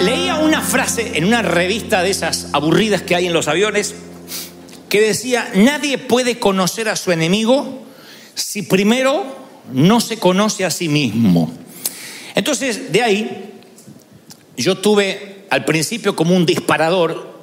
Leía 0.00 0.36
una 0.36 0.62
frase 0.62 1.12
en 1.14 1.24
una 1.24 1.42
revista 1.42 2.02
de 2.02 2.10
esas 2.10 2.48
aburridas 2.52 3.02
que 3.02 3.14
hay 3.14 3.26
en 3.26 3.32
los 3.32 3.48
aviones 3.48 3.94
que 4.88 5.00
decía, 5.00 5.50
nadie 5.54 5.98
puede 5.98 6.38
conocer 6.38 6.88
a 6.88 6.96
su 6.96 7.12
enemigo 7.12 7.82
si 8.34 8.62
primero 8.62 9.24
no 9.72 10.00
se 10.00 10.18
conoce 10.18 10.64
a 10.64 10.70
sí 10.70 10.88
mismo. 10.88 11.52
Entonces, 12.34 12.92
de 12.92 13.02
ahí, 13.02 13.50
yo 14.56 14.78
tuve 14.78 15.44
al 15.50 15.64
principio 15.64 16.14
como 16.14 16.34
un 16.34 16.46
disparador, 16.46 17.42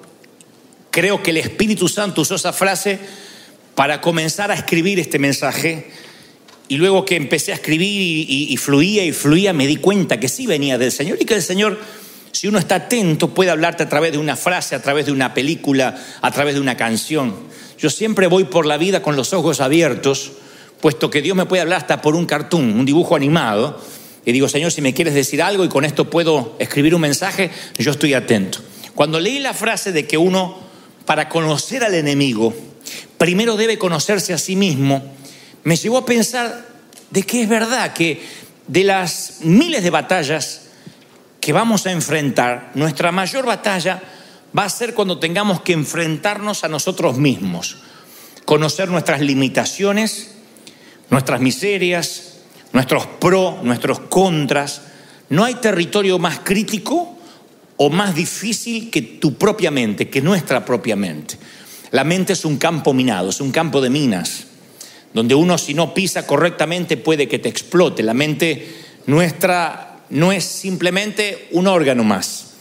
creo 0.92 1.22
que 1.22 1.32
el 1.32 1.38
Espíritu 1.38 1.88
Santo 1.88 2.22
usó 2.22 2.36
esa 2.36 2.54
frase 2.54 3.00
para 3.76 4.00
comenzar 4.02 4.52
a 4.52 4.56
escribir 4.56 5.00
este 5.00 5.20
mensaje, 5.20 5.92
y 6.68 6.78
luego 6.78 7.06
que 7.06 7.16
empecé 7.16 7.52
a 7.52 7.56
escribir 7.56 8.26
y, 8.28 8.58
fluía 8.58 9.06
y 9.06 9.12
fluía, 9.12 9.54
me 9.54 9.68
di 9.68 9.76
cuenta 9.76 10.20
que 10.20 10.28
sí 10.28 10.48
venía 10.48 10.78
del 10.78 10.92
Señor 10.92 11.18
y 11.22 11.26
que 11.26 11.36
el 11.36 11.44
Señor 11.44 11.80
si 12.36 12.50
uno 12.50 12.60
está 12.60 12.76
atento, 12.76 13.34
puede 13.34 13.50
hablarte 13.50 13.84
a 13.84 13.88
través 13.88 14.12
de 14.12 14.18
una 14.18 14.36
frase, 14.36 14.76
a 14.76 14.82
través 14.82 15.06
de 15.06 15.14
una 15.14 15.34
película, 15.34 15.96
a 16.22 16.32
través 16.32 16.56
de 16.56 16.60
una 16.60 16.76
canción. 16.76 17.34
Yo 17.80 17.90
siempre 17.90 18.28
voy 18.28 18.44
por 18.44 18.66
la 18.66 18.76
vida 18.76 19.02
con 19.02 19.16
los 19.16 19.32
ojos 19.32 19.62
abiertos, 19.62 20.34
puesto 20.82 21.10
que 21.10 21.22
Dios 21.22 21.38
me 21.38 21.46
puede 21.46 21.62
hablar 21.62 21.78
hasta 21.78 22.02
por 22.02 22.14
un 22.14 22.26
cartoon, 22.26 22.78
un 22.78 22.86
dibujo 22.86 23.16
animado. 23.16 23.82
Y 24.26 24.34
digo, 24.34 24.50
Señor, 24.50 24.74
si 24.74 24.82
me 24.82 24.94
quieres 24.94 25.14
decir 25.14 25.42
algo 25.42 25.64
y 25.64 25.70
con 25.70 25.86
esto 25.86 26.10
puedo 26.10 26.58
escribir 26.60 26.94
un 26.94 27.00
mensaje, 27.00 27.52
yo 27.78 27.92
estoy 27.92 28.14
atento. 28.14 28.60
Cuando 28.96 29.18
leí 29.18 29.40
la 29.40 29.54
frase 29.54 29.94
de 29.94 30.06
que 30.06 30.18
uno, 30.18 30.60
para 31.06 31.30
conocer 31.30 31.86
al 31.86 31.94
enemigo, 31.94 32.54
primero 33.18 33.56
debe 33.56 33.78
conocerse 33.78 34.34
a 34.34 34.38
sí 34.38 34.58
mismo, 34.58 35.02
me 35.64 35.78
llevó 35.78 36.00
a 36.00 36.06
pensar 36.06 36.66
de 37.12 37.24
que 37.24 37.44
es 37.44 37.48
verdad 37.48 37.94
que 37.94 38.22
de 38.68 38.84
las 38.84 39.38
miles 39.40 39.84
de 39.84 39.90
batallas 39.90 40.65
que 41.46 41.54
vamos 41.54 41.86
a 41.86 41.92
enfrentar, 41.92 42.72
nuestra 42.74 43.12
mayor 43.12 43.46
batalla 43.46 44.02
va 44.58 44.64
a 44.64 44.70
ser 44.70 44.96
cuando 44.96 45.20
tengamos 45.20 45.62
que 45.62 45.74
enfrentarnos 45.74 46.64
a 46.64 46.68
nosotros 46.68 47.20
mismos, 47.20 47.78
conocer 48.46 48.90
nuestras 48.90 49.22
limitaciones, 49.22 50.38
nuestras 51.12 51.40
miserias, 51.42 52.38
nuestros 52.74 53.06
pros, 53.06 53.62
nuestros 53.62 54.00
contras. 54.00 54.82
No 55.30 55.44
hay 55.44 55.54
territorio 55.54 56.18
más 56.18 56.40
crítico 56.40 57.16
o 57.78 57.92
más 57.92 58.16
difícil 58.16 58.90
que 58.90 59.04
tu 59.04 59.36
propia 59.36 59.70
mente, 59.70 60.10
que 60.10 60.24
nuestra 60.24 60.66
propia 60.66 60.96
mente. 60.96 61.38
La 61.92 62.04
mente 62.04 62.34
es 62.34 62.44
un 62.44 62.58
campo 62.58 62.92
minado, 62.92 63.30
es 63.30 63.40
un 63.40 63.52
campo 63.52 63.82
de 63.82 63.92
minas, 63.92 64.46
donde 65.14 65.36
uno 65.36 65.60
si 65.60 65.76
no 65.76 65.94
pisa 65.94 66.26
correctamente 66.26 66.98
puede 66.98 67.28
que 67.28 67.38
te 67.38 67.50
explote. 67.50 68.02
La 68.02 68.16
mente 68.16 68.84
nuestra 69.06 69.85
no 70.10 70.32
es 70.32 70.44
simplemente 70.44 71.48
un 71.52 71.68
órgano 71.68 72.04
más, 72.04 72.54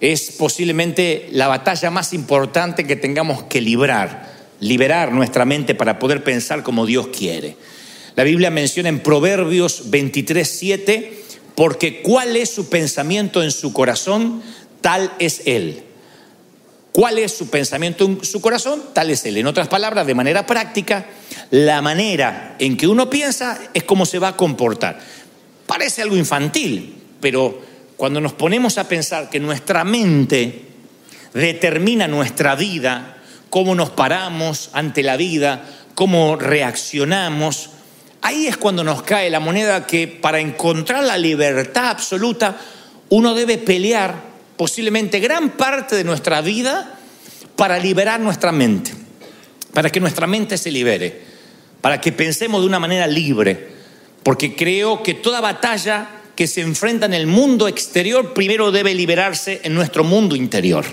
es 0.00 0.32
posiblemente 0.32 1.28
la 1.32 1.48
batalla 1.48 1.90
más 1.90 2.12
importante 2.12 2.86
que 2.86 2.96
tengamos 2.96 3.42
que 3.44 3.60
librar, 3.60 4.30
liberar 4.60 5.12
nuestra 5.12 5.44
mente 5.44 5.74
para 5.74 5.98
poder 5.98 6.24
pensar 6.24 6.62
como 6.62 6.86
Dios 6.86 7.08
quiere. 7.08 7.56
La 8.16 8.24
Biblia 8.24 8.50
menciona 8.50 8.88
en 8.88 9.00
Proverbios 9.00 9.90
23, 9.90 10.48
7, 10.48 11.22
porque 11.54 12.02
cuál 12.02 12.36
es 12.36 12.50
su 12.50 12.68
pensamiento 12.68 13.42
en 13.42 13.50
su 13.50 13.72
corazón, 13.72 14.42
tal 14.80 15.12
es 15.18 15.42
Él. 15.44 15.84
¿Cuál 16.92 17.18
es 17.18 17.32
su 17.32 17.48
pensamiento 17.48 18.04
en 18.04 18.24
su 18.24 18.40
corazón? 18.40 18.82
Tal 18.92 19.10
es 19.10 19.24
Él. 19.24 19.36
En 19.36 19.46
otras 19.46 19.68
palabras, 19.68 20.06
de 20.06 20.14
manera 20.14 20.44
práctica, 20.44 21.06
la 21.50 21.80
manera 21.82 22.56
en 22.58 22.76
que 22.76 22.88
uno 22.88 23.08
piensa 23.08 23.58
es 23.74 23.84
cómo 23.84 24.06
se 24.06 24.18
va 24.18 24.28
a 24.28 24.36
comportar. 24.36 24.98
Parece 25.70 26.02
algo 26.02 26.16
infantil, 26.16 26.96
pero 27.20 27.62
cuando 27.96 28.20
nos 28.20 28.32
ponemos 28.32 28.76
a 28.76 28.88
pensar 28.88 29.30
que 29.30 29.38
nuestra 29.38 29.84
mente 29.84 30.62
determina 31.32 32.08
nuestra 32.08 32.56
vida, 32.56 33.18
cómo 33.50 33.76
nos 33.76 33.90
paramos 33.90 34.70
ante 34.72 35.04
la 35.04 35.16
vida, 35.16 35.64
cómo 35.94 36.34
reaccionamos, 36.34 37.70
ahí 38.20 38.48
es 38.48 38.56
cuando 38.56 38.82
nos 38.82 39.04
cae 39.04 39.30
la 39.30 39.38
moneda 39.38 39.86
que 39.86 40.08
para 40.08 40.40
encontrar 40.40 41.04
la 41.04 41.16
libertad 41.16 41.90
absoluta 41.90 42.58
uno 43.08 43.32
debe 43.36 43.56
pelear 43.56 44.16
posiblemente 44.56 45.20
gran 45.20 45.50
parte 45.50 45.94
de 45.94 46.02
nuestra 46.02 46.40
vida 46.40 46.98
para 47.54 47.78
liberar 47.78 48.18
nuestra 48.18 48.50
mente, 48.50 48.92
para 49.72 49.88
que 49.88 50.00
nuestra 50.00 50.26
mente 50.26 50.58
se 50.58 50.72
libere, 50.72 51.22
para 51.80 52.00
que 52.00 52.10
pensemos 52.10 52.60
de 52.60 52.66
una 52.66 52.80
manera 52.80 53.06
libre 53.06 53.79
porque 54.22 54.54
creo 54.54 55.02
que 55.02 55.14
toda 55.14 55.40
batalla 55.40 56.08
que 56.34 56.46
se 56.46 56.60
enfrenta 56.60 57.06
en 57.06 57.14
el 57.14 57.26
mundo 57.26 57.68
exterior 57.68 58.32
primero 58.32 58.70
debe 58.70 58.94
liberarse 58.94 59.60
en 59.64 59.74
nuestro 59.74 60.04
mundo 60.04 60.36
interior. 60.36 60.84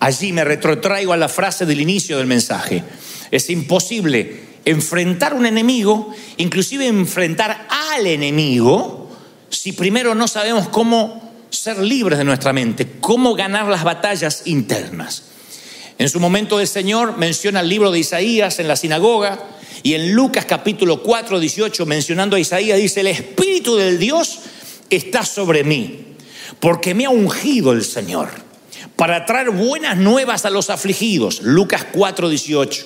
Allí 0.00 0.32
me 0.32 0.44
retrotraigo 0.44 1.12
a 1.12 1.16
la 1.16 1.28
frase 1.28 1.66
del 1.66 1.80
inicio 1.80 2.18
del 2.18 2.26
mensaje. 2.26 2.84
Es 3.30 3.50
imposible 3.50 4.48
enfrentar 4.64 5.34
un 5.34 5.46
enemigo, 5.46 6.14
inclusive 6.36 6.86
enfrentar 6.86 7.66
al 7.70 8.06
enemigo, 8.06 9.10
si 9.50 9.72
primero 9.72 10.14
no 10.14 10.28
sabemos 10.28 10.68
cómo 10.68 11.32
ser 11.50 11.78
libres 11.78 12.18
de 12.18 12.24
nuestra 12.24 12.52
mente, 12.52 12.86
cómo 13.00 13.34
ganar 13.34 13.66
las 13.66 13.84
batallas 13.84 14.42
internas. 14.44 15.24
En 15.98 16.08
su 16.08 16.20
momento 16.20 16.60
el 16.60 16.68
Señor 16.68 17.16
menciona 17.16 17.60
el 17.60 17.68
libro 17.68 17.90
de 17.90 17.98
Isaías 17.98 18.60
en 18.60 18.68
la 18.68 18.76
sinagoga, 18.76 19.38
y 19.82 19.94
en 19.94 20.12
Lucas 20.12 20.44
capítulo 20.44 21.02
4, 21.02 21.38
18, 21.38 21.86
mencionando 21.86 22.36
a 22.36 22.40
Isaías, 22.40 22.78
dice, 22.78 23.00
el 23.00 23.08
Espíritu 23.08 23.76
del 23.76 23.98
Dios 23.98 24.40
está 24.90 25.24
sobre 25.24 25.64
mí, 25.64 26.14
porque 26.60 26.94
me 26.94 27.06
ha 27.06 27.10
ungido 27.10 27.72
el 27.72 27.84
Señor 27.84 28.28
para 28.96 29.24
traer 29.26 29.50
buenas 29.50 29.96
nuevas 29.96 30.44
a 30.44 30.50
los 30.50 30.70
afligidos. 30.70 31.42
Lucas 31.42 31.86
4, 31.92 32.28
18. 32.28 32.84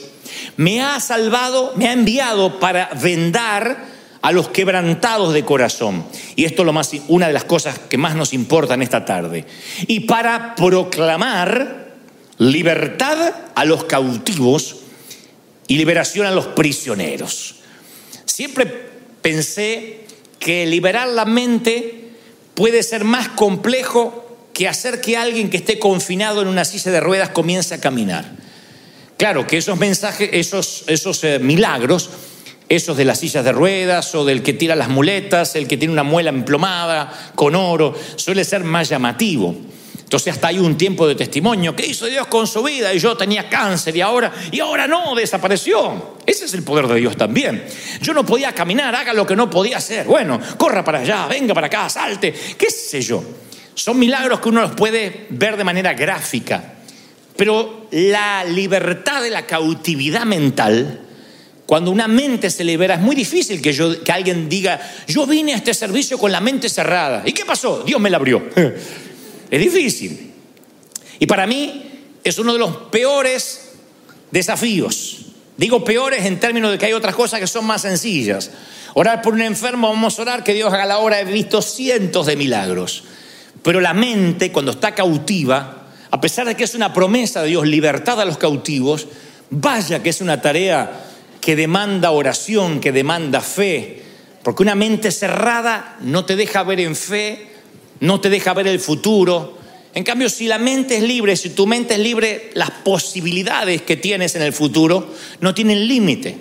Me 0.57 0.83
ha 0.83 1.01
salvado, 1.01 1.73
me 1.77 1.89
ha 1.89 1.93
enviado 1.93 2.61
para 2.61 2.91
vendar 3.03 3.87
a 4.21 4.33
los 4.33 4.49
quebrantados 4.49 5.33
de 5.33 5.45
corazón. 5.45 6.05
Y 6.37 6.45
esto 6.45 6.63
es 6.63 6.67
lo 6.67 6.73
más, 6.73 6.91
una 7.09 7.27
de 7.27 7.33
las 7.33 7.45
cosas 7.45 7.79
que 7.79 7.99
más 7.99 8.15
nos 8.15 8.33
importa 8.33 8.75
en 8.75 8.83
esta 8.83 9.05
tarde. 9.05 9.47
Y 9.87 10.01
para 10.01 10.55
proclamar 10.55 11.82
libertad 12.51 13.35
a 13.55 13.65
los 13.65 13.85
cautivos 13.85 14.77
y 15.69 15.77
liberación 15.77 16.27
a 16.27 16.31
los 16.31 16.49
prisioneros. 16.49 17.57
Siempre 18.25 18.67
pensé 19.21 20.01
que 20.39 20.67
liberar 20.67 21.09
la 21.09 21.25
mente 21.25 22.11
puede 22.55 22.83
ser 22.83 23.05
más 23.05 23.29
complejo 23.29 24.19
que 24.53 24.69
hacer 24.69 25.01
que 25.01 25.17
alguien 25.17 25.51
que 25.51 25.59
esté 25.59 25.79
confinado 25.79 26.43
en 26.43 26.49
una 26.49 26.65
silla 26.65 26.91
de 26.91 27.01
ruedas 27.01 27.31
comience 27.31 27.75
a 27.75 27.81
caminar. 27.81 28.31
Claro 29.17 29.47
que 29.47 29.59
esos 29.59 29.79
mensajes, 29.79 30.29
esos, 30.33 30.85
esos 30.89 31.23
eh, 31.23 31.39
milagros, 31.39 32.11
esos 32.69 32.97
de 32.97 33.05
las 33.05 33.21
sillas 33.21 33.45
de 33.45 33.53
ruedas 33.53 34.15
o 34.15 34.25
del 34.25 34.43
que 34.43 34.53
tira 34.53 34.75
las 34.75 34.89
muletas, 34.89 35.55
el 35.55 35.69
que 35.69 35.77
tiene 35.77 35.93
una 35.93 36.03
muela 36.03 36.31
emplomada 36.31 37.33
con 37.35 37.55
oro, 37.55 37.95
suele 38.17 38.45
ser 38.45 38.65
más 38.65 38.89
llamativo. 38.89 39.55
Entonces 40.13 40.35
hasta 40.35 40.49
hay 40.49 40.59
un 40.59 40.77
tiempo 40.77 41.09
de 41.09 41.15
testimonio. 41.15 41.75
¿Qué 41.75 41.87
hizo 41.87 42.05
Dios 42.05 42.27
con 42.27 42.47
su 42.47 42.63
vida? 42.63 42.93
Y 42.93 42.99
yo 42.99 43.17
tenía 43.17 43.49
cáncer 43.49 43.97
y 43.97 44.03
ahora, 44.03 44.31
y 44.51 44.61
ahora 44.61 44.87
no, 44.87 45.15
desapareció. 45.15 46.19
Ese 46.27 46.45
es 46.45 46.53
el 46.53 46.63
poder 46.63 46.87
de 46.87 46.97
Dios 46.97 47.17
también. 47.17 47.65
Yo 48.03 48.13
no 48.13 48.27
podía 48.27 48.53
caminar, 48.53 48.95
haga 48.95 49.15
lo 49.15 49.27
que 49.27 49.35
no 49.35 49.49
podía 49.49 49.79
hacer. 49.79 50.05
Bueno, 50.07 50.39
corra 50.59 50.85
para 50.85 50.99
allá, 50.99 51.29
venga 51.29 51.55
para 51.55 51.69
acá, 51.69 51.89
salte, 51.89 52.35
qué 52.59 52.69
sé 52.69 53.01
yo. 53.01 53.25
Son 53.75 53.99
milagros 53.99 54.41
que 54.41 54.51
uno 54.51 54.61
los 54.61 54.73
puede 54.73 55.29
ver 55.31 55.57
de 55.57 55.65
manera 55.65 55.95
gráfica. 55.95 56.75
Pero 57.35 57.87
la 57.93 58.45
libertad 58.45 59.23
de 59.23 59.31
la 59.31 59.47
cautividad 59.47 60.27
mental, 60.27 61.07
cuando 61.65 61.91
una 61.91 62.07
mente 62.07 62.51
se 62.51 62.65
libera, 62.65 62.97
es 62.97 63.01
muy 63.01 63.17
difícil 63.17 63.63
que, 63.63 63.73
yo, 63.73 64.05
que 64.05 64.13
alguien 64.13 64.51
diga, 64.51 64.79
yo 65.09 65.27
vine 65.27 65.55
a 65.55 65.57
este 65.57 65.73
servicio 65.73 66.19
con 66.19 66.31
la 66.31 66.43
mente 66.43 66.69
cerrada. 66.69 67.23
¿Y 67.25 67.33
qué 67.33 67.47
pasó? 67.47 67.83
Dios 67.83 67.99
me 67.99 68.11
la 68.11 68.19
abrió. 68.19 68.43
Es 69.53 69.61
difícil. 69.61 70.33
Y 71.19 71.27
para 71.27 71.47
mí 71.47 71.83
es 72.25 72.39
uno 72.39 72.55
de 72.55 72.59
los 72.59 72.75
peores 72.91 73.73
desafíos. 74.31 75.27
Digo 75.59 75.85
peores 75.85 76.25
en 76.25 76.41
términos 76.41 76.71
de 76.71 76.79
que 76.79 76.87
hay 76.87 76.95
otras 76.95 77.15
cosas 77.15 77.39
que 77.39 77.47
son 77.47 77.67
más 77.67 77.83
sencillas. 77.83 78.51
Orar 78.95 79.21
por 79.21 79.35
un 79.35 79.43
enfermo, 79.43 79.91
vamos 79.91 80.19
a 80.19 80.23
orar 80.23 80.43
que 80.43 80.55
Dios 80.55 80.73
haga 80.73 80.87
la 80.87 81.01
obra. 81.01 81.21
He 81.21 81.27
visto 81.27 81.61
cientos 81.61 82.25
de 82.25 82.37
milagros. 82.37 83.05
Pero 83.63 83.83
la 83.83 83.93
mente, 83.93 84.51
cuando 84.51 84.71
está 84.71 84.95
cautiva, 84.95 85.87
a 86.11 86.19
pesar 86.19 86.47
de 86.47 86.57
que 86.57 86.65
es 86.65 86.75
una 86.75 86.95
promesa 86.95 87.43
de 87.43 87.49
Dios, 87.49 87.67
libertad 87.67 88.23
a 88.23 88.25
los 88.25 88.39
cautivos, 88.39 89.07
vaya 89.51 90.03
que 90.03 90.09
es 90.09 90.23
una 90.23 90.41
tarea 90.41 91.09
que 91.43 91.57
demanda 91.57 92.11
oración, 92.11 92.81
que 92.81 92.91
demanda 92.91 93.43
fe. 93.43 94.03
Porque 94.43 94.63
una 94.63 94.75
mente 94.75 95.11
cerrada 95.11 95.99
no 96.01 96.25
te 96.25 96.37
deja 96.37 96.63
ver 96.63 96.81
en 96.81 96.97
fe 96.97 97.52
no 98.03 98.21
te 98.21 98.31
deja 98.31 98.53
ver 98.53 98.67
el 98.67 98.81
futuro. 98.81 99.59
En 99.95 100.03
cambio, 100.03 100.29
si 100.29 100.49
la 100.49 100.59
mente 100.59 100.97
es 100.97 101.03
libre, 101.05 101.37
si 101.37 101.51
tu 101.51 101.69
mente 101.69 101.95
es 101.95 102.01
libre, 102.01 102.51
las 102.55 102.71
posibilidades 102.71 103.83
que 103.83 103.97
tienes 103.97 104.35
en 104.35 104.43
el 104.43 104.53
futuro 104.53 105.15
no 105.41 105.55
tienen 105.55 105.87
límite. 105.87 106.37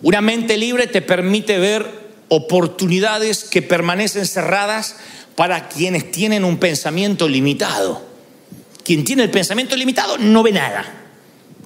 Una 0.00 0.22
mente 0.22 0.56
libre 0.56 0.86
te 0.86 1.02
permite 1.02 1.58
ver 1.58 2.08
oportunidades 2.28 3.44
que 3.44 3.60
permanecen 3.60 4.26
cerradas 4.26 4.96
para 5.36 5.68
quienes 5.68 6.10
tienen 6.10 6.42
un 6.42 6.56
pensamiento 6.56 7.28
limitado. 7.28 8.02
Quien 8.82 9.04
tiene 9.04 9.24
el 9.24 9.30
pensamiento 9.30 9.76
limitado 9.76 10.16
no 10.16 10.42
ve 10.42 10.52
nada. 10.52 11.04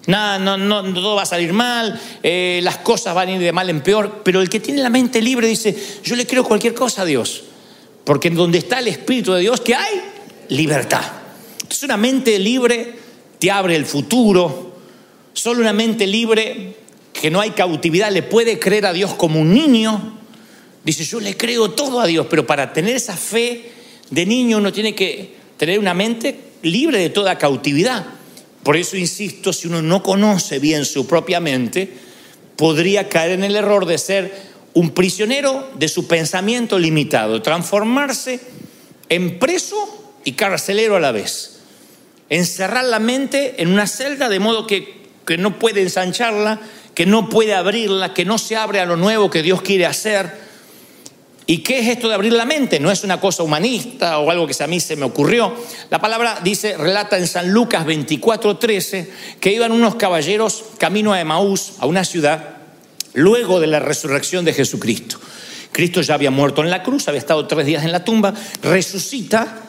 Nada, 0.08 0.40
no, 0.40 0.56
no, 0.56 0.82
todo 0.92 1.14
va 1.14 1.22
a 1.22 1.26
salir 1.26 1.52
mal, 1.52 2.00
eh, 2.24 2.58
las 2.64 2.78
cosas 2.78 3.14
van 3.14 3.28
a 3.28 3.32
ir 3.32 3.38
de 3.38 3.52
mal 3.52 3.70
en 3.70 3.82
peor, 3.82 4.22
pero 4.24 4.40
el 4.40 4.48
que 4.48 4.58
tiene 4.58 4.82
la 4.82 4.90
mente 4.90 5.22
libre 5.22 5.46
dice, 5.46 5.76
yo 6.02 6.16
le 6.16 6.26
creo 6.26 6.42
cualquier 6.42 6.74
cosa 6.74 7.02
a 7.02 7.04
Dios, 7.04 7.44
porque 8.04 8.30
donde 8.30 8.58
está 8.58 8.80
el 8.80 8.88
Espíritu 8.88 9.32
de 9.32 9.40
Dios, 9.40 9.60
que 9.60 9.74
hay? 9.74 10.00
Libertad. 10.48 11.04
Entonces 11.54 11.82
una 11.84 11.96
mente 11.96 12.38
libre 12.38 12.94
te 13.38 13.50
abre 13.50 13.76
el 13.76 13.86
futuro, 13.86 14.76
solo 15.32 15.60
una 15.60 15.72
mente 15.72 16.06
libre 16.06 16.76
que 17.12 17.30
no 17.30 17.40
hay 17.40 17.50
cautividad 17.50 18.10
le 18.10 18.22
puede 18.22 18.58
creer 18.58 18.86
a 18.86 18.92
Dios 18.92 19.14
como 19.14 19.40
un 19.40 19.54
niño, 19.54 20.18
dice, 20.84 21.04
yo 21.04 21.20
le 21.20 21.36
creo 21.36 21.70
todo 21.70 22.00
a 22.00 22.06
Dios, 22.06 22.26
pero 22.28 22.46
para 22.46 22.72
tener 22.72 22.96
esa 22.96 23.16
fe 23.16 23.70
de 24.10 24.26
niño 24.26 24.58
uno 24.58 24.72
tiene 24.72 24.94
que 24.94 25.34
tener 25.56 25.78
una 25.78 25.94
mente 25.94 26.36
libre 26.62 26.98
de 26.98 27.10
toda 27.10 27.38
cautividad. 27.38 28.04
Por 28.62 28.76
eso 28.76 28.96
insisto, 28.96 29.52
si 29.52 29.68
uno 29.68 29.82
no 29.82 30.02
conoce 30.02 30.58
bien 30.58 30.84
su 30.84 31.06
propia 31.06 31.40
mente, 31.40 31.88
podría 32.56 33.08
caer 33.08 33.32
en 33.32 33.44
el 33.44 33.56
error 33.56 33.86
de 33.86 33.98
ser 33.98 34.51
un 34.74 34.90
prisionero 34.90 35.68
de 35.74 35.88
su 35.88 36.06
pensamiento 36.06 36.78
limitado, 36.78 37.42
transformarse 37.42 38.40
en 39.08 39.38
preso 39.38 40.14
y 40.24 40.32
carcelero 40.32 40.96
a 40.96 41.00
la 41.00 41.12
vez. 41.12 41.58
Encerrar 42.28 42.84
la 42.84 42.98
mente 42.98 43.62
en 43.62 43.68
una 43.68 43.86
celda 43.86 44.28
de 44.28 44.40
modo 44.40 44.66
que, 44.66 45.02
que 45.26 45.36
no 45.36 45.58
puede 45.58 45.82
ensancharla, 45.82 46.60
que 46.94 47.06
no 47.06 47.28
puede 47.28 47.54
abrirla, 47.54 48.14
que 48.14 48.24
no 48.24 48.38
se 48.38 48.56
abre 48.56 48.80
a 48.80 48.86
lo 48.86 48.96
nuevo 48.96 49.30
que 49.30 49.42
Dios 49.42 49.62
quiere 49.62 49.86
hacer 49.86 50.42
¿Y 51.46 51.58
qué 51.58 51.80
es 51.80 51.88
esto 51.88 52.08
de 52.08 52.14
abrir 52.14 52.32
la 52.32 52.44
mente? 52.44 52.78
No 52.78 52.90
es 52.90 53.02
una 53.02 53.20
cosa 53.20 53.42
humanista 53.42 54.18
o 54.18 54.30
algo 54.30 54.46
que 54.46 54.62
a 54.62 54.66
mí 54.66 54.78
se 54.78 54.96
me 54.96 55.04
ocurrió. 55.04 55.52
La 55.90 56.00
palabra 56.00 56.40
dice, 56.42 56.76
relata 56.76 57.18
en 57.18 57.26
San 57.26 57.50
Lucas 57.52 57.84
24:13, 57.84 59.08
que 59.40 59.52
iban 59.52 59.72
unos 59.72 59.96
caballeros 59.96 60.64
camino 60.78 61.12
a 61.12 61.20
Emaús, 61.20 61.74
a 61.80 61.86
una 61.86 62.04
ciudad, 62.04 62.61
luego 63.14 63.60
de 63.60 63.66
la 63.66 63.80
resurrección 63.80 64.44
de 64.44 64.52
Jesucristo. 64.52 65.18
Cristo 65.72 66.02
ya 66.02 66.14
había 66.14 66.30
muerto 66.30 66.62
en 66.62 66.70
la 66.70 66.82
cruz, 66.82 67.08
había 67.08 67.20
estado 67.20 67.46
tres 67.46 67.66
días 67.66 67.84
en 67.84 67.92
la 67.92 68.04
tumba, 68.04 68.34
resucita, 68.62 69.62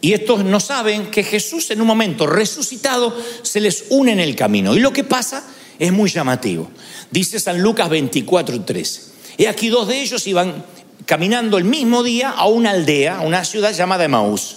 y 0.00 0.12
estos 0.12 0.44
no 0.44 0.60
saben 0.60 1.10
que 1.10 1.22
Jesús 1.22 1.70
en 1.70 1.80
un 1.80 1.86
momento 1.86 2.26
resucitado 2.26 3.14
se 3.42 3.60
les 3.60 3.84
une 3.90 4.12
en 4.12 4.20
el 4.20 4.34
camino. 4.34 4.74
Y 4.74 4.80
lo 4.80 4.92
que 4.92 5.04
pasa 5.04 5.44
es 5.78 5.92
muy 5.92 6.08
llamativo. 6.08 6.70
Dice 7.10 7.38
San 7.38 7.60
Lucas 7.60 7.90
24:13. 7.90 9.00
Y 9.36 9.46
aquí 9.46 9.68
dos 9.68 9.88
de 9.88 10.00
ellos 10.00 10.26
iban 10.26 10.64
caminando 11.04 11.58
el 11.58 11.64
mismo 11.64 12.02
día 12.02 12.30
a 12.30 12.46
una 12.46 12.70
aldea, 12.70 13.18
a 13.18 13.20
una 13.22 13.44
ciudad 13.44 13.74
llamada 13.74 14.04
Emaús. 14.04 14.56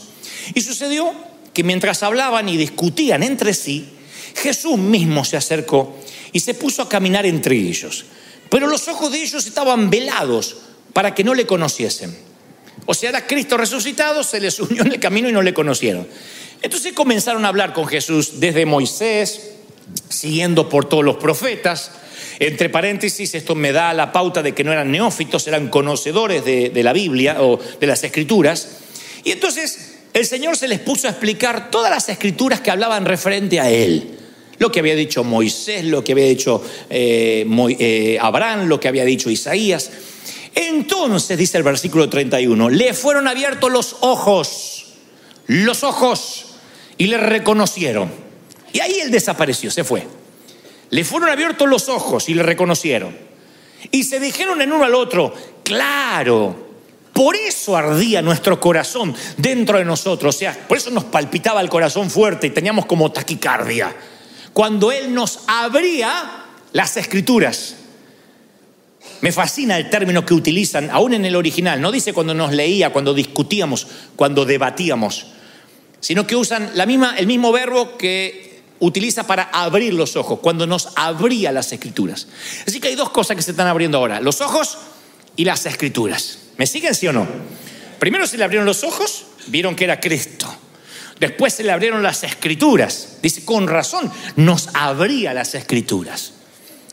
Y 0.54 0.62
sucedió 0.62 1.12
que 1.54 1.64
mientras 1.64 2.04
hablaban 2.04 2.48
y 2.48 2.58
discutían 2.58 3.24
entre 3.24 3.54
sí, 3.54 3.90
Jesús 4.36 4.78
mismo 4.78 5.26
se 5.26 5.38
acercó 5.38 5.96
y 6.32 6.40
se 6.40 6.54
puso 6.54 6.82
a 6.82 6.90
caminar 6.90 7.26
entre 7.26 7.56
ellos. 7.56 8.06
Pero 8.54 8.68
los 8.68 8.88
ojos 8.88 9.12
de 9.12 9.20
ellos 9.20 9.48
estaban 9.48 9.90
velados 9.90 10.58
para 10.94 11.16
que 11.16 11.24
no 11.24 11.34
le 11.34 11.48
conociesen. 11.48 12.16
O 12.86 12.94
sea, 12.94 13.10
era 13.10 13.26
Cristo 13.26 13.58
resucitado, 13.58 14.24
se 14.24 14.40
les 14.40 14.60
unió 14.60 14.84
en 14.84 14.92
el 14.92 15.00
camino 15.00 15.28
y 15.28 15.32
no 15.32 15.42
le 15.42 15.56
conocieron. 15.56 16.08
Entonces 16.62 16.94
comenzaron 16.94 17.46
a 17.46 17.48
hablar 17.48 17.74
con 17.74 17.88
Jesús 17.88 18.40
desde 18.40 18.68
Moisés, 18.68 19.54
siguiendo 20.08 20.70
por 20.70 20.88
todos 20.88 21.04
los 21.04 21.16
profetas, 21.16 21.94
entre 22.38 22.70
paréntesis, 22.70 23.34
esto 23.34 23.56
me 23.56 23.72
da 23.72 23.92
la 23.92 24.12
pauta 24.12 24.44
de 24.44 24.54
que 24.54 24.64
no 24.64 24.72
eran 24.72 24.92
neófitos, 24.92 25.48
eran 25.48 25.70
conocedores 25.70 26.46
de, 26.46 26.84
la 26.84 26.94
Biblia 26.94 27.38
o 27.42 27.58
de 27.58 27.88
las 27.88 28.04
escrituras. 28.04 28.68
Y 29.24 29.32
entonces 29.32 29.96
el 30.14 30.28
Señor 30.28 30.58
se 30.58 30.68
les 30.68 30.80
puso 30.80 31.08
a 31.08 31.10
explicar 31.10 31.72
todas 31.72 31.90
las 31.90 32.08
escrituras 32.08 32.62
que 32.62 32.70
hablaban 32.70 33.06
referente 33.06 33.60
a 33.60 33.72
Él. 33.72 34.20
Lo 34.60 34.72
que 34.72 34.80
había 34.80 34.96
dicho 34.96 35.24
Moisés, 35.24 35.86
lo 35.86 36.04
que 36.04 36.12
había 36.12 36.26
dicho 36.26 36.64
eh, 36.90 37.46
eh, 37.80 38.18
Abraham, 38.22 38.68
lo 38.68 38.80
que 38.80 38.88
había 38.88 39.06
dicho 39.06 39.30
Isaías. 39.30 39.92
Entonces, 40.56 41.38
dice 41.38 41.58
el 41.58 41.64
versículo 41.64 42.10
31, 42.10 42.70
le 42.70 42.94
fueron 42.94 43.28
abiertos 43.28 43.72
los 43.72 43.96
ojos, 44.02 44.86
los 45.48 45.84
ojos, 45.84 46.46
y 46.98 47.08
le 47.08 47.18
reconocieron. 47.18 48.12
Y 48.72 48.80
ahí 48.80 49.00
él 49.00 49.12
desapareció, 49.12 49.72
se 49.72 49.84
fue. 49.84 50.06
Le 50.90 51.04
fueron 51.04 51.30
abiertos 51.30 51.68
los 51.68 51.90
ojos 51.90 52.30
y 52.30 52.36
le 52.36 52.44
reconocieron. 52.44 53.18
Y 53.92 54.04
se 54.04 54.20
dijeron 54.20 54.62
en 54.62 54.72
uno 54.72 54.84
al 54.84 54.96
otro, 54.96 55.34
claro, 55.64 56.56
por 57.14 57.36
eso 57.36 57.76
ardía 57.76 58.22
nuestro 58.22 58.60
corazón 58.60 59.16
dentro 59.38 59.78
de 59.78 59.86
nosotros, 59.86 60.36
o 60.36 60.38
sea, 60.38 60.58
por 60.68 60.78
eso 60.78 60.90
nos 60.90 61.04
palpitaba 61.06 61.62
el 61.62 61.70
corazón 61.70 62.10
fuerte 62.10 62.48
y 62.48 62.52
teníamos 62.52 62.86
como 62.86 63.12
taquicardia. 63.12 63.96
Cuando 64.54 64.92
Él 64.92 65.14
nos 65.14 65.40
abría 65.48 66.44
las 66.74 66.98
escrituras. 66.98 67.76
Me 69.22 69.32
fascina 69.32 69.78
el 69.78 69.90
término 69.90 70.26
que 70.26 70.34
utilizan, 70.34 70.90
aún 70.90 71.14
en 71.14 71.26
el 71.26 71.36
original. 71.36 71.80
No 71.80 71.92
dice 71.92 72.14
cuando 72.14 72.34
nos 72.34 72.52
leía, 72.52 72.92
cuando 72.92 73.14
discutíamos, 73.14 73.88
cuando 74.16 74.44
debatíamos, 74.44 75.28
sino 76.00 76.28
que 76.28 76.36
usan 76.36 76.72
la 76.76 76.86
misma, 76.86 77.16
el 77.18 77.28
mismo 77.28 77.52
verbo 77.52 77.98
que 77.98 78.62
utiliza 78.80 79.26
para 79.26 79.44
abrir 79.44 79.94
los 79.94 80.18
ojos, 80.18 80.40
cuando 80.40 80.68
nos 80.68 80.90
abría 80.96 81.54
las 81.54 81.72
escrituras. 81.72 82.28
Así 82.68 82.82
que 82.82 82.90
hay 82.90 82.96
dos 82.96 83.12
cosas 83.12 83.38
que 83.38 83.44
se 83.44 83.52
están 83.52 83.68
abriendo 83.68 83.98
ahora, 83.98 84.20
los 84.20 84.42
ojos 84.42 84.78
y 85.38 85.46
las 85.46 85.66
escrituras. 85.66 86.40
¿Me 86.58 86.68
siguen, 86.68 86.94
sí 86.94 87.08
o 87.08 87.14
no? 87.14 87.26
Primero 88.00 88.28
se 88.28 88.38
le 88.38 88.44
abrieron 88.44 88.66
los 88.66 88.84
ojos, 88.84 89.26
vieron 89.48 89.76
que 89.76 89.86
era 89.86 90.02
Cristo. 90.02 90.54
Después 91.24 91.54
se 91.54 91.64
le 91.64 91.72
abrieron 91.72 92.04
las 92.04 92.26
escrituras. 92.26 93.20
Dice, 93.22 93.46
con 93.46 93.66
razón, 93.66 94.12
nos 94.36 94.68
abría 94.74 95.34
las 95.34 95.56
escrituras. 95.56 96.34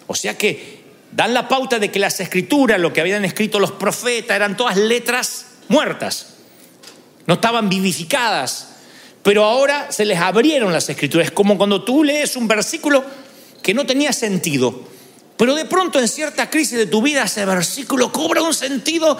O 0.07 0.15
sea 0.15 0.39
que 0.39 0.85
dan 1.11 1.35
la 1.35 1.49
pauta 1.49 1.81
de 1.81 1.91
que 1.91 1.99
las 1.99 2.21
escrituras, 2.21 2.79
lo 2.79 2.93
que 2.93 3.01
habían 3.01 3.25
escrito 3.25 3.59
los 3.59 3.73
profetas, 3.73 4.37
eran 4.37 4.57
todas 4.57 4.77
letras 4.77 5.47
muertas. 5.67 6.35
No 7.27 7.35
estaban 7.35 7.69
vivificadas, 7.69 8.69
pero 9.25 9.43
ahora 9.43 9.91
se 9.91 10.05
les 10.05 10.21
abrieron 10.21 10.73
las 10.73 10.89
escrituras. 10.89 11.27
Es 11.27 11.33
como 11.33 11.59
cuando 11.59 11.83
tú 11.83 12.05
lees 12.05 12.37
un 12.37 12.47
versículo 12.47 13.05
que 13.61 13.75
no 13.75 13.85
tenía 13.85 14.13
sentido, 14.13 14.85
pero 15.37 15.57
de 15.57 15.65
pronto 15.65 15.99
en 15.99 16.07
cierta 16.07 16.49
crisis 16.49 16.79
de 16.79 16.87
tu 16.87 17.03
vida 17.03 17.25
ese 17.25 17.45
versículo 17.45 18.13
cobra 18.13 18.43
un 18.43 18.55
sentido 18.55 19.19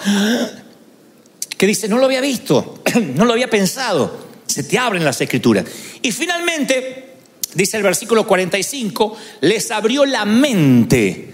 que 1.57 1.67
dice, 1.67 1.89
no 1.89 1.97
lo 1.97 2.05
había 2.05 2.21
visto, 2.21 2.81
no 3.13 3.25
lo 3.25 3.33
había 3.33 3.49
pensado. 3.49 4.30
Se 4.51 4.63
te 4.63 4.77
abren 4.77 5.03
las 5.03 5.21
escrituras. 5.21 5.65
Y 6.01 6.11
finalmente, 6.11 7.15
dice 7.53 7.77
el 7.77 7.83
versículo 7.83 8.27
45, 8.27 9.17
les 9.41 9.71
abrió 9.71 10.05
la 10.05 10.25
mente 10.25 11.33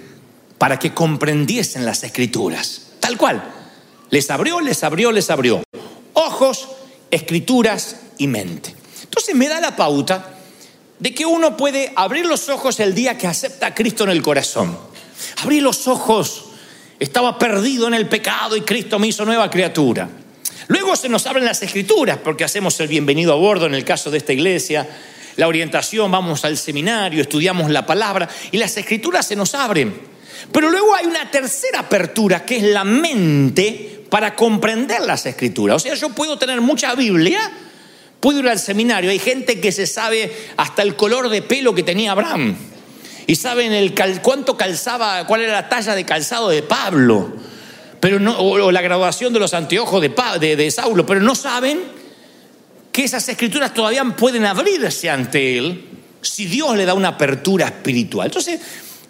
para 0.58 0.77
que 0.80 0.94
comprendiesen 0.94 1.86
las 1.86 2.03
escrituras. 2.03 2.94
Tal 3.00 3.18
cual. 3.18 3.53
Les 4.10 4.30
abrió, 4.32 4.62
les 4.62 4.84
abrió, 4.84 5.12
les 5.12 5.30
abrió. 5.30 5.63
Ojos, 6.13 6.70
escrituras 7.12 7.98
y 8.18 8.27
mente. 8.27 8.74
Entonces 9.03 9.36
me 9.36 9.48
da 9.48 9.60
la 9.60 9.75
pauta 9.75 10.38
de 11.00 11.13
que 11.13 11.25
uno 11.25 11.58
puede 11.58 11.92
abrir 11.96 12.25
los 12.25 12.50
ojos 12.50 12.80
el 12.80 12.96
día 12.96 13.18
que 13.18 13.27
acepta 13.27 13.68
a 13.68 13.75
Cristo 13.75 14.03
en 14.03 14.12
el 14.12 14.22
corazón. 14.22 14.77
Abrir 15.38 15.63
los 15.63 15.88
ojos. 15.88 16.46
Estaba 17.00 17.38
perdido 17.38 17.88
en 17.88 17.94
el 17.94 18.10
pecado 18.10 18.56
y 18.58 18.62
Cristo 18.62 18.98
me 18.98 19.08
hizo 19.08 19.24
nueva 19.24 19.51
criatura. 19.51 20.10
Luego 20.68 20.96
se 20.96 21.10
nos 21.10 21.26
abren 21.26 21.46
las 21.46 21.62
escrituras 21.62 22.18
porque 22.24 22.44
hacemos 22.44 22.80
el 22.80 22.88
bienvenido 22.88 23.32
a 23.34 23.38
bordo 23.38 23.66
en 23.66 23.74
el 23.74 23.86
caso 23.86 24.12
de 24.12 24.18
esta 24.18 24.34
iglesia, 24.34 24.88
la 25.38 25.48
orientación, 25.48 26.12
vamos 26.12 26.44
al 26.44 26.58
seminario, 26.58 27.22
estudiamos 27.22 27.72
la 27.72 27.86
palabra 27.86 28.28
y 28.52 28.58
las 28.58 28.76
escrituras 28.76 29.26
se 29.26 29.36
nos 29.36 29.54
abren. 29.56 29.94
Pero 30.52 30.70
luego 30.70 30.96
hay 30.96 31.06
una 31.06 31.32
tercera 31.32 31.80
apertura 31.80 32.44
que 32.46 32.58
es 32.58 32.64
la 32.64 32.84
mente 32.84 34.04
para 34.10 34.36
comprender 34.36 35.02
las 35.02 35.26
escrituras. 35.26 35.78
O 35.78 35.80
sea, 35.80 35.94
yo 35.96 36.10
puedo 36.10 36.38
tener 36.38 36.60
mucha 36.60 36.96
Biblia, 36.96 37.40
puedo 38.20 38.40
ir 38.40 38.50
al 38.50 38.60
seminario, 38.60 39.10
hay 39.10 39.20
gente 39.20 39.62
que 39.62 39.72
se 39.72 39.88
sabe 39.88 40.32
hasta 40.58 40.82
el 40.82 40.96
color 40.96 41.30
de 41.30 41.42
pelo 41.42 41.74
que 41.76 41.84
tenía 41.84 42.12
Abraham 42.12 42.58
y 43.26 43.36
saben 43.36 43.74
el 43.74 43.94
cuánto 44.22 44.58
calzaba, 44.58 45.26
cuál 45.28 45.42
era 45.42 45.54
la 45.54 45.70
talla 45.70 45.96
de 45.96 46.06
calzado 46.06 46.50
de 46.50 46.64
Pablo, 46.64 47.34
pero 48.00 48.20
no, 48.20 48.38
o, 48.39 48.72
la 48.72 48.82
graduación 48.82 49.34
de 49.34 49.39
los 49.39 49.54
anteojos 49.54 50.01
de, 50.01 50.56
de, 50.56 50.72
Saulo, 50.72 51.06
pero 51.06 51.22
no 51.22 51.36
saben 51.36 51.80
que 52.92 53.04
esas 53.04 53.27
escrituras 53.30 53.74
todavía 53.74 54.04
pueden 54.04 54.46
abrirse 54.46 55.10
ante 55.10 55.58
él 55.58 55.86
si 56.22 56.46
Dios 56.46 56.75
le 56.75 56.86
da 56.86 56.94
una 56.94 57.10
apertura 57.10 57.66
espiritual. 57.66 58.27
Entonces, 58.27 58.60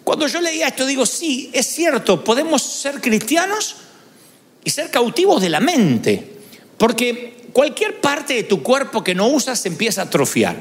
cuando 0.04 0.26
yo 0.26 0.40
leía 0.40 0.68
esto, 0.68 0.86
digo, 0.86 1.04
sí, 1.04 1.50
es 1.52 1.66
cierto, 1.66 2.22
podemos 2.24 2.62
ser 2.62 3.00
cristianos 3.00 3.76
y 4.64 4.70
ser 4.70 4.90
cautivos 4.90 5.40
de 5.42 5.48
la 5.50 5.60
mente, 5.60 6.38
porque 6.76 7.36
cualquier 7.52 8.00
parte 8.00 8.34
de 8.34 8.42
tu 8.44 8.62
cuerpo 8.62 9.04
que 9.04 9.14
no 9.14 9.28
usas 9.28 9.60
se 9.60 9.68
empieza 9.68 10.02
a 10.02 10.04
atrofiar. 10.04 10.56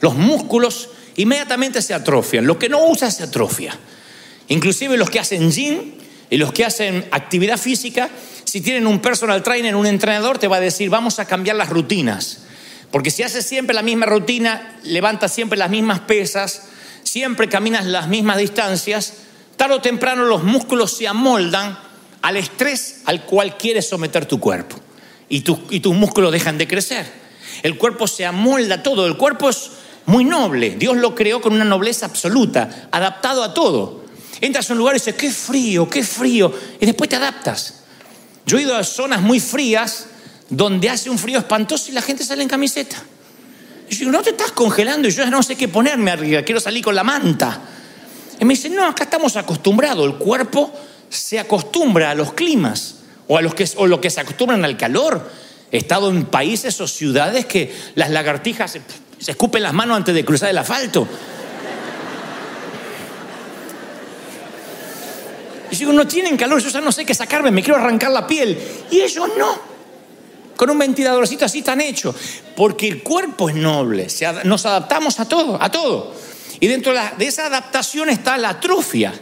Los 0.00 0.14
músculos 0.14 0.88
inmediatamente 1.16 1.82
se 1.82 1.94
atrofian, 1.94 2.46
lo 2.46 2.58
que 2.58 2.68
no 2.68 2.84
usas 2.86 3.16
se 3.16 3.22
atrofia. 3.22 3.78
Inclusive 4.48 4.96
los 4.96 5.10
que 5.10 5.20
hacen 5.20 5.50
gym 5.50 6.01
y 6.32 6.38
los 6.38 6.50
que 6.50 6.64
hacen 6.64 7.06
actividad 7.10 7.58
física 7.58 8.08
si 8.44 8.62
tienen 8.62 8.86
un 8.86 9.00
personal 9.00 9.42
trainer, 9.42 9.76
un 9.76 9.84
entrenador, 9.84 10.38
te 10.38 10.48
va 10.48 10.56
a 10.56 10.60
decir, 10.60 10.88
vamos 10.88 11.18
a 11.18 11.26
cambiar 11.26 11.56
las 11.56 11.68
rutinas. 11.68 12.38
Porque 12.90 13.10
si 13.10 13.22
haces 13.22 13.44
siempre 13.44 13.74
la 13.74 13.82
misma 13.82 14.06
rutina, 14.06 14.78
levantas 14.82 15.30
siempre 15.34 15.58
las 15.58 15.68
mismas 15.68 16.00
pesas, 16.00 16.68
siempre 17.02 17.50
caminas 17.50 17.84
las 17.84 18.08
mismas 18.08 18.38
distancias, 18.38 19.12
tarde 19.58 19.74
o 19.74 19.82
temprano 19.82 20.24
los 20.24 20.42
músculos 20.42 20.96
se 20.96 21.06
amoldan 21.06 21.78
al 22.22 22.38
estrés 22.38 23.02
al 23.04 23.26
cual 23.26 23.58
quieres 23.58 23.86
someter 23.86 24.24
tu 24.24 24.40
cuerpo. 24.40 24.76
Y, 25.28 25.44
y 25.68 25.80
tus 25.80 25.94
músculos 25.94 26.32
dejan 26.32 26.56
de 26.56 26.66
crecer. 26.66 27.12
El 27.62 27.76
cuerpo 27.76 28.06
se 28.08 28.24
amolda 28.24 28.82
todo. 28.82 29.06
El 29.06 29.18
cuerpo 29.18 29.50
es 29.50 29.72
muy 30.06 30.24
noble. 30.24 30.76
Dios 30.76 30.96
lo 30.96 31.14
creó 31.14 31.42
con 31.42 31.52
una 31.52 31.66
nobleza 31.66 32.06
absoluta, 32.06 32.88
adaptado 32.90 33.42
a 33.42 33.52
todo. 33.52 34.01
Entras 34.40 34.70
a 34.70 34.72
un 34.72 34.78
lugar 34.78 34.96
y 34.96 34.98
dices, 34.98 35.14
qué 35.14 35.30
frío, 35.30 35.88
qué 35.88 36.02
frío. 36.02 36.52
Y 36.80 36.86
después 36.86 37.08
te 37.08 37.16
adaptas. 37.16 37.82
Yo 38.46 38.58
he 38.58 38.62
ido 38.62 38.76
a 38.76 38.82
zonas 38.84 39.20
muy 39.20 39.40
frías 39.40 40.06
donde 40.48 40.90
hace 40.90 41.08
un 41.08 41.18
frío 41.18 41.38
espantoso 41.38 41.90
y 41.90 41.94
la 41.94 42.02
gente 42.02 42.24
sale 42.24 42.42
en 42.42 42.48
camiseta. 42.48 43.02
Y 43.88 43.94
yo 43.94 43.98
digo, 44.00 44.12
no 44.12 44.22
te 44.22 44.30
estás 44.30 44.52
congelando 44.52 45.08
y 45.08 45.10
yo 45.10 45.24
no 45.26 45.42
sé 45.42 45.56
qué 45.56 45.68
ponerme 45.68 46.10
arriba, 46.10 46.42
quiero 46.42 46.60
salir 46.60 46.82
con 46.82 46.94
la 46.94 47.04
manta. 47.04 47.60
Y 48.40 48.44
me 48.44 48.54
dicen, 48.54 48.74
no, 48.74 48.84
acá 48.84 49.04
estamos 49.04 49.36
acostumbrados, 49.36 50.04
el 50.04 50.16
cuerpo 50.16 50.72
se 51.08 51.38
acostumbra 51.38 52.10
a 52.10 52.14
los 52.14 52.32
climas 52.32 52.96
o 53.28 53.38
a 53.38 53.42
los 53.42 53.54
que, 53.54 53.68
o 53.76 53.86
lo 53.86 54.00
que 54.00 54.10
se 54.10 54.20
acostumbran 54.20 54.64
al 54.64 54.76
calor. 54.76 55.30
He 55.70 55.78
estado 55.78 56.10
en 56.10 56.26
países 56.26 56.80
o 56.80 56.88
ciudades 56.88 57.46
que 57.46 57.74
las 57.94 58.10
lagartijas 58.10 58.72
se, 58.72 58.82
se 59.18 59.30
escupen 59.30 59.62
las 59.62 59.72
manos 59.72 59.96
antes 59.96 60.14
de 60.14 60.24
cruzar 60.24 60.50
el 60.50 60.58
asfalto. 60.58 61.06
Y 65.72 65.76
digo, 65.76 65.92
no 65.92 66.06
tienen 66.06 66.36
calor, 66.36 66.62
yo 66.62 66.68
ya 66.68 66.82
no 66.82 66.92
sé 66.92 67.04
qué 67.06 67.14
sacarme, 67.14 67.50
me 67.50 67.62
quiero 67.62 67.80
arrancar 67.80 68.10
la 68.10 68.26
piel. 68.26 68.58
Y 68.90 69.00
ellos 69.00 69.28
no 69.36 69.72
con 70.54 70.70
un 70.70 70.78
ventiladorcito 70.78 71.44
así 71.44 71.62
tan 71.62 71.80
hecho, 71.80 72.14
porque 72.54 72.86
el 72.86 73.02
cuerpo 73.02 73.48
es 73.48 73.56
noble, 73.56 74.06
nos 74.44 74.64
adaptamos 74.64 75.18
a 75.18 75.26
todo, 75.26 75.60
a 75.60 75.72
todo. 75.72 76.14
Y 76.60 76.68
dentro 76.68 76.92
de 76.92 77.26
esa 77.26 77.46
adaptación 77.46 78.10
está 78.10 78.38
la 78.38 78.50
atrofia, 78.50 79.12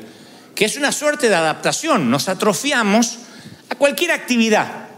que 0.54 0.66
es 0.66 0.76
una 0.76 0.92
suerte 0.92 1.30
de 1.30 1.34
adaptación, 1.36 2.10
nos 2.10 2.28
atrofiamos 2.28 3.20
a 3.70 3.74
cualquier 3.76 4.10
actividad. 4.10 4.88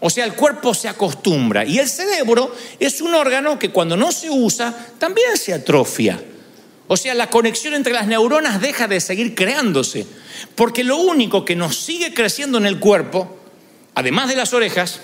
O 0.00 0.10
sea, 0.10 0.26
el 0.26 0.34
cuerpo 0.34 0.74
se 0.74 0.88
acostumbra 0.88 1.64
y 1.64 1.78
el 1.78 1.88
cerebro 1.88 2.54
es 2.78 3.00
un 3.00 3.14
órgano 3.14 3.58
que 3.58 3.70
cuando 3.70 3.96
no 3.96 4.12
se 4.12 4.28
usa 4.28 4.74
también 4.98 5.38
se 5.38 5.54
atrofia. 5.54 6.20
O 6.88 6.96
sea, 6.96 7.14
la 7.14 7.30
conexión 7.30 7.74
entre 7.74 7.92
las 7.92 8.06
neuronas 8.06 8.60
deja 8.60 8.88
de 8.88 9.00
seguir 9.00 9.34
creándose, 9.34 10.06
porque 10.54 10.82
lo 10.84 10.96
único 10.96 11.44
que 11.44 11.54
nos 11.54 11.76
sigue 11.76 12.12
creciendo 12.12 12.58
en 12.58 12.66
el 12.66 12.80
cuerpo, 12.80 13.38
además 13.94 14.28
de 14.28 14.36
las 14.36 14.52
orejas, 14.52 15.00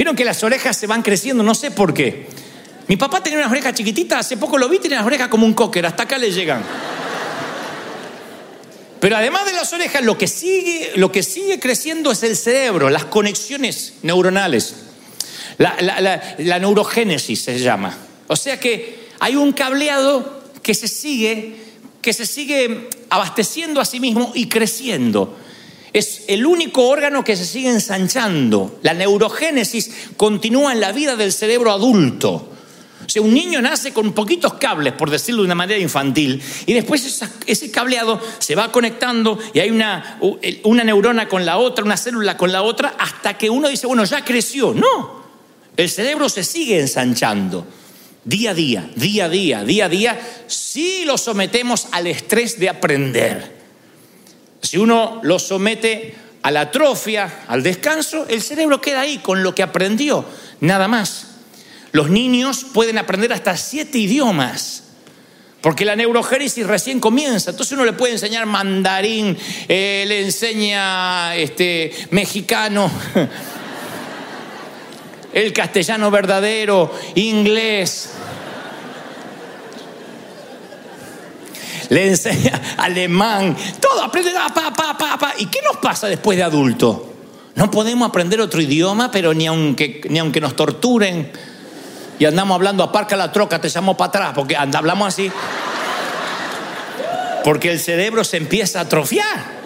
Vieron 0.00 0.16
que 0.16 0.24
las 0.24 0.42
orejas 0.42 0.78
se 0.78 0.86
van 0.86 1.02
creciendo, 1.02 1.42
no 1.42 1.54
sé 1.54 1.70
por 1.72 1.92
qué. 1.92 2.26
Mi 2.88 2.96
papá 2.96 3.22
tenía 3.22 3.38
unas 3.38 3.50
orejas 3.50 3.74
chiquititas, 3.74 4.20
hace 4.20 4.38
poco 4.38 4.56
lo 4.56 4.66
vi, 4.66 4.78
tenía 4.78 4.96
las 4.96 5.06
orejas 5.06 5.28
como 5.28 5.44
un 5.44 5.52
cocker, 5.52 5.84
hasta 5.84 6.04
acá 6.04 6.16
le 6.16 6.32
llegan. 6.32 6.64
Pero 8.98 9.14
además 9.14 9.44
de 9.44 9.52
las 9.52 9.70
orejas, 9.74 10.02
lo 10.02 10.16
que 10.16 10.26
sigue, 10.26 10.92
lo 10.96 11.12
que 11.12 11.22
sigue 11.22 11.60
creciendo 11.60 12.12
es 12.12 12.22
el 12.22 12.34
cerebro, 12.34 12.88
las 12.88 13.04
conexiones 13.04 13.96
neuronales. 14.00 14.74
La, 15.58 15.76
la 16.38 16.58
neurogénesis 16.58 17.42
se 17.42 17.58
llama. 17.58 17.94
O 18.26 18.36
sea 18.36 18.58
que 18.58 18.99
hay 19.20 19.36
un 19.36 19.52
cableado 19.52 20.40
que 20.62 20.74
se 20.74 20.88
sigue, 20.88 21.56
que 22.00 22.12
se 22.12 22.26
sigue 22.26 22.88
abasteciendo 23.10 23.80
a 23.80 23.84
sí 23.84 24.00
mismo 24.00 24.32
y 24.34 24.48
creciendo. 24.48 25.36
Es 25.92 26.24
el 26.28 26.46
único 26.46 26.88
órgano 26.88 27.22
que 27.22 27.36
se 27.36 27.44
sigue 27.44 27.68
ensanchando. 27.68 28.78
La 28.82 28.94
neurogénesis 28.94 29.90
continúa 30.16 30.72
en 30.72 30.80
la 30.80 30.92
vida 30.92 31.16
del 31.16 31.32
cerebro 31.32 31.70
adulto. 31.70 32.48
O 33.06 33.08
sea, 33.12 33.22
un 33.22 33.34
niño 33.34 33.60
nace 33.60 33.92
con 33.92 34.12
poquitos 34.12 34.54
cables, 34.54 34.94
por 34.94 35.10
decirlo 35.10 35.42
de 35.42 35.46
una 35.46 35.54
manera 35.54 35.80
infantil, 35.80 36.40
y 36.64 36.74
después 36.74 37.22
ese 37.46 37.70
cableado 37.72 38.20
se 38.38 38.54
va 38.54 38.70
conectando 38.70 39.36
y 39.52 39.58
hay 39.58 39.70
una, 39.70 40.20
una 40.62 40.84
neurona 40.84 41.28
con 41.28 41.44
la 41.44 41.58
otra, 41.58 41.84
una 41.84 41.96
célula 41.96 42.36
con 42.36 42.52
la 42.52 42.62
otra, 42.62 42.94
hasta 42.98 43.36
que 43.36 43.50
uno 43.50 43.68
dice, 43.68 43.88
bueno, 43.88 44.04
ya 44.04 44.24
creció. 44.24 44.72
No, 44.72 45.24
el 45.76 45.90
cerebro 45.90 46.28
se 46.28 46.44
sigue 46.44 46.78
ensanchando 46.78 47.66
día 48.24 48.50
a 48.50 48.54
día, 48.54 48.90
día 48.96 49.24
a 49.24 49.28
día, 49.28 49.64
día 49.64 49.84
a 49.86 49.88
día, 49.88 50.20
si 50.46 51.04
lo 51.04 51.18
sometemos 51.18 51.88
al 51.92 52.06
estrés 52.06 52.58
de 52.58 52.68
aprender. 52.68 53.60
Si 54.62 54.78
uno 54.78 55.20
lo 55.22 55.38
somete 55.38 56.14
a 56.42 56.50
la 56.50 56.62
atrofia, 56.62 57.44
al 57.48 57.62
descanso, 57.62 58.26
el 58.28 58.42
cerebro 58.42 58.80
queda 58.80 59.00
ahí 59.00 59.18
con 59.18 59.42
lo 59.42 59.54
que 59.54 59.62
aprendió, 59.62 60.24
nada 60.60 60.88
más. 60.88 61.26
Los 61.92 62.10
niños 62.10 62.64
pueden 62.72 62.98
aprender 62.98 63.32
hasta 63.32 63.56
siete 63.56 63.98
idiomas. 63.98 64.84
Porque 65.60 65.84
la 65.84 65.94
neurogénesis 65.94 66.66
recién 66.66 67.00
comienza, 67.00 67.50
entonces 67.50 67.74
uno 67.74 67.84
le 67.84 67.92
puede 67.92 68.14
enseñar 68.14 68.46
mandarín, 68.46 69.36
eh, 69.68 70.04
le 70.08 70.22
enseña 70.22 71.36
este, 71.36 71.92
mexicano, 72.12 72.90
el 75.32 75.52
castellano 75.52 76.10
verdadero, 76.10 76.92
inglés, 77.14 78.10
le 81.88 82.08
enseña 82.08 82.60
alemán, 82.76 83.56
todo, 83.80 84.02
aprende, 84.02 84.30
pa, 84.54 84.72
pa, 84.72 85.18
pa. 85.18 85.34
¿Y 85.38 85.46
qué 85.46 85.60
nos 85.62 85.76
pasa 85.78 86.06
después 86.06 86.38
de 86.38 86.44
adulto? 86.44 87.12
No 87.56 87.70
podemos 87.70 88.08
aprender 88.08 88.40
otro 88.40 88.60
idioma, 88.60 89.10
pero 89.10 89.34
ni 89.34 89.46
aunque, 89.46 90.00
ni 90.08 90.18
aunque 90.18 90.40
nos 90.40 90.54
torturen 90.54 91.30
y 92.20 92.26
andamos 92.26 92.54
hablando, 92.54 92.84
aparca 92.84 93.16
la 93.16 93.32
troca, 93.32 93.60
te 93.62 93.70
llamo 93.70 93.96
para 93.96 94.08
atrás, 94.08 94.32
porque 94.34 94.54
hablamos 94.54 95.08
así. 95.08 95.32
Porque 97.42 97.72
el 97.72 97.80
cerebro 97.80 98.24
se 98.24 98.36
empieza 98.36 98.78
a 98.78 98.82
atrofiar. 98.82 99.60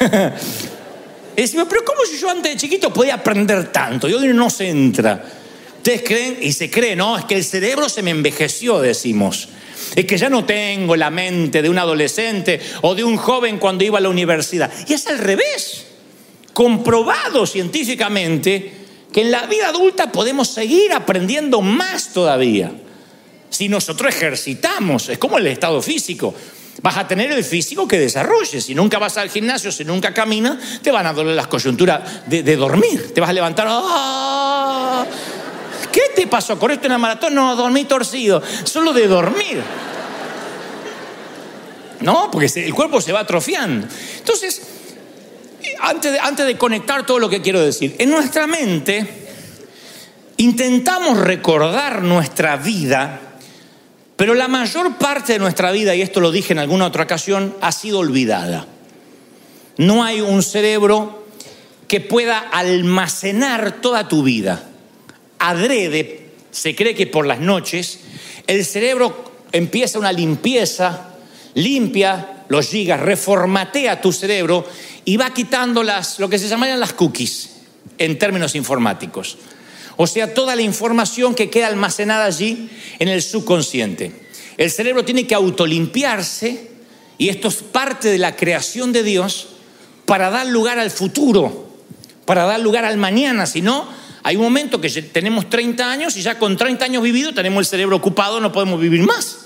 y 1.36 1.42
decimos, 1.42 1.66
pero 1.68 1.84
¿cómo 1.84 2.00
si 2.04 2.18
yo 2.18 2.30
antes 2.30 2.52
de 2.52 2.58
chiquito 2.58 2.92
podía 2.92 3.14
aprender 3.14 3.72
tanto? 3.72 4.08
Y 4.08 4.14
hoy 4.14 4.28
no 4.28 4.50
se 4.50 4.68
entra. 4.68 5.24
Ustedes 5.76 6.02
creen 6.02 6.38
y 6.40 6.52
se 6.52 6.70
creen, 6.70 6.98
no, 6.98 7.18
es 7.18 7.24
que 7.24 7.34
el 7.34 7.44
cerebro 7.44 7.88
se 7.88 8.02
me 8.02 8.10
envejeció, 8.10 8.80
decimos. 8.80 9.48
Es 9.96 10.04
que 10.04 10.16
ya 10.16 10.28
no 10.28 10.44
tengo 10.44 10.94
la 10.94 11.10
mente 11.10 11.60
de 11.62 11.68
un 11.68 11.78
adolescente 11.78 12.60
o 12.82 12.94
de 12.94 13.04
un 13.04 13.16
joven 13.16 13.58
cuando 13.58 13.84
iba 13.84 13.98
a 13.98 14.00
la 14.00 14.08
universidad. 14.08 14.70
Y 14.86 14.92
es 14.92 15.06
al 15.06 15.18
revés. 15.18 15.86
Comprobado 16.52 17.46
científicamente 17.46 18.72
que 19.12 19.22
en 19.22 19.30
la 19.30 19.46
vida 19.46 19.68
adulta 19.68 20.12
podemos 20.12 20.48
seguir 20.48 20.92
aprendiendo 20.92 21.60
más 21.60 22.12
todavía. 22.12 22.72
Si 23.50 23.68
nosotros 23.68 24.14
ejercitamos, 24.14 25.08
es 25.08 25.18
como 25.18 25.38
el 25.38 25.46
estado 25.46 25.82
físico. 25.82 26.34
Vas 26.80 26.96
a 26.96 27.06
tener 27.06 27.30
el 27.30 27.44
físico 27.44 27.86
que 27.86 27.98
desarrolles. 27.98 28.64
Si 28.64 28.74
nunca 28.74 28.98
vas 28.98 29.18
al 29.18 29.28
gimnasio, 29.28 29.70
si 29.70 29.84
nunca 29.84 30.14
caminas, 30.14 30.80
te 30.82 30.90
van 30.90 31.06
a 31.06 31.12
doler 31.12 31.36
las 31.36 31.46
coyunturas 31.46 32.26
de, 32.26 32.56
dormir. 32.56 33.12
Te 33.14 33.20
vas 33.20 33.30
a 33.30 33.32
levantar. 33.32 33.66
¡ah! 33.68 35.04
¿Qué 35.92 36.02
te 36.16 36.26
pasó? 36.26 36.58
¿Corriste 36.58 36.86
una 36.86 36.98
maratón? 36.98 37.34
No, 37.34 37.54
dormí 37.54 37.84
torcido. 37.84 38.42
Solo 38.64 38.92
de 38.92 39.06
dormir. 39.06 39.62
No, 42.00 42.30
porque 42.30 42.50
el 42.56 42.74
cuerpo 42.74 43.00
se 43.00 43.12
va 43.12 43.20
atrofiando. 43.20 43.86
Entonces, 44.18 44.62
antes 45.80 46.18
antes 46.20 46.46
de 46.46 46.56
conectar 46.56 47.04
todo 47.04 47.18
lo 47.18 47.28
que 47.28 47.42
quiero 47.42 47.60
decir, 47.60 47.94
en 47.98 48.10
nuestra 48.10 48.46
mente 48.46 49.06
intentamos 50.38 51.18
recordar 51.18 52.02
nuestra 52.02 52.56
vida, 52.56 53.31
pero 54.22 54.36
la 54.36 54.46
mayor 54.46 54.98
parte 54.98 55.32
de 55.32 55.40
nuestra 55.40 55.72
vida, 55.72 55.96
y 55.96 56.00
esto 56.00 56.20
lo 56.20 56.30
dije 56.30 56.52
en 56.52 56.60
alguna 56.60 56.86
otra 56.86 57.02
ocasión, 57.02 57.56
ha 57.60 57.72
sido 57.72 57.98
olvidada. 57.98 58.68
No 59.78 60.04
hay 60.04 60.20
un 60.20 60.44
cerebro 60.44 61.26
que 61.88 61.98
pueda 61.98 62.38
almacenar 62.38 63.80
toda 63.80 64.06
tu 64.06 64.22
vida 64.22 64.70
adrede, 65.40 66.28
se 66.52 66.76
cree 66.76 66.94
que 66.94 67.08
por 67.08 67.26
las 67.26 67.40
noches, 67.40 67.98
el 68.46 68.64
cerebro 68.64 69.32
empieza 69.50 69.98
una 69.98 70.12
limpieza, 70.12 71.08
limpia 71.54 72.44
los 72.48 72.68
gigas, 72.68 73.00
reformatea 73.00 74.00
tu 74.00 74.12
cerebro 74.12 74.64
y 75.04 75.16
va 75.16 75.34
quitando 75.34 75.82
las, 75.82 76.20
lo 76.20 76.28
que 76.28 76.38
se 76.38 76.46
llamarían 76.46 76.78
las 76.78 76.92
cookies 76.92 77.50
en 77.98 78.16
términos 78.20 78.54
informáticos. 78.54 79.36
O 80.02 80.08
sea, 80.08 80.34
toda 80.34 80.56
la 80.56 80.62
información 80.62 81.32
que 81.32 81.48
queda 81.48 81.68
almacenada 81.68 82.24
allí 82.24 82.68
en 82.98 83.06
el 83.06 83.22
subconsciente. 83.22 84.10
El 84.56 84.68
cerebro 84.68 85.04
tiene 85.04 85.28
que 85.28 85.34
autolimpiarse 85.36 86.72
y 87.18 87.28
esto 87.28 87.46
es 87.46 87.62
parte 87.62 88.08
de 88.08 88.18
la 88.18 88.34
creación 88.34 88.90
de 88.90 89.04
Dios 89.04 89.50
para 90.04 90.28
dar 90.28 90.48
lugar 90.48 90.80
al 90.80 90.90
futuro, 90.90 91.68
para 92.24 92.46
dar 92.46 92.58
lugar 92.58 92.84
al 92.84 92.96
mañana, 92.96 93.46
si 93.46 93.62
no, 93.62 93.86
hay 94.24 94.34
un 94.34 94.42
momento 94.42 94.80
que 94.80 94.90
tenemos 94.90 95.48
30 95.48 95.88
años 95.88 96.16
y 96.16 96.22
ya 96.22 96.36
con 96.36 96.56
30 96.56 96.84
años 96.84 97.04
vividos 97.04 97.36
tenemos 97.36 97.60
el 97.60 97.66
cerebro 97.66 97.94
ocupado, 97.94 98.40
no 98.40 98.50
podemos 98.50 98.80
vivir 98.80 99.02
más. 99.02 99.38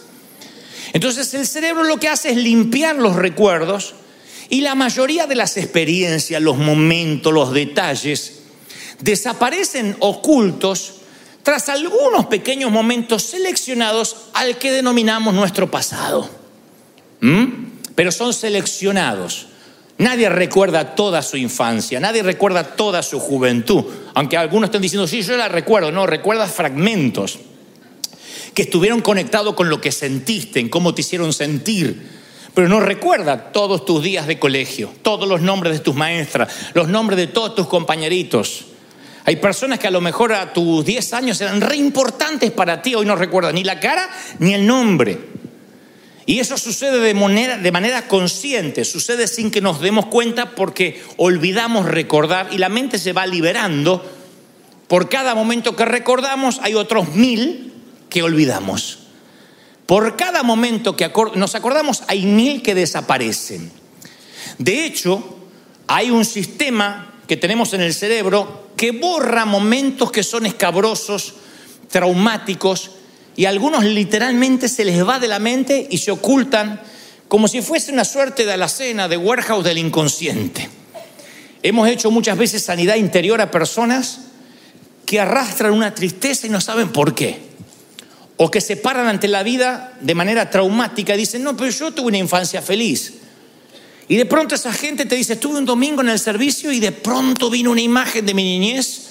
Entonces 0.94 1.34
el 1.34 1.46
cerebro 1.46 1.84
lo 1.84 1.98
que 1.98 2.08
hace 2.08 2.30
es 2.30 2.38
limpiar 2.38 2.96
los 2.96 3.14
recuerdos 3.14 3.94
Y 4.48 4.62
la 4.62 4.74
mayoría 4.74 5.26
de 5.26 5.34
las 5.34 5.58
experiencias, 5.58 6.40
los 6.40 6.56
momentos, 6.56 7.30
los 7.34 7.52
detalles, 7.52 8.35
desaparecen 9.00 9.96
ocultos 10.00 10.94
tras 11.42 11.68
algunos 11.68 12.26
pequeños 12.26 12.70
momentos 12.70 13.22
seleccionados 13.22 14.16
al 14.32 14.58
que 14.58 14.72
denominamos 14.72 15.32
nuestro 15.32 15.70
pasado. 15.70 16.28
¿Mm? 17.20 17.46
Pero 17.94 18.10
son 18.10 18.34
seleccionados. 18.34 19.46
Nadie 19.98 20.28
recuerda 20.28 20.94
toda 20.94 21.22
su 21.22 21.36
infancia, 21.38 22.00
nadie 22.00 22.22
recuerda 22.22 22.76
toda 22.76 23.02
su 23.02 23.18
juventud, 23.18 23.84
aunque 24.12 24.36
algunos 24.36 24.68
estén 24.68 24.82
diciendo, 24.82 25.06
sí, 25.06 25.22
yo 25.22 25.36
la 25.38 25.48
recuerdo, 25.48 25.90
no, 25.90 26.06
recuerdas 26.06 26.52
fragmentos 26.52 27.38
que 28.52 28.62
estuvieron 28.62 29.00
conectados 29.00 29.54
con 29.54 29.70
lo 29.70 29.80
que 29.80 29.92
sentiste, 29.92 30.60
en 30.60 30.68
cómo 30.68 30.94
te 30.94 31.00
hicieron 31.00 31.32
sentir, 31.32 32.10
pero 32.52 32.68
no 32.68 32.80
recuerda 32.80 33.52
todos 33.52 33.84
tus 33.84 34.02
días 34.02 34.26
de 34.26 34.38
colegio, 34.38 34.92
todos 35.02 35.28
los 35.28 35.40
nombres 35.40 35.74
de 35.74 35.80
tus 35.80 35.94
maestras, 35.94 36.52
los 36.74 36.88
nombres 36.88 37.18
de 37.18 37.26
todos 37.26 37.54
tus 37.54 37.66
compañeritos. 37.66 38.66
Hay 39.26 39.36
personas 39.36 39.80
que 39.80 39.88
a 39.88 39.90
lo 39.90 40.00
mejor 40.00 40.32
a 40.32 40.52
tus 40.52 40.84
10 40.84 41.12
años 41.14 41.40
eran 41.40 41.60
re 41.60 41.76
importantes 41.76 42.52
para 42.52 42.80
ti, 42.80 42.94
hoy 42.94 43.04
no 43.04 43.16
recuerdan 43.16 43.56
ni 43.56 43.64
la 43.64 43.80
cara 43.80 44.08
ni 44.38 44.54
el 44.54 44.64
nombre. 44.64 45.18
Y 46.26 46.38
eso 46.38 46.56
sucede 46.56 47.00
de 47.00 47.12
manera, 47.12 47.58
de 47.58 47.72
manera 47.72 48.06
consciente, 48.06 48.84
sucede 48.84 49.26
sin 49.26 49.50
que 49.50 49.60
nos 49.60 49.80
demos 49.80 50.06
cuenta 50.06 50.54
porque 50.54 51.02
olvidamos 51.16 51.86
recordar 51.86 52.50
y 52.52 52.58
la 52.58 52.68
mente 52.68 53.00
se 53.00 53.12
va 53.12 53.26
liberando. 53.26 54.04
Por 54.86 55.08
cada 55.08 55.34
momento 55.34 55.74
que 55.74 55.84
recordamos 55.84 56.60
hay 56.62 56.74
otros 56.74 57.14
mil 57.14 57.72
que 58.08 58.22
olvidamos. 58.22 59.00
Por 59.86 60.16
cada 60.16 60.44
momento 60.44 60.94
que 60.94 61.10
nos 61.34 61.56
acordamos 61.56 62.04
hay 62.06 62.26
mil 62.26 62.62
que 62.62 62.76
desaparecen. 62.76 63.72
De 64.58 64.84
hecho, 64.84 65.36
hay 65.88 66.10
un 66.12 66.24
sistema 66.24 67.12
que 67.26 67.36
tenemos 67.36 67.72
en 67.72 67.80
el 67.80 67.92
cerebro 67.92 68.65
que 68.76 68.92
borra 68.92 69.44
momentos 69.44 70.12
que 70.12 70.22
son 70.22 70.46
escabrosos, 70.46 71.34
traumáticos, 71.90 72.90
y 73.36 73.44
algunos 73.44 73.84
literalmente 73.84 74.68
se 74.68 74.84
les 74.84 75.06
va 75.06 75.18
de 75.18 75.28
la 75.28 75.38
mente 75.38 75.86
y 75.90 75.98
se 75.98 76.10
ocultan 76.10 76.80
como 77.28 77.48
si 77.48 77.60
fuese 77.60 77.92
una 77.92 78.04
suerte 78.04 78.46
de 78.46 78.52
alacena, 78.52 79.08
de 79.08 79.16
warehouse 79.16 79.64
del 79.64 79.78
inconsciente. 79.78 80.68
Hemos 81.62 81.88
hecho 81.88 82.10
muchas 82.10 82.38
veces 82.38 82.62
sanidad 82.62 82.96
interior 82.96 83.40
a 83.40 83.50
personas 83.50 84.20
que 85.04 85.20
arrastran 85.20 85.72
una 85.72 85.94
tristeza 85.94 86.46
y 86.46 86.50
no 86.50 86.60
saben 86.60 86.90
por 86.90 87.14
qué 87.14 87.46
o 88.36 88.50
que 88.50 88.60
se 88.60 88.76
paran 88.76 89.08
ante 89.08 89.28
la 89.28 89.42
vida 89.42 89.94
de 90.00 90.14
manera 90.14 90.50
traumática 90.50 91.14
y 91.14 91.18
dicen, 91.18 91.42
no, 91.42 91.56
pero 91.56 91.70
yo 91.70 91.92
tuve 91.92 92.08
una 92.08 92.18
infancia 92.18 92.60
feliz. 92.60 93.14
Y 94.08 94.16
de 94.16 94.26
pronto 94.26 94.54
esa 94.54 94.72
gente 94.72 95.04
te 95.04 95.16
dice, 95.16 95.34
estuve 95.34 95.58
un 95.58 95.64
domingo 95.64 96.00
en 96.00 96.08
el 96.08 96.18
servicio 96.18 96.70
y 96.70 96.80
de 96.80 96.92
pronto 96.92 97.50
vino 97.50 97.72
una 97.72 97.80
imagen 97.80 98.24
de 98.24 98.34
mi 98.34 98.44
niñez 98.44 99.08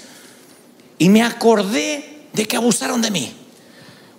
y 0.98 1.10
me 1.10 1.22
acordé 1.22 2.28
de 2.34 2.46
que 2.46 2.56
abusaron 2.56 3.02
de 3.02 3.12
mí. 3.12 3.34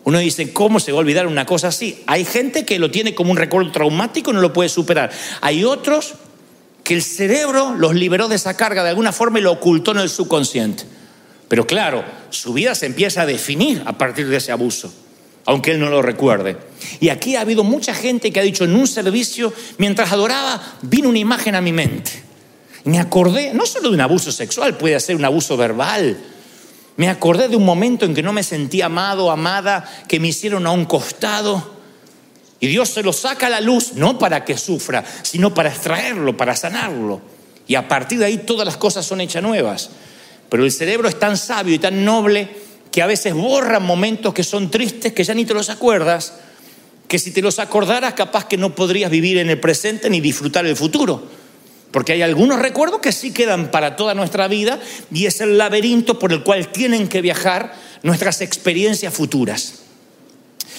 Uno 0.05 0.19
dice, 0.19 0.53
¿cómo 0.53 0.79
se 0.79 0.93
va 0.93 0.99
a 0.99 1.01
olvidar 1.01 1.27
una 1.27 1.47
cosa 1.47 1.69
así? 1.69 2.03
Hay 2.07 2.25
gente 2.25 2.65
que 2.65 2.79
lo 2.79 2.91
tiene 2.91 3.15
como 3.15 3.33
un 3.33 3.37
recuerdo 3.37 3.73
traumático 3.73 4.31
y 4.31 4.35
no 4.35 4.41
lo 4.41 4.53
puede 4.53 4.69
superar. 4.69 5.11
Hay 5.41 5.65
otros 5.65 6.15
que 6.85 6.95
el 6.95 7.03
cerebro 7.03 7.75
los 7.75 7.95
liberó 7.95 8.29
de 8.29 8.37
esa 8.37 8.57
carga 8.57 8.85
de 8.85 8.91
alguna 8.91 9.11
forma 9.11 9.41
y 9.41 9.43
lo 9.43 9.53
ocultó 9.53 9.91
en 9.91 9.99
el 9.99 10.09
subconsciente. 10.09 10.85
Pero 11.49 11.67
claro, 11.67 12.05
su 12.31 12.53
vida 12.53 12.75
se 12.75 12.87
empieza 12.87 13.23
a 13.23 13.27
definir 13.27 13.83
a 13.87 13.99
partir 13.99 14.29
de 14.29 14.37
ese 14.37 14.53
abuso, 14.53 14.93
aunque 15.47 15.71
él 15.71 15.81
no 15.81 15.89
lo 15.89 16.03
recuerde. 16.03 16.57
Y 17.01 17.09
aquí 17.09 17.37
ha 17.37 17.41
habido 17.41 17.65
mucha 17.65 17.95
gente 17.95 18.33
que 18.33 18.41
ha 18.41 18.43
dicho 18.43 18.65
en 18.65 18.75
un 18.75 18.87
servicio, 18.87 19.53
mientras 19.79 20.13
adoraba, 20.13 20.61
vino 20.83 21.09
una 21.09 21.19
imagen 21.19 21.55
a 21.55 21.61
mi 21.61 21.73
mente. 21.73 22.11
Me 22.85 22.99
acordé, 22.99 23.55
no 23.55 23.65
solo 23.65 23.89
de 23.89 23.95
un 23.95 24.01
abuso 24.01 24.31
sexual, 24.31 24.77
puede 24.77 24.99
ser 25.01 25.17
un 25.17 25.25
abuso 25.25 25.57
verbal. 25.57 26.19
Me 26.97 27.09
acordé 27.09 27.49
de 27.49 27.57
un 27.57 27.65
momento 27.65 28.05
en 28.05 28.15
que 28.15 28.23
no 28.23 28.33
me 28.33 28.43
sentía 28.43 28.87
amado, 28.87 29.31
amada, 29.31 29.89
que 30.09 30.21
me 30.21 30.29
hicieron 30.29 30.67
a 30.67 30.73
un 30.73 30.85
costado. 30.85 31.77
Y 32.59 32.67
Dios 32.69 32.89
se 32.89 33.03
lo 33.03 33.13
saca 33.13 33.47
a 33.47 33.51
la 33.51 33.61
luz, 33.61 33.93
no 33.95 34.19
para 34.19 34.45
que 34.45 34.57
sufra, 34.57 35.05
sino 35.23 35.53
para 35.53 35.69
extraerlo, 35.69 36.37
para 36.37 36.57
sanarlo. 36.57 37.21
Y 37.69 37.75
a 37.75 37.87
partir 37.87 38.19
de 38.19 38.27
ahí 38.27 38.39
todas 38.39 38.65
las 38.65 38.77
cosas 38.77 39.05
son 39.05 39.21
hechas 39.21 39.43
nuevas. 39.43 39.91
Pero 40.49 40.65
el 40.65 40.73
cerebro 40.73 41.09
es 41.09 41.19
tan 41.19 41.37
sabio 41.37 41.75
y 41.75 41.79
tan 41.79 42.05
noble 42.05 42.49
que 42.97 43.03
a 43.03 43.07
veces 43.07 43.35
borra 43.35 43.79
momentos 43.79 44.33
que 44.33 44.43
son 44.43 44.71
tristes, 44.71 45.13
que 45.13 45.23
ya 45.23 45.35
ni 45.35 45.45
te 45.45 45.53
los 45.53 45.69
acuerdas, 45.69 46.33
que 47.07 47.19
si 47.19 47.31
te 47.31 47.43
los 47.43 47.59
acordaras 47.59 48.15
capaz 48.15 48.47
que 48.47 48.57
no 48.57 48.75
podrías 48.75 49.11
vivir 49.11 49.37
en 49.37 49.51
el 49.51 49.61
presente 49.61 50.09
ni 50.09 50.23
disfrutar 50.23 50.65
el 50.65 50.77
futuro. 50.77 51.23
Porque 51.91 52.13
hay 52.13 52.23
algunos 52.23 52.59
recuerdos 52.59 53.01
que 53.01 53.13
sí 53.13 53.35
quedan 53.35 53.71
para 53.71 53.97
toda 53.97 54.15
nuestra 54.15 54.49
vida 54.49 54.81
y 55.13 55.27
es 55.27 55.43
el 55.43 55.59
laberinto 55.59 56.19
por 56.19 56.33
el 56.33 56.43
cual 56.43 56.73
tienen 56.73 57.07
que 57.07 57.21
viajar 57.21 57.75
nuestras 58.03 58.41
experiencias 58.41 59.13
futuras. 59.13 59.81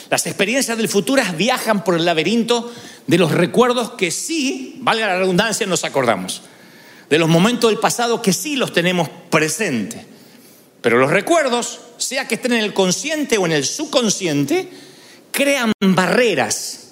Las 0.09 0.25
experiencias 0.25 0.75
del 0.75 0.89
futuro 0.89 1.21
viajan 1.37 1.83
por 1.83 1.93
el 1.93 2.05
laberinto 2.05 2.73
de 3.05 3.19
los 3.19 3.31
recuerdos 3.31 3.91
que 3.91 4.09
sí, 4.09 4.79
valga 4.79 5.05
la 5.05 5.19
redundancia, 5.19 5.67
nos 5.67 5.83
acordamos 5.83 6.41
de 7.09 7.19
los 7.19 7.29
momentos 7.29 7.69
del 7.69 7.79
pasado 7.79 8.21
que 8.21 8.33
sí 8.33 8.55
los 8.55 8.73
tenemos 8.73 9.07
presentes. 9.29 10.06
Pero 10.87 10.99
los 10.99 11.11
recuerdos, 11.11 11.81
sea 11.97 12.29
que 12.29 12.35
estén 12.35 12.53
en 12.53 12.63
el 12.63 12.73
consciente 12.73 13.37
o 13.37 13.45
en 13.45 13.51
el 13.51 13.65
subconsciente, 13.65 14.69
crean 15.33 15.73
barreras. 15.81 16.91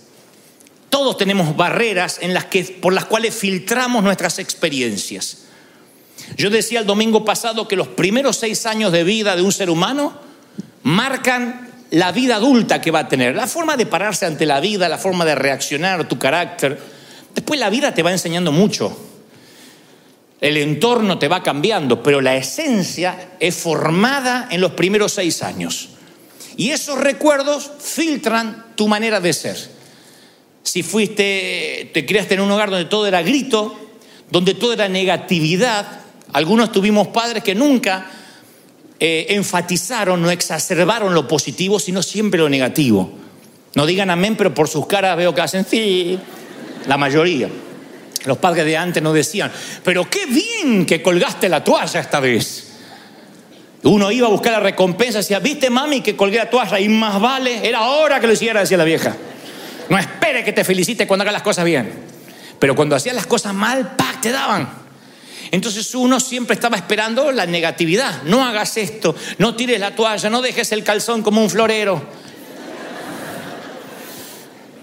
Todos 0.89 1.15
tenemos 1.15 1.55
barreras 1.55 2.17
en 2.19 2.33
las 2.33 2.43
que, 2.43 2.65
por 2.65 2.91
las 2.91 3.05
cuales 3.05 3.33
filtramos 3.33 4.03
nuestras 4.03 4.37
experiencias. 4.39 5.45
Yo 6.35 6.49
decía 6.49 6.81
el 6.81 6.85
domingo 6.85 7.23
pasado 7.23 7.69
que 7.69 7.77
los 7.77 7.87
primeros 7.87 8.35
seis 8.35 8.65
años 8.65 8.91
de 8.91 9.05
vida 9.05 9.37
de 9.37 9.43
un 9.43 9.53
ser 9.53 9.69
humano 9.69 10.19
marcan 10.83 11.73
la 11.91 12.11
vida 12.11 12.35
adulta 12.35 12.81
que 12.81 12.91
va 12.91 12.99
a 12.99 13.07
tener, 13.07 13.33
la 13.33 13.47
forma 13.47 13.77
de 13.77 13.85
pararse 13.85 14.25
ante 14.25 14.45
la 14.45 14.59
vida, 14.59 14.89
la 14.89 14.97
forma 14.97 15.23
de 15.23 15.35
reaccionar, 15.35 16.05
tu 16.05 16.19
carácter. 16.19 16.77
Después 17.33 17.57
la 17.57 17.69
vida 17.69 17.93
te 17.93 18.03
va 18.03 18.11
enseñando 18.11 18.51
mucho 18.51 19.04
el 20.41 20.57
entorno 20.57 21.17
te 21.17 21.27
va 21.27 21.43
cambiando, 21.43 22.03
pero 22.03 22.21
la 22.21 22.35
esencia 22.35 23.31
es 23.39 23.55
formada 23.55 24.47
en 24.51 24.61
los 24.61 24.71
primeros 24.71 25.13
seis 25.13 25.41
años. 25.41 25.89
Y 26.57 26.71
esos 26.71 26.99
recuerdos 26.99 27.71
filtran 27.79 28.65
tu 28.75 28.87
manera 28.87 29.19
de 29.19 29.33
ser. 29.33 29.57
Si 30.63 30.83
fuiste, 30.83 31.91
te 31.93 32.05
criaste 32.05 32.35
en 32.35 32.41
un 32.41 32.51
hogar 32.51 32.69
donde 32.69 32.85
todo 32.85 33.07
era 33.07 33.21
grito, 33.21 33.75
donde 34.31 34.53
todo 34.53 34.73
era 34.73 34.89
negatividad, 34.89 35.85
algunos 36.33 36.71
tuvimos 36.71 37.07
padres 37.09 37.43
que 37.43 37.55
nunca 37.55 38.07
eh, 38.99 39.27
enfatizaron, 39.29 40.21
no 40.21 40.31
exacerbaron 40.31 41.13
lo 41.13 41.27
positivo, 41.27 41.79
sino 41.79 42.01
siempre 42.01 42.39
lo 42.39 42.49
negativo. 42.49 43.11
No 43.75 43.85
digan 43.85 44.09
amén, 44.09 44.35
pero 44.37 44.53
por 44.53 44.67
sus 44.67 44.87
caras 44.87 45.17
veo 45.17 45.35
que 45.35 45.41
hacen 45.41 45.65
sí, 45.65 46.17
la 46.87 46.97
mayoría. 46.97 47.49
Los 48.25 48.37
padres 48.37 48.65
de 48.65 48.77
antes 48.77 49.01
no 49.01 49.13
decían, 49.13 49.51
pero 49.83 50.09
qué 50.09 50.25
bien 50.25 50.85
que 50.85 51.01
colgaste 51.01 51.47
la 51.49 51.63
toalla 51.63 51.99
esta 51.99 52.19
vez. 52.19 52.71
Uno 53.83 54.11
iba 54.11 54.27
a 54.27 54.31
buscar 54.31 54.53
la 54.53 54.59
recompensa 54.59 55.19
decía, 55.19 55.39
viste 55.39 55.69
mami 55.69 56.01
que 56.01 56.15
colgué 56.15 56.37
la 56.37 56.49
toalla 56.49 56.79
y 56.79 56.89
más 56.89 57.21
vale, 57.21 57.67
era 57.67 57.81
hora 57.83 58.19
que 58.19 58.25
lo 58.27 58.33
hiciera, 58.33 58.61
decía 58.61 58.77
la 58.77 58.83
vieja. 58.83 59.15
No 59.89 59.97
espere 59.97 60.43
que 60.43 60.53
te 60.53 60.63
felicite 60.63 61.05
cuando 61.05 61.21
hagas 61.21 61.33
las 61.33 61.43
cosas 61.43 61.65
bien. 61.65 61.91
Pero 62.57 62.75
cuando 62.75 62.95
hacías 62.95 63.15
las 63.15 63.27
cosas 63.27 63.53
mal, 63.53 63.95
¡pac! 63.95 64.21
te 64.21 64.31
daban. 64.31 64.67
Entonces 65.51 65.93
uno 65.93 66.19
siempre 66.19 66.55
estaba 66.55 66.77
esperando 66.77 67.31
la 67.31 67.45
negatividad. 67.45 68.23
No 68.23 68.43
hagas 68.43 68.77
esto, 68.77 69.15
no 69.37 69.55
tires 69.55 69.79
la 69.79 69.95
toalla, 69.95 70.31
no 70.31 70.41
dejes 70.41 70.71
el 70.71 70.83
calzón 70.83 71.21
como 71.21 71.41
un 71.41 71.49
florero. 71.49 72.01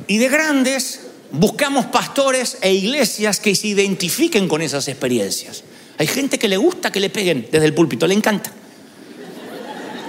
Y 0.06 0.18
de 0.18 0.28
grandes 0.28 1.01
buscamos 1.32 1.86
pastores 1.86 2.58
e 2.60 2.72
iglesias 2.72 3.40
que 3.40 3.54
se 3.54 3.68
identifiquen 3.68 4.48
con 4.48 4.60
esas 4.62 4.88
experiencias. 4.88 5.62
Hay 5.98 6.06
gente 6.06 6.38
que 6.38 6.48
le 6.48 6.56
gusta 6.56 6.90
que 6.92 7.00
le 7.00 7.10
peguen 7.10 7.48
desde 7.50 7.66
el 7.66 7.74
púlpito, 7.74 8.06
le 8.06 8.14
encanta. 8.14 8.52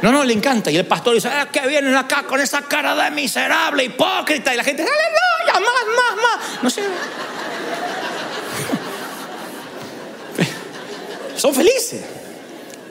No, 0.01 0.11
no, 0.11 0.23
le 0.25 0.33
encanta. 0.33 0.69
Y 0.69 0.75
el 0.75 0.85
pastor 0.85 1.15
dice, 1.15 1.29
ah, 1.29 1.47
que 1.49 1.65
vienen 1.65 1.95
acá 1.95 2.23
con 2.23 2.41
esa 2.41 2.63
cara 2.63 2.93
de 2.93 3.09
miserable, 3.11 3.85
hipócrita. 3.85 4.53
Y 4.53 4.57
la 4.57 4.63
gente, 4.63 4.83
aleluya, 4.83 5.53
más, 5.53 5.61
más, 5.95 6.15
más. 6.17 6.39
No 6.63 6.69
sé. 6.69 6.81
Son 11.37 11.55
felices. 11.55 12.03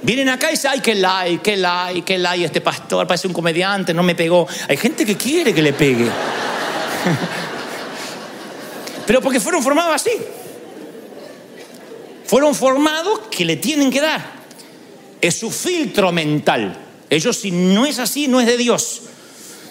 Vienen 0.00 0.30
acá 0.30 0.48
y 0.48 0.52
dicen, 0.52 0.70
ay, 0.72 0.80
qué 0.80 0.94
like, 0.94 1.42
qué 1.42 1.58
like, 1.58 2.02
qué 2.02 2.16
like, 2.18 2.46
este 2.46 2.62
pastor 2.62 3.06
parece 3.06 3.28
un 3.28 3.34
comediante, 3.34 3.92
no 3.92 4.02
me 4.02 4.14
pegó. 4.14 4.48
Hay 4.68 4.78
gente 4.78 5.04
que 5.04 5.14
quiere 5.16 5.52
que 5.52 5.60
le 5.60 5.74
pegue. 5.74 6.06
Pero 9.06 9.20
porque 9.20 9.40
fueron 9.40 9.62
formados 9.62 9.94
así. 9.94 10.10
Fueron 12.26 12.54
formados 12.54 13.20
que 13.30 13.44
le 13.44 13.56
tienen 13.56 13.90
que 13.90 14.00
dar. 14.00 14.24
Es 15.20 15.38
su 15.38 15.50
filtro 15.50 16.12
mental. 16.12 16.78
Ellos 17.10 17.36
si 17.36 17.50
no 17.50 17.84
es 17.84 17.98
así, 17.98 18.26
no 18.26 18.40
es 18.40 18.46
de 18.46 18.56
Dios. 18.56 19.02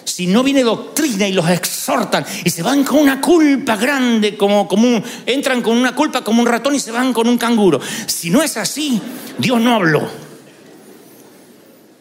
si 0.04 0.26
no 0.26 0.42
viene 0.42 0.62
doctrina 0.62 1.26
y 1.26 1.32
los 1.32 1.48
exhortan 1.48 2.24
y 2.44 2.50
se 2.50 2.62
van 2.62 2.84
con 2.84 2.98
una 2.98 3.20
culpa 3.20 3.76
grande, 3.76 4.36
como, 4.36 4.68
como 4.68 5.02
entran 5.26 5.62
con 5.62 5.76
una 5.76 5.94
culpa 5.94 6.22
como 6.22 6.40
un 6.42 6.46
ratón 6.46 6.74
y 6.74 6.80
se 6.80 6.92
van 6.92 7.12
con 7.12 7.28
un 7.28 7.38
canguro. 7.38 7.80
Si 8.06 8.30
no 8.30 8.42
es 8.42 8.56
así, 8.56 9.00
Dios 9.38 9.60
no 9.60 9.74
habló. 9.74 10.08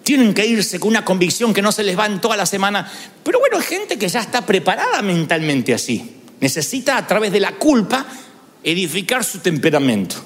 Tienen 0.04 0.34
que 0.34 0.46
irse 0.46 0.80
con 0.80 0.90
una 0.90 1.06
convicción 1.06 1.54
que 1.54 1.62
no 1.62 1.72
se 1.72 1.84
les 1.84 1.98
va 1.98 2.06
en 2.06 2.22
toda 2.22 2.38
la 2.38 2.46
semana. 2.46 2.92
Pero 3.24 3.40
bueno, 3.40 3.58
hay 3.58 3.64
gente 3.64 3.98
que 3.98 4.10
ya 4.10 4.20
está 4.20 4.46
preparada 4.46 5.02
mentalmente 5.02 5.74
así. 5.74 6.21
Necesita 6.42 6.98
a 6.98 7.08
través 7.08 7.32
de 7.32 7.40
la 7.40 7.54
culpa 7.54 8.06
edificar 8.64 9.24
su 9.24 9.40
temperamento. 9.40 10.18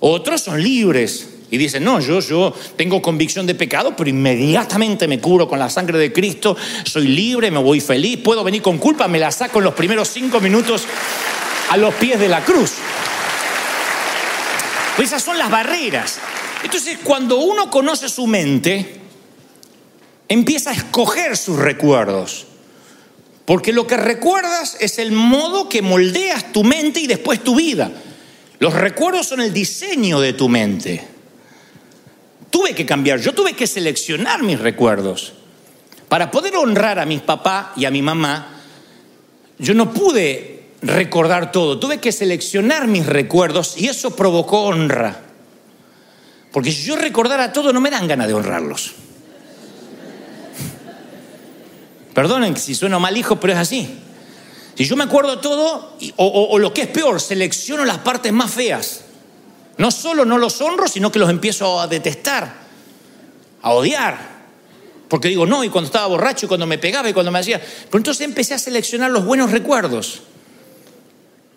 Otros 0.00 0.42
son 0.42 0.62
libres 0.62 1.28
y 1.50 1.56
dicen, 1.56 1.82
no, 1.82 2.00
yo, 2.00 2.20
yo 2.20 2.54
tengo 2.76 3.00
convicción 3.00 3.46
de 3.46 3.54
pecado, 3.54 3.96
pero 3.96 4.10
inmediatamente 4.10 5.08
me 5.08 5.18
cubro 5.18 5.48
con 5.48 5.58
la 5.58 5.70
sangre 5.70 5.98
de 5.98 6.12
Cristo, 6.12 6.56
soy 6.84 7.08
libre, 7.08 7.50
me 7.50 7.58
voy 7.58 7.80
feliz, 7.80 8.18
puedo 8.22 8.44
venir 8.44 8.60
con 8.60 8.78
culpa, 8.78 9.08
me 9.08 9.18
la 9.18 9.32
saco 9.32 9.58
en 9.58 9.64
los 9.64 9.74
primeros 9.74 10.08
cinco 10.08 10.40
minutos 10.40 10.84
a 11.70 11.76
los 11.76 11.94
pies 11.94 12.20
de 12.20 12.28
la 12.28 12.44
cruz. 12.44 12.72
Pues 14.96 15.08
esas 15.08 15.22
son 15.22 15.38
las 15.38 15.50
barreras. 15.50 16.18
Entonces, 16.62 16.98
cuando 17.02 17.38
uno 17.38 17.70
conoce 17.70 18.08
su 18.08 18.26
mente, 18.26 19.00
empieza 20.28 20.70
a 20.70 20.74
escoger 20.74 21.36
sus 21.36 21.56
recuerdos. 21.56 22.46
Porque 23.48 23.72
lo 23.72 23.86
que 23.86 23.96
recuerdas 23.96 24.76
es 24.78 24.98
el 24.98 25.10
modo 25.10 25.70
que 25.70 25.80
moldeas 25.80 26.52
tu 26.52 26.64
mente 26.64 27.00
y 27.00 27.06
después 27.06 27.42
tu 27.42 27.56
vida. 27.56 27.90
Los 28.58 28.74
recuerdos 28.74 29.26
son 29.26 29.40
el 29.40 29.54
diseño 29.54 30.20
de 30.20 30.34
tu 30.34 30.50
mente. 30.50 31.02
Tuve 32.50 32.74
que 32.74 32.84
cambiar, 32.84 33.20
yo 33.20 33.32
tuve 33.32 33.54
que 33.54 33.66
seleccionar 33.66 34.42
mis 34.42 34.60
recuerdos. 34.60 35.32
Para 36.10 36.30
poder 36.30 36.56
honrar 36.56 36.98
a 36.98 37.06
mi 37.06 37.20
papá 37.20 37.72
y 37.74 37.86
a 37.86 37.90
mi 37.90 38.02
mamá, 38.02 38.60
yo 39.58 39.72
no 39.72 39.94
pude 39.94 40.64
recordar 40.82 41.50
todo, 41.50 41.78
tuve 41.78 42.00
que 42.00 42.12
seleccionar 42.12 42.86
mis 42.86 43.06
recuerdos 43.06 43.78
y 43.78 43.88
eso 43.88 44.14
provocó 44.14 44.64
honra. 44.64 45.22
Porque 46.52 46.70
si 46.70 46.82
yo 46.82 46.96
recordara 46.96 47.50
todo, 47.50 47.72
no 47.72 47.80
me 47.80 47.88
dan 47.88 48.06
ganas 48.06 48.28
de 48.28 48.34
honrarlos. 48.34 49.07
Perdonen 52.18 52.56
si 52.56 52.74
sueno 52.74 52.98
mal 52.98 53.16
hijo, 53.16 53.38
pero 53.38 53.52
es 53.52 53.60
así. 53.60 53.88
Si 54.74 54.84
yo 54.84 54.96
me 54.96 55.04
acuerdo 55.04 55.38
todo, 55.38 55.96
o, 56.16 56.58
lo 56.58 56.74
que 56.74 56.80
es 56.80 56.88
peor, 56.88 57.20
selecciono 57.20 57.84
las 57.84 57.98
partes 57.98 58.32
más 58.32 58.50
feas. 58.50 59.02
No 59.76 59.92
solo 59.92 60.24
no 60.24 60.36
los 60.36 60.60
honro, 60.60 60.88
sino 60.88 61.12
que 61.12 61.20
los 61.20 61.30
empiezo 61.30 61.78
a 61.78 61.86
detestar, 61.86 62.52
a 63.62 63.70
odiar. 63.70 64.18
Porque 65.06 65.28
digo, 65.28 65.46
no, 65.46 65.62
y 65.62 65.68
cuando 65.68 65.86
estaba 65.86 66.08
borracho, 66.08 66.46
y 66.46 66.48
cuando 66.48 66.66
me 66.66 66.78
pegaba, 66.78 67.08
y 67.08 67.12
cuando 67.12 67.30
me 67.30 67.38
hacía... 67.38 67.60
Pero 67.60 67.98
entonces 67.98 68.26
empecé 68.26 68.54
a 68.54 68.58
seleccionar 68.58 69.12
los 69.12 69.24
buenos 69.24 69.52
recuerdos. 69.52 70.22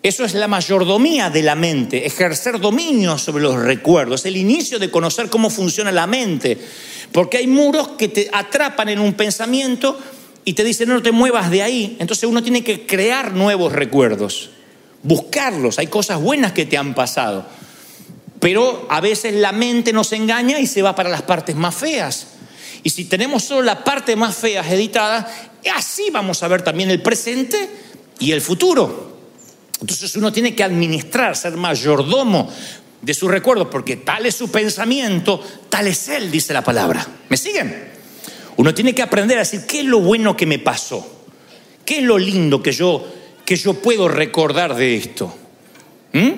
Eso 0.00 0.24
es 0.24 0.32
la 0.34 0.46
mayordomía 0.46 1.28
de 1.28 1.42
la 1.42 1.56
mente, 1.56 2.06
ejercer 2.06 2.60
dominio 2.60 3.18
sobre 3.18 3.42
los 3.42 3.60
recuerdos, 3.60 4.26
el 4.26 4.36
inicio 4.36 4.78
de 4.78 4.92
conocer 4.92 5.28
cómo 5.28 5.50
funciona 5.50 5.90
la 5.90 6.06
mente. 6.06 6.56
Porque 7.10 7.38
hay 7.38 7.48
muros 7.48 7.88
que 7.98 8.06
te 8.06 8.30
atrapan 8.32 8.90
en 8.90 9.00
un 9.00 9.14
pensamiento 9.14 9.98
y 10.44 10.54
te 10.54 10.64
dicen, 10.64 10.88
no 10.88 11.02
te 11.02 11.12
muevas 11.12 11.50
de 11.50 11.62
ahí. 11.62 11.96
Entonces 12.00 12.28
uno 12.28 12.42
tiene 12.42 12.64
que 12.64 12.86
crear 12.86 13.32
nuevos 13.32 13.72
recuerdos, 13.72 14.50
buscarlos. 15.02 15.78
Hay 15.78 15.86
cosas 15.86 16.20
buenas 16.20 16.52
que 16.52 16.66
te 16.66 16.76
han 16.76 16.94
pasado. 16.94 17.46
Pero 18.40 18.86
a 18.90 19.00
veces 19.00 19.34
la 19.34 19.52
mente 19.52 19.92
nos 19.92 20.12
engaña 20.12 20.58
y 20.58 20.66
se 20.66 20.82
va 20.82 20.96
para 20.96 21.08
las 21.08 21.22
partes 21.22 21.54
más 21.54 21.74
feas. 21.74 22.26
Y 22.82 22.90
si 22.90 23.04
tenemos 23.04 23.44
solo 23.44 23.62
la 23.62 23.84
parte 23.84 24.16
más 24.16 24.34
fea 24.34 24.68
editada, 24.68 25.32
así 25.74 26.10
vamos 26.10 26.42
a 26.42 26.48
ver 26.48 26.62
también 26.62 26.90
el 26.90 27.00
presente 27.00 27.70
y 28.18 28.32
el 28.32 28.40
futuro. 28.40 29.12
Entonces 29.80 30.16
uno 30.16 30.32
tiene 30.32 30.56
que 30.56 30.64
administrar, 30.64 31.36
ser 31.36 31.56
mayordomo 31.56 32.50
de 33.00 33.14
sus 33.14 33.30
recuerdos, 33.30 33.68
porque 33.70 33.96
tal 33.96 34.26
es 34.26 34.34
su 34.34 34.50
pensamiento, 34.50 35.40
tal 35.68 35.86
es 35.86 36.08
él, 36.08 36.30
dice 36.30 36.52
la 36.52 36.62
palabra. 36.62 37.06
¿Me 37.28 37.36
siguen? 37.36 37.91
Uno 38.56 38.74
tiene 38.74 38.94
que 38.94 39.02
aprender 39.02 39.38
a 39.38 39.40
decir, 39.40 39.62
¿qué 39.66 39.80
es 39.80 39.86
lo 39.86 40.00
bueno 40.00 40.36
que 40.36 40.46
me 40.46 40.58
pasó? 40.58 41.24
¿Qué 41.84 41.98
es 41.98 42.04
lo 42.04 42.18
lindo 42.18 42.62
que 42.62 42.72
yo, 42.72 43.06
que 43.44 43.56
yo 43.56 43.74
puedo 43.74 44.08
recordar 44.08 44.74
de 44.74 44.96
esto? 44.96 45.34
¿Mm? 46.12 46.30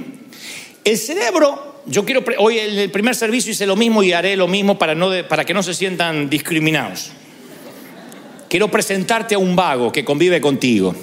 El 0.85 0.98
cerebro 0.98 1.74
yo 1.87 2.05
quiero, 2.05 2.24
hoy 2.38 2.59
en 2.59 2.79
el 2.79 2.90
primer 2.90 3.14
servicio 3.14 3.53
hice 3.53 3.66
lo 3.66 3.77
mismo 3.77 4.03
y 4.03 4.12
haré 4.12 4.37
lo 4.37 4.48
mismo 4.48 4.79
para, 4.79 4.94
no, 4.94 5.11
para 5.29 5.44
que 5.44 5.53
no 5.53 5.62
se 5.62 5.74
sientan 5.74 6.31
discriminados. 6.31 7.11
Quiero 8.48 8.70
presentarte 8.70 9.35
a 9.35 9.38
un 9.38 9.57
vago 9.57 9.92
que 9.92 10.05
convive 10.05 10.40
contigo. 10.40 10.94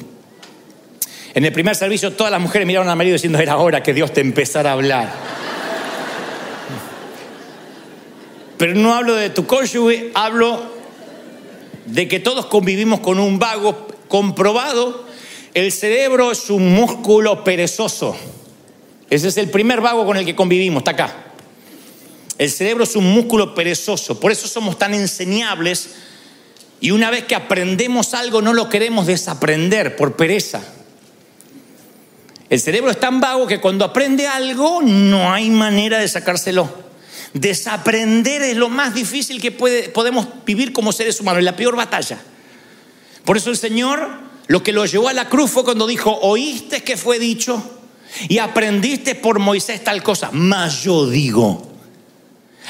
En 1.33 1.45
el 1.45 1.51
primer 1.51 1.75
servicio 1.75 2.11
todas 2.13 2.31
las 2.31 2.41
mujeres 2.41 2.65
miraron 2.65 2.89
a 2.89 2.95
marido 2.95 3.13
diciendo, 3.13 3.39
era 3.39 3.57
hora 3.57 3.83
que 3.83 3.93
Dios 3.93 4.13
te 4.13 4.21
empezara 4.21 4.71
a 4.71 4.73
hablar. 4.73 5.13
Pero 8.57 8.75
no 8.75 8.93
hablo 8.93 9.15
de 9.15 9.29
tu 9.29 9.45
cónyuge, 9.45 10.11
hablo 10.13 10.80
de 11.85 12.07
que 12.07 12.19
todos 12.19 12.45
convivimos 12.47 12.99
con 12.99 13.19
un 13.19 13.39
vago 13.39 13.87
comprobado. 14.07 15.05
El 15.53 15.71
cerebro 15.71 16.31
es 16.31 16.49
un 16.49 16.73
músculo 16.73 17.43
perezoso. 17.43 18.15
Ese 19.09 19.27
es 19.27 19.37
el 19.37 19.49
primer 19.49 19.81
vago 19.81 20.05
con 20.05 20.17
el 20.17 20.25
que 20.25 20.35
convivimos, 20.35 20.81
está 20.81 20.91
acá. 20.91 21.25
El 22.37 22.49
cerebro 22.49 22.85
es 22.85 22.95
un 22.95 23.13
músculo 23.13 23.53
perezoso, 23.53 24.19
por 24.19 24.31
eso 24.31 24.47
somos 24.47 24.77
tan 24.77 24.93
enseñables 24.93 25.89
y 26.79 26.89
una 26.89 27.11
vez 27.11 27.25
que 27.25 27.35
aprendemos 27.35 28.15
algo 28.15 28.41
no 28.41 28.53
lo 28.53 28.67
queremos 28.67 29.05
desaprender 29.05 29.95
por 29.95 30.15
pereza. 30.15 30.63
El 32.49 32.59
cerebro 32.59 32.89
es 32.89 32.99
tan 32.99 33.21
vago 33.21 33.45
que 33.45 33.61
cuando 33.61 33.85
aprende 33.85 34.27
algo 34.27 34.81
no 34.81 35.31
hay 35.31 35.49
manera 35.51 35.99
de 35.99 36.07
sacárselo. 36.07 36.90
Desaprender 37.33 38.41
es 38.41 38.57
lo 38.57 38.69
más 38.69 38.93
difícil 38.93 39.41
que 39.41 39.51
podemos 39.51 40.27
vivir 40.45 40.73
como 40.73 40.91
seres 40.91 41.19
humanos, 41.21 41.39
es 41.39 41.45
la 41.45 41.55
peor 41.55 41.75
batalla. 41.75 42.21
Por 43.23 43.37
eso 43.37 43.49
el 43.49 43.57
Señor 43.57 44.09
lo 44.47 44.63
que 44.63 44.73
lo 44.73 44.85
llevó 44.85 45.07
a 45.07 45.13
la 45.13 45.29
cruz 45.29 45.51
fue 45.51 45.63
cuando 45.63 45.87
dijo, 45.87 46.11
oíste 46.21 46.83
que 46.83 46.97
fue 46.97 47.19
dicho, 47.19 47.63
y 48.27 48.39
aprendiste 48.39 49.15
por 49.15 49.39
Moisés 49.39 49.83
tal 49.83 50.03
cosa, 50.03 50.29
mas 50.33 50.83
yo 50.83 51.07
digo. 51.07 51.71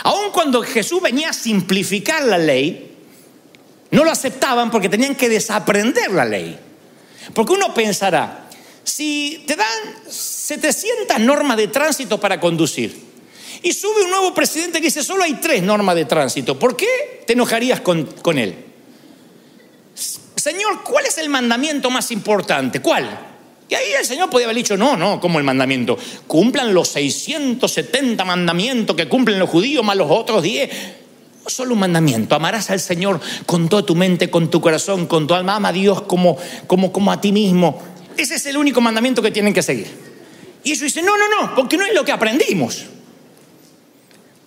Aun 0.04 0.32
cuando 0.32 0.62
Jesús 0.62 1.02
venía 1.02 1.30
a 1.30 1.34
simplificar 1.34 2.24
la 2.24 2.38
ley, 2.38 2.98
no 3.90 4.04
lo 4.04 4.12
aceptaban 4.12 4.70
porque 4.70 4.90
tenían 4.90 5.16
que 5.16 5.28
desaprender 5.28 6.12
la 6.12 6.26
ley. 6.26 6.58
Porque 7.34 7.54
uno 7.54 7.74
pensará, 7.74 8.48
si 8.84 9.44
te 9.48 9.56
dan 9.56 9.68
700 10.08 11.20
normas 11.20 11.58
de 11.58 11.68
tránsito 11.68 12.20
para 12.20 12.40
conducir 12.40 13.11
y 13.64 13.74
sube 13.74 14.04
un 14.04 14.10
nuevo 14.10 14.34
presidente 14.34 14.80
que 14.80 14.86
dice 14.86 15.04
solo 15.04 15.24
hay 15.24 15.36
tres 15.36 15.62
normas 15.62 15.96
de 15.96 16.06
tránsito, 16.06 16.58
¿por 16.58 16.76
qué 16.76 17.24
te 17.26 17.34
enojarías 17.34 17.82
con, 17.82 18.06
con 18.06 18.38
él? 18.38 18.56
Señor, 20.42 20.84
¿cuál 20.84 21.06
es 21.06 21.18
el 21.20 21.30
mandamiento 21.30 21.92
más 21.92 22.12
importante? 22.12 22.82
¿Cuál? 22.82 23.28
Y 23.70 23.76
ahí 23.76 23.94
el 23.98 24.06
Señor 24.06 24.30
podía 24.30 24.48
haber 24.48 24.58
dicho, 24.58 24.76
no, 24.76 24.98
no, 24.98 25.22
como 25.22 25.38
el 25.38 25.46
mandamiento. 25.46 25.98
Cumplan 26.28 26.74
los 26.74 26.90
670 26.90 28.26
mandamientos 28.26 28.96
que 28.96 29.08
cumplen 29.08 29.40
los 29.40 29.50
judíos 29.50 29.86
más 29.86 29.96
los 29.96 30.10
otros 30.10 30.44
10. 30.44 30.70
No 31.44 31.50
solo 31.50 31.74
un 31.74 31.80
mandamiento, 31.80 32.36
amarás 32.36 32.70
al 32.70 32.80
Señor 32.80 33.22
con 33.46 33.70
toda 33.70 33.84
tu 33.84 33.96
mente, 33.96 34.30
con 34.30 34.50
tu 34.50 34.60
corazón, 34.60 35.06
con 35.06 35.26
tu 35.26 35.36
alma, 35.36 35.56
ama 35.56 35.70
a 35.70 35.74
Dios 35.74 36.02
como, 36.02 36.38
como, 36.68 36.92
como 36.92 37.12
a 37.12 37.22
ti 37.22 37.32
mismo. 37.32 37.82
Ese 38.18 38.36
es 38.36 38.46
el 38.48 38.58
único 38.58 38.82
mandamiento 38.82 39.22
que 39.22 39.32
tienen 39.32 39.54
que 39.54 39.62
seguir. 39.62 39.88
Y 40.64 40.74
eso 40.74 40.84
dice, 40.84 41.02
no, 41.02 41.16
no, 41.18 41.30
no, 41.30 41.56
porque 41.56 41.78
no 41.78 41.86
es 41.86 41.94
lo 41.94 42.04
que 42.04 42.12
aprendimos. 42.12 42.86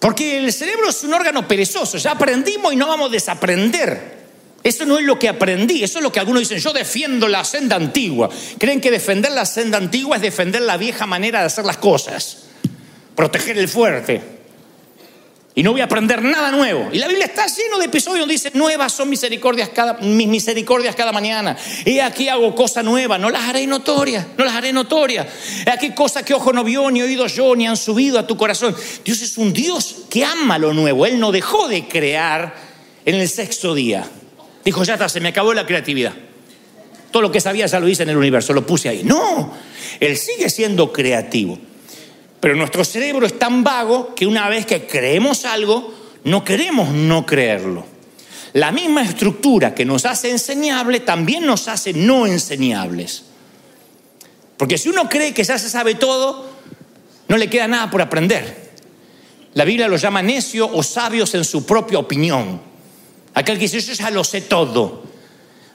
Porque 0.05 0.37
el 0.37 0.53
cerebro 0.53 0.91
es 0.91 1.03
un 1.03 1.15
órgano 1.15 1.49
perezoso, 1.49 1.97
ya 1.97 2.11
aprendimos 2.11 2.75
y 2.75 2.77
no 2.77 2.87
vamos 2.87 3.09
a 3.09 3.13
desaprender. 3.13 4.19
Eso 4.63 4.85
no 4.85 4.99
es 4.99 5.05
lo 5.07 5.19
que 5.19 5.31
aprendí, 5.31 5.83
eso 5.83 5.99
es 5.99 6.03
lo 6.03 6.13
que 6.13 6.21
algunos 6.21 6.41
dicen, 6.41 6.59
yo 6.59 6.75
defiendo 6.75 7.27
la 7.27 7.43
senda 7.43 7.77
antigua. 7.77 8.29
Creen 8.59 8.83
que 8.83 8.91
defender 8.91 9.33
la 9.33 9.47
senda 9.47 9.79
antigua 9.79 10.17
es 10.17 10.23
defender 10.23 10.61
la 10.61 10.77
vieja 10.77 11.07
manera 11.07 11.41
de 11.41 11.47
hacer 11.47 11.65
las 11.65 11.79
cosas, 11.79 12.41
proteger 13.17 13.57
el 13.57 13.67
fuerte. 13.67 14.21
Y 15.57 15.63
no 15.63 15.71
voy 15.71 15.83
a 15.83 15.85
aprender 15.85 16.21
nada 16.21 16.51
nuevo. 16.51 16.89
Y 16.93 16.99
la 16.99 17.07
Biblia 17.07 17.27
está 17.27 17.47
lleno 17.47 17.79
de 17.79 17.85
episodios 17.85 18.21
donde 18.21 18.33
dice, 18.33 18.51
nuevas 18.55 18.93
son 18.93 19.09
misericordias 19.09 19.69
cada, 19.69 19.95
mis 19.95 20.27
misericordias 20.27 20.97
cada 20.97 21.13
mañana. 21.13 21.57
Y 21.85 22.01
aquí 22.01 22.29
hago 22.29 22.53
cosas 22.57 22.85
nuevas, 22.85 23.21
no 23.21 23.31
las 23.31 23.45
haré 23.45 23.65
notorias, 23.65 24.27
no 24.37 24.45
las 24.45 24.55
haré 24.55 24.73
notorias. 24.73 25.29
Aquí 25.71 25.91
cosas 25.91 26.25
que 26.25 26.35
ojo 26.35 26.53
no 26.53 26.65
vio, 26.65 26.91
ni 26.91 27.03
oído 27.03 27.29
yo, 27.29 27.55
ni 27.55 27.69
han 27.69 27.77
subido 27.77 28.19
a 28.19 28.27
tu 28.27 28.37
corazón. 28.37 28.75
Dios 29.05 29.23
es 29.23 29.39
un 29.39 29.53
Dios 29.53 30.07
que 30.11 30.25
ama 30.25 30.59
lo 30.59 30.73
nuevo. 30.73 31.07
Él 31.07 31.21
no 31.21 31.31
dejó 31.31 31.69
de 31.69 31.87
crear 31.87 32.57
en 33.05 33.15
el 33.15 33.29
sexto 33.29 33.75
día. 33.75 34.05
Dijo, 34.65 34.83
ya 34.83 34.95
está, 34.95 35.09
se 35.09 35.21
me 35.21 35.29
acabó 35.29 35.55
la 35.55 35.67
creatividad. 35.67 36.15
Todo 37.13 37.23
lo 37.23 37.31
que 37.31 37.41
sabía 37.41 37.67
ya 37.67 37.79
lo 37.79 37.89
hice 37.89 38.03
en 38.03 38.09
el 38.09 38.17
universo, 38.17 38.53
lo 38.53 38.67
puse 38.67 38.89
ahí. 38.89 39.03
No, 39.05 39.53
él 40.01 40.17
sigue 40.17 40.51
siendo 40.51 40.93
creativo. 40.93 41.61
Pero 42.45 42.57
nuestro 42.57 42.85
cerebro 42.85 43.25
es 43.25 43.39
tan 43.39 43.65
vago 43.65 44.15
que 44.15 44.27
una 44.27 44.51
vez 44.51 44.67
que 44.67 44.87
creemos 44.87 45.47
algo, 45.47 45.95
no 46.25 46.45
queremos 46.45 46.91
no 46.91 47.25
creerlo. 47.25 47.87
la 48.53 48.71
misma 48.71 49.01
estructura 49.01 49.75
que 49.75 49.87
nos 49.87 50.05
hace 50.05 50.31
enseñable 50.31 51.01
también 51.01 51.47
nos 51.47 51.69
hace 51.69 51.95
no 51.95 52.27
enseñables. 52.27 53.23
Porque 54.59 54.77
si 54.77 54.91
uno 54.91 55.09
cree 55.09 55.33
que 55.33 55.43
ya 55.43 55.59
se 55.59 55.71
sabe 55.71 55.95
todo, 55.95 56.51
no 57.29 57.39
le 57.39 57.49
queda 57.49 57.67
nada 57.67 57.91
por 57.91 58.03
aprender. 58.03 58.73
La 59.55 59.65
Biblia 59.65 59.89
los 59.89 60.03
llama 60.03 60.21
necios 60.21 60.69
o 60.71 60.83
sabios 60.83 61.35
en 61.35 61.47
su 61.47 61.65
propia 61.65 61.99
opinión. 61.99 62.61
Aquel 63.33 63.57
que 63.57 63.69
dice, 63.69 63.81
yo 63.81 63.95
ya 63.95 64.11
lo 64.11 64.23
sé 64.23 64.43
todo. 64.43 65.03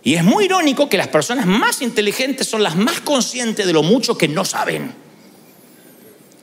Y 0.03 0.13
es 0.13 0.23
muy 0.23 0.45
irónico 0.45 0.87
que 0.87 0.97
las 0.97 1.07
personas 1.07 1.47
más 1.47 1.81
inteligentes 1.81 2.45
son 2.45 2.61
las 2.61 2.75
más 2.75 3.01
conscientes 3.01 3.65
de 3.65 3.73
lo 3.73 3.81
mucho 3.81 4.15
que 4.15 4.27
no 4.27 4.45
saben. 4.45 4.98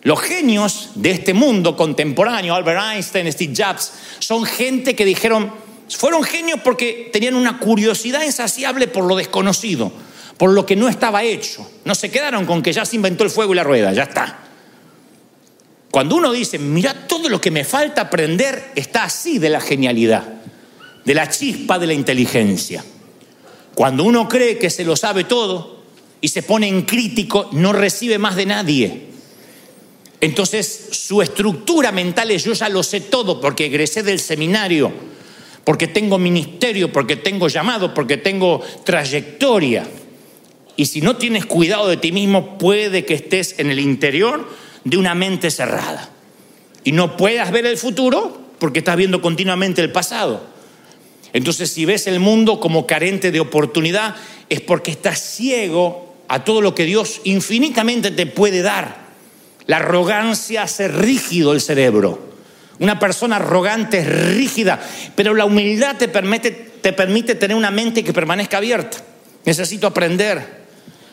Los 0.06 0.20
genios 0.20 0.90
de 0.94 1.10
este 1.10 1.34
mundo 1.34 1.76
contemporáneo, 1.76 2.54
Albert 2.54 2.80
Einstein, 2.92 3.32
Steve 3.32 3.52
Jobs, 3.56 3.90
son 4.20 4.44
gente 4.44 4.94
que 4.94 5.04
dijeron, 5.04 5.50
fueron 5.88 6.22
genios 6.22 6.60
porque 6.62 7.10
tenían 7.12 7.34
una 7.34 7.58
curiosidad 7.58 8.22
insaciable 8.22 8.86
por 8.86 9.02
lo 9.02 9.16
desconocido, 9.16 9.90
por 10.36 10.50
lo 10.50 10.64
que 10.64 10.76
no 10.76 10.88
estaba 10.88 11.24
hecho. 11.24 11.68
No 11.84 11.96
se 11.96 12.08
quedaron 12.08 12.46
con 12.46 12.62
que 12.62 12.72
ya 12.72 12.84
se 12.84 12.94
inventó 12.94 13.24
el 13.24 13.30
fuego 13.30 13.52
y 13.52 13.56
la 13.56 13.64
rueda, 13.64 13.92
ya 13.92 14.04
está. 14.04 14.44
Cuando 15.90 16.14
uno 16.14 16.30
dice, 16.30 16.60
mira, 16.60 17.08
todo 17.08 17.28
lo 17.28 17.40
que 17.40 17.50
me 17.50 17.64
falta 17.64 18.02
aprender 18.02 18.70
está 18.76 19.02
así 19.02 19.40
de 19.40 19.50
la 19.50 19.60
genialidad, 19.60 20.22
de 21.04 21.14
la 21.14 21.28
chispa 21.28 21.80
de 21.80 21.86
la 21.88 21.94
inteligencia. 21.94 22.84
Cuando 23.74 24.04
uno 24.04 24.28
cree 24.28 24.56
que 24.56 24.70
se 24.70 24.84
lo 24.84 24.94
sabe 24.94 25.24
todo 25.24 25.82
y 26.20 26.28
se 26.28 26.44
pone 26.44 26.68
en 26.68 26.82
crítico, 26.82 27.48
no 27.50 27.72
recibe 27.72 28.18
más 28.18 28.36
de 28.36 28.46
nadie. 28.46 29.15
Entonces 30.20 30.88
su 30.92 31.20
estructura 31.20 31.92
mental 31.92 32.30
es 32.30 32.44
yo 32.44 32.52
ya 32.52 32.68
lo 32.68 32.82
sé 32.82 33.00
todo 33.00 33.40
porque 33.40 33.66
egresé 33.66 34.02
del 34.02 34.18
seminario, 34.18 34.92
porque 35.64 35.88
tengo 35.88 36.18
ministerio, 36.18 36.92
porque 36.92 37.16
tengo 37.16 37.48
llamado, 37.48 37.92
porque 37.92 38.16
tengo 38.16 38.62
trayectoria. 38.84 39.86
Y 40.76 40.86
si 40.86 41.00
no 41.00 41.16
tienes 41.16 41.46
cuidado 41.46 41.88
de 41.88 41.96
ti 41.96 42.12
mismo, 42.12 42.58
puede 42.58 43.04
que 43.04 43.14
estés 43.14 43.58
en 43.58 43.70
el 43.70 43.80
interior 43.80 44.48
de 44.84 44.96
una 44.96 45.14
mente 45.14 45.50
cerrada. 45.50 46.10
Y 46.84 46.92
no 46.92 47.16
puedas 47.16 47.50
ver 47.50 47.66
el 47.66 47.78
futuro 47.78 48.40
porque 48.58 48.78
estás 48.78 48.96
viendo 48.96 49.20
continuamente 49.20 49.82
el 49.82 49.90
pasado. 49.90 50.46
Entonces, 51.32 51.70
si 51.70 51.84
ves 51.84 52.06
el 52.06 52.20
mundo 52.20 52.60
como 52.60 52.86
carente 52.86 53.30
de 53.30 53.40
oportunidad, 53.40 54.16
es 54.48 54.60
porque 54.60 54.92
estás 54.92 55.20
ciego 55.20 56.14
a 56.28 56.44
todo 56.44 56.60
lo 56.60 56.74
que 56.74 56.84
Dios 56.84 57.20
infinitamente 57.24 58.10
te 58.10 58.26
puede 58.26 58.62
dar. 58.62 59.05
La 59.66 59.78
arrogancia 59.78 60.62
hace 60.62 60.88
rígido 60.88 61.52
el 61.52 61.60
cerebro. 61.60 62.26
Una 62.78 62.98
persona 62.98 63.36
arrogante 63.36 63.98
es 63.98 64.34
rígida, 64.34 64.80
pero 65.14 65.34
la 65.34 65.44
humildad 65.44 65.96
te 65.96 66.08
permite, 66.08 66.50
te 66.50 66.92
permite 66.92 67.34
tener 67.34 67.56
una 67.56 67.70
mente 67.70 68.04
que 68.04 68.12
permanezca 68.12 68.58
abierta. 68.58 68.98
Necesito 69.44 69.86
aprender. 69.86 70.66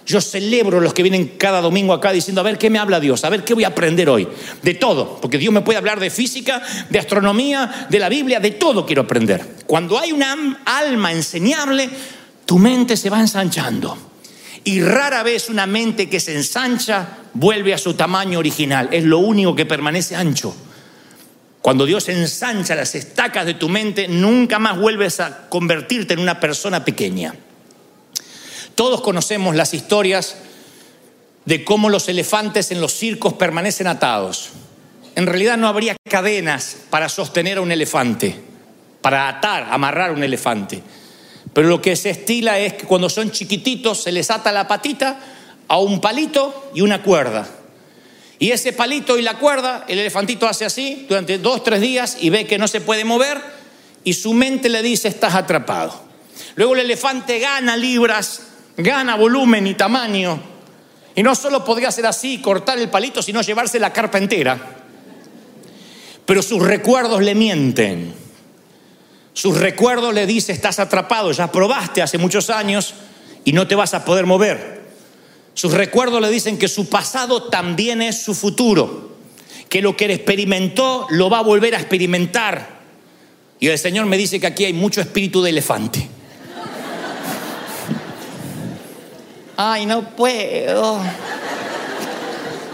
Yo 0.05 0.19
celebro 0.19 0.81
los 0.81 0.93
que 0.93 1.01
vienen 1.01 1.35
cada 1.37 1.61
domingo 1.61 1.93
acá 1.93 2.11
diciendo, 2.11 2.41
a 2.41 2.43
ver, 2.43 2.57
¿qué 2.57 2.69
me 2.69 2.77
habla 2.77 2.99
Dios? 2.99 3.23
A 3.23 3.29
ver, 3.29 3.45
¿qué 3.45 3.53
voy 3.53 3.63
a 3.63 3.69
aprender 3.69 4.09
hoy? 4.09 4.27
De 4.61 4.73
todo, 4.73 5.17
porque 5.21 5.37
Dios 5.37 5.53
me 5.53 5.61
puede 5.61 5.77
hablar 5.77 5.99
de 6.01 6.09
física, 6.09 6.61
de 6.89 6.99
astronomía, 6.99 7.87
de 7.89 7.99
la 7.99 8.09
Biblia, 8.09 8.41
de 8.41 8.51
todo 8.51 8.85
quiero 8.85 9.03
aprender. 9.03 9.41
Cuando 9.65 9.97
hay 9.97 10.11
una 10.11 10.61
alma 10.65 11.13
enseñable, 11.13 11.89
tu 12.45 12.59
mente 12.59 12.97
se 12.97 13.09
va 13.09 13.21
ensanchando. 13.21 14.12
Y 14.63 14.81
rara 14.81 15.23
vez 15.23 15.49
una 15.49 15.65
mente 15.65 16.09
que 16.09 16.19
se 16.19 16.35
ensancha 16.35 17.17
vuelve 17.33 17.73
a 17.73 17.77
su 17.77 17.95
tamaño 17.95 18.39
original. 18.39 18.89
Es 18.91 19.03
lo 19.03 19.19
único 19.19 19.55
que 19.55 19.65
permanece 19.65 20.15
ancho. 20.15 20.55
Cuando 21.61 21.85
Dios 21.85 22.09
ensancha 22.09 22.75
las 22.75 22.95
estacas 22.95 23.45
de 23.45 23.53
tu 23.53 23.69
mente, 23.69 24.07
nunca 24.07 24.59
más 24.59 24.77
vuelves 24.77 25.19
a 25.19 25.47
convertirte 25.49 26.13
en 26.13 26.19
una 26.19 26.39
persona 26.39 26.83
pequeña. 26.83 27.33
Todos 28.75 29.01
conocemos 29.01 29.55
las 29.55 29.73
historias 29.73 30.35
de 31.45 31.63
cómo 31.63 31.89
los 31.89 32.09
elefantes 32.09 32.71
en 32.71 32.81
los 32.81 32.93
circos 32.93 33.33
permanecen 33.33 33.87
atados. 33.87 34.49
En 35.15 35.27
realidad 35.27 35.57
no 35.57 35.67
habría 35.67 35.95
cadenas 36.09 36.77
para 36.89 37.09
sostener 37.09 37.57
a 37.57 37.61
un 37.61 37.71
elefante, 37.71 38.35
para 39.01 39.27
atar, 39.27 39.67
amarrar 39.69 40.09
a 40.09 40.13
un 40.13 40.23
elefante. 40.23 40.81
Pero 41.53 41.67
lo 41.67 41.81
que 41.81 41.95
se 41.95 42.09
estila 42.09 42.59
es 42.59 42.73
que 42.73 42.85
cuando 42.85 43.09
son 43.09 43.31
chiquititos 43.31 44.03
se 44.03 44.11
les 44.11 44.31
ata 44.31 44.51
la 44.51 44.67
patita 44.67 45.19
a 45.67 45.77
un 45.77 46.01
palito 46.01 46.71
y 46.73 46.81
una 46.81 47.03
cuerda. 47.03 47.47
Y 48.39 48.51
ese 48.51 48.73
palito 48.73 49.17
y 49.17 49.21
la 49.21 49.37
cuerda, 49.37 49.85
el 49.87 49.99
elefantito 49.99 50.47
hace 50.47 50.65
así 50.65 51.05
durante 51.07 51.37
dos, 51.37 51.63
tres 51.63 51.81
días 51.81 52.17
y 52.19 52.29
ve 52.29 52.45
que 52.45 52.57
no 52.57 52.67
se 52.67 52.81
puede 52.81 53.05
mover 53.05 53.39
y 54.03 54.13
su 54.13 54.33
mente 54.33 54.67
le 54.67 54.81
dice 54.81 55.07
estás 55.07 55.35
atrapado. 55.35 55.93
Luego 56.55 56.73
el 56.73 56.81
elefante 56.81 57.39
gana 57.39 57.77
libras, 57.77 58.41
gana 58.75 59.15
volumen 59.15 59.67
y 59.67 59.75
tamaño. 59.75 60.41
Y 61.15 61.21
no 61.21 61.35
solo 61.35 61.63
podría 61.63 61.89
hacer 61.89 62.07
así, 62.07 62.39
cortar 62.39 62.79
el 62.79 62.89
palito, 62.89 63.21
sino 63.21 63.41
llevarse 63.41 63.79
la 63.79 63.93
carpa 63.93 64.17
entera. 64.17 64.59
Pero 66.25 66.41
sus 66.41 66.61
recuerdos 66.61 67.21
le 67.21 67.35
mienten. 67.35 68.22
Sus 69.33 69.57
recuerdos 69.57 70.13
le 70.13 70.27
dicen, 70.27 70.55
estás 70.55 70.79
atrapado, 70.79 71.31
ya 71.31 71.51
probaste 71.51 72.01
hace 72.01 72.17
muchos 72.17 72.49
años 72.49 72.93
y 73.43 73.53
no 73.53 73.67
te 73.67 73.75
vas 73.75 73.93
a 73.93 74.05
poder 74.05 74.25
mover. 74.25 74.83
Sus 75.55 75.73
recuerdos 75.73 76.21
le 76.21 76.29
dicen 76.29 76.57
que 76.57 76.67
su 76.67 76.89
pasado 76.89 77.43
también 77.43 78.01
es 78.01 78.21
su 78.21 78.35
futuro, 78.35 79.15
que 79.69 79.81
lo 79.81 79.97
que 79.97 80.05
él 80.05 80.11
experimentó 80.11 81.07
lo 81.09 81.29
va 81.29 81.39
a 81.39 81.43
volver 81.43 81.75
a 81.75 81.79
experimentar. 81.79 82.81
Y 83.59 83.67
el 83.67 83.79
Señor 83.79 84.05
me 84.05 84.17
dice 84.17 84.39
que 84.39 84.47
aquí 84.47 84.65
hay 84.65 84.73
mucho 84.73 85.01
espíritu 85.01 85.41
de 85.41 85.49
elefante. 85.49 86.07
Ay, 89.55 89.85
no 89.85 90.15
puedo. 90.15 90.99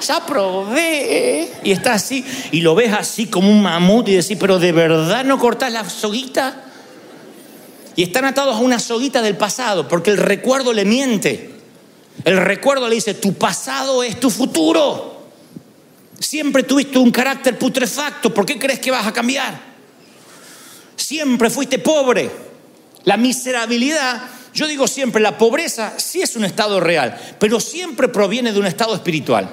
Ya 0.01 0.25
probé. 0.25 1.49
Y 1.63 1.71
está 1.71 1.93
así, 1.93 2.25
y 2.51 2.61
lo 2.61 2.75
ves 2.75 2.93
así 2.93 3.27
como 3.27 3.49
un 3.49 3.61
mamut 3.61 4.07
y 4.09 4.15
decís, 4.15 4.37
pero 4.39 4.59
de 4.59 4.71
verdad 4.71 5.23
no 5.25 5.37
cortás 5.37 5.71
la 5.71 5.87
soguita. 5.89 6.63
Y 7.95 8.03
están 8.03 8.25
atados 8.25 8.55
a 8.55 8.59
una 8.59 8.79
soguita 8.79 9.21
del 9.21 9.37
pasado, 9.37 9.87
porque 9.87 10.11
el 10.11 10.17
recuerdo 10.17 10.73
le 10.73 10.85
miente. 10.85 11.51
El 12.23 12.37
recuerdo 12.37 12.87
le 12.87 12.95
dice, 12.95 13.13
tu 13.13 13.33
pasado 13.33 14.03
es 14.03 14.19
tu 14.19 14.29
futuro. 14.29 15.27
Siempre 16.19 16.63
tuviste 16.63 16.97
un 16.97 17.11
carácter 17.11 17.57
putrefacto, 17.57 18.33
¿por 18.33 18.45
qué 18.45 18.59
crees 18.59 18.79
que 18.79 18.91
vas 18.91 19.07
a 19.07 19.13
cambiar? 19.13 19.59
Siempre 20.95 21.49
fuiste 21.49 21.79
pobre. 21.79 22.29
La 23.05 23.15
miserabilidad 23.15 24.21
yo 24.53 24.67
digo 24.67 24.87
siempre, 24.87 25.21
la 25.21 25.37
pobreza 25.37 25.93
sí 25.97 26.21
es 26.21 26.35
un 26.35 26.43
estado 26.43 26.79
real, 26.79 27.17
pero 27.39 27.59
siempre 27.59 28.07
proviene 28.07 28.51
de 28.51 28.59
un 28.59 28.65
estado 28.65 28.95
espiritual. 28.95 29.49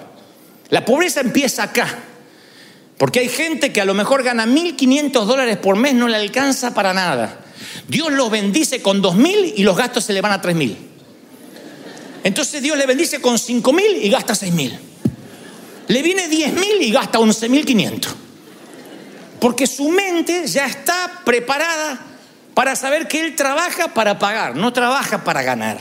La 0.70 0.85
pobreza 0.85 1.20
empieza 1.20 1.62
acá, 1.62 1.87
porque 2.98 3.20
hay 3.20 3.29
gente 3.29 3.72
que 3.72 3.81
a 3.81 3.85
lo 3.85 3.94
mejor 3.94 4.22
gana 4.22 4.46
1.500 4.46 5.24
dólares 5.24 5.57
por 5.59 5.76
mes, 5.76 5.94
no 5.94 6.09
le 6.09 6.16
alcanza 6.16 6.74
para 6.74 6.92
nada. 6.92 7.40
Dios 7.88 8.11
los 8.12 8.31
bendice 8.31 8.83
con 8.83 9.02
2.000 9.02 9.55
y 9.57 9.62
los 9.62 9.76
gastos 9.76 10.05
se 10.05 10.12
le 10.12 10.20
van 10.20 10.33
a 10.33 10.42
3.000. 10.42 10.76
Entonces 12.24 12.61
Dios 12.61 12.76
le 12.76 12.87
bendice 12.87 13.20
con 13.20 13.37
5.000 13.37 14.02
y 14.02 14.11
gasta 14.11 14.35
6.000. 14.35 14.79
Le 15.88 16.02
viene 16.02 16.29
10.000 16.29 16.81
y 16.81 16.90
gasta 16.90 17.18
11.500. 17.18 18.09
Porque 19.40 19.66
su 19.66 19.88
mente 19.90 20.46
ya 20.48 20.66
está 20.66 21.22
preparada 21.24 22.00
para 22.55 22.74
saber 22.74 23.07
que 23.07 23.20
Él 23.20 23.37
trabaja 23.37 23.94
para 23.94 24.18
pagar, 24.18 24.57
no 24.57 24.72
trabaja 24.72 25.22
para 25.22 25.42
ganar. 25.42 25.79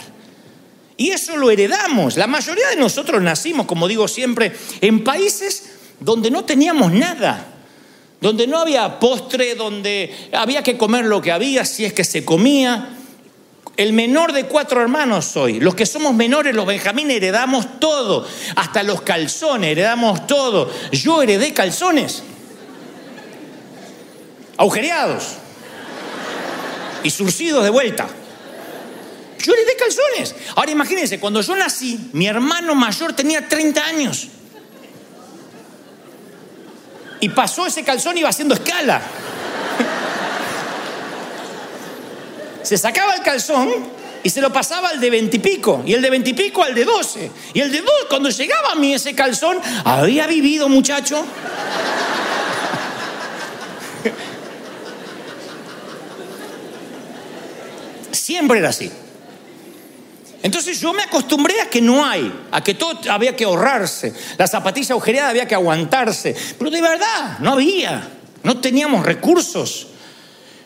Y 0.98 1.12
eso 1.12 1.36
lo 1.36 1.52
heredamos. 1.52 2.16
La 2.18 2.28
mayoría 2.28 2.70
de 2.70 2.78
nosotros 2.78 3.22
nacimos, 3.22 3.66
como 3.66 3.88
digo 3.88 4.08
siempre, 4.08 4.54
en 4.82 5.04
países 5.04 5.72
donde 6.00 6.32
no 6.32 6.46
teníamos 6.46 6.92
nada, 6.92 7.48
donde 8.22 8.48
no 8.48 8.60
había 8.60 9.00
postre, 9.00 9.56
donde 9.56 10.30
había 10.32 10.64
que 10.64 10.78
comer 10.78 11.06
lo 11.06 11.22
que 11.22 11.32
había, 11.32 11.66
si 11.66 11.86
es 11.86 11.94
que 11.94 12.04
se 12.04 12.24
comía. 12.24 12.90
El 13.76 13.92
menor 13.92 14.32
de 14.32 14.46
cuatro 14.46 14.82
hermanos 14.82 15.26
soy. 15.26 15.60
Los 15.60 15.76
que 15.76 15.86
somos 15.86 16.14
menores, 16.14 16.56
los 16.56 16.66
Benjamín, 16.66 17.12
heredamos 17.12 17.80
todo. 17.80 18.26
Hasta 18.56 18.84
los 18.84 19.02
calzones, 19.02 19.72
heredamos 19.72 20.28
todo. 20.28 20.72
Yo 20.94 21.22
heredé 21.22 21.54
calzones. 21.54 22.24
Agujereados 24.56 25.34
y 27.04 27.10
surcidos 27.10 27.66
de 27.66 27.70
vuelta. 27.70 28.08
Yo 29.46 29.54
le 29.54 29.64
di 29.64 29.76
calzones. 29.78 30.36
Ahora 30.56 30.72
imagínense, 30.72 31.20
cuando 31.20 31.40
yo 31.42 31.56
nací, 31.56 32.10
mi 32.14 32.26
hermano 32.26 32.74
mayor 32.74 33.14
tenía 33.14 33.48
30 33.48 33.86
años. 33.86 34.28
Y 37.20 37.30
pasó 37.30 37.68
ese 37.68 37.84
calzón 37.84 38.18
y 38.18 38.22
iba 38.22 38.30
haciendo 38.30 38.56
escala. 38.56 39.04
Se 42.64 42.76
sacaba 42.76 43.14
el 43.14 43.22
calzón 43.22 43.70
y 44.24 44.32
se 44.32 44.42
lo 44.42 44.52
pasaba 44.52 44.90
al 44.90 45.00
de 45.00 45.12
veintipico, 45.12 45.84
y, 45.86 45.92
y 45.92 45.94
el 45.94 46.02
de 46.02 46.10
veintipico 46.10 46.64
al 46.64 46.74
de 46.74 46.84
doce. 46.84 47.30
Y 47.54 47.62
el 47.62 47.72
de 47.72 47.82
dos, 47.82 48.06
cuando 48.10 48.30
llegaba 48.30 48.72
a 48.72 48.76
mí 48.76 48.96
ese 48.96 49.14
calzón, 49.14 49.62
había 49.84 50.26
vivido, 50.26 50.68
muchacho. 50.70 51.24
Siempre 58.12 58.58
era 58.58 58.70
así. 58.70 58.92
Entonces 60.46 60.80
yo 60.80 60.94
me 60.94 61.02
acostumbré 61.02 61.60
a 61.60 61.72
que 61.72 61.82
no 61.82 62.06
hay, 62.06 62.32
a 62.52 62.64
que 62.64 62.76
todo 62.76 63.00
había 63.10 63.36
que 63.36 63.46
ahorrarse, 63.46 64.14
la 64.38 64.46
zapatilla 64.46 64.94
agujereada 64.94 65.30
había 65.30 65.48
que 65.48 65.56
aguantarse, 65.56 66.36
pero 66.60 66.70
de 66.70 66.84
verdad 66.84 67.40
no 67.40 67.54
había, 67.54 68.08
no 68.44 68.60
teníamos 68.60 69.04
recursos. 69.04 69.88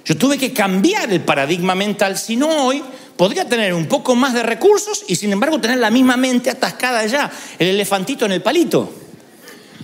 Yo 0.04 0.18
tuve 0.18 0.38
que 0.38 0.52
cambiar 0.52 1.14
el 1.14 1.22
paradigma 1.22 1.76
mental, 1.76 2.18
si 2.18 2.36
no 2.36 2.66
hoy 2.66 2.84
podría 3.16 3.48
tener 3.48 3.74
un 3.74 3.86
poco 3.86 4.16
más 4.16 4.34
de 4.34 4.44
recursos 4.44 5.06
y 5.08 5.16
sin 5.16 5.32
embargo 5.32 5.62
tener 5.62 5.78
la 5.78 5.92
misma 5.92 6.18
mente 6.18 6.50
atascada 6.50 7.06
ya, 7.06 7.32
el 7.58 7.70
elefantito 7.70 8.26
en 8.26 8.34
el 8.34 8.42
palito. 8.42 8.94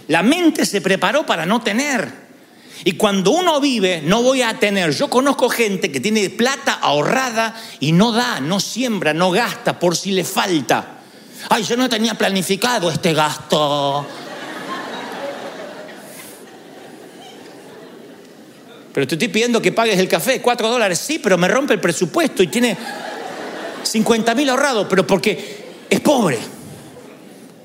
La 0.09 0.23
mente 0.23 0.65
se 0.65 0.81
preparó 0.81 1.25
para 1.25 1.45
no 1.45 1.61
tener. 1.61 2.24
Y 2.83 2.93
cuando 2.93 3.31
uno 3.31 3.59
vive, 3.61 4.01
no 4.03 4.21
voy 4.21 4.41
a 4.41 4.59
tener. 4.59 4.91
Yo 4.91 5.09
conozco 5.09 5.49
gente 5.49 5.91
que 5.91 5.99
tiene 5.99 6.29
plata 6.29 6.73
ahorrada 6.73 7.55
y 7.79 7.91
no 7.91 8.11
da, 8.11 8.39
no 8.39 8.59
siembra, 8.59 9.13
no 9.13 9.31
gasta 9.31 9.79
por 9.79 9.95
si 9.95 10.11
le 10.11 10.23
falta. 10.23 10.99
Ay, 11.49 11.63
yo 11.63 11.77
no 11.77 11.87
tenía 11.87 12.15
planificado 12.15 12.91
este 12.91 13.13
gasto. 13.13 14.05
Pero 18.93 19.07
te 19.07 19.15
estoy 19.15 19.27
pidiendo 19.27 19.61
que 19.61 19.71
pagues 19.71 19.99
el 19.99 20.07
café, 20.07 20.41
cuatro 20.41 20.69
dólares, 20.69 20.99
sí, 20.99 21.19
pero 21.19 21.37
me 21.37 21.47
rompe 21.47 21.73
el 21.73 21.81
presupuesto 21.81 22.41
y 22.41 22.47
tiene 22.47 22.77
50 23.83 24.33
mil 24.35 24.49
ahorrados, 24.49 24.87
pero 24.89 25.05
porque 25.05 25.65
es 25.89 25.99
pobre. 25.99 26.39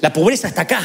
La 0.01 0.13
pobreza 0.13 0.49
está 0.49 0.63
acá. 0.63 0.83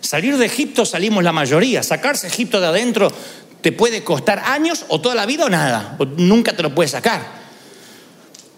Salir 0.00 0.36
de 0.36 0.46
Egipto 0.46 0.84
salimos 0.84 1.24
la 1.24 1.32
mayoría. 1.32 1.82
Sacarse 1.82 2.26
Egipto 2.26 2.60
de 2.60 2.66
adentro 2.66 3.12
te 3.60 3.72
puede 3.72 4.04
costar 4.04 4.40
años 4.40 4.84
o 4.88 5.00
toda 5.00 5.14
la 5.14 5.26
vida 5.26 5.46
o 5.46 5.48
nada. 5.48 5.96
O 5.98 6.04
nunca 6.04 6.54
te 6.54 6.62
lo 6.62 6.74
puedes 6.74 6.92
sacar. 6.92 7.38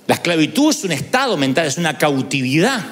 La 0.06 0.16
esclavitud 0.16 0.70
es 0.70 0.84
un 0.84 0.92
estado 0.92 1.36
mental, 1.36 1.66
es 1.66 1.78
una 1.78 1.96
cautividad 1.96 2.84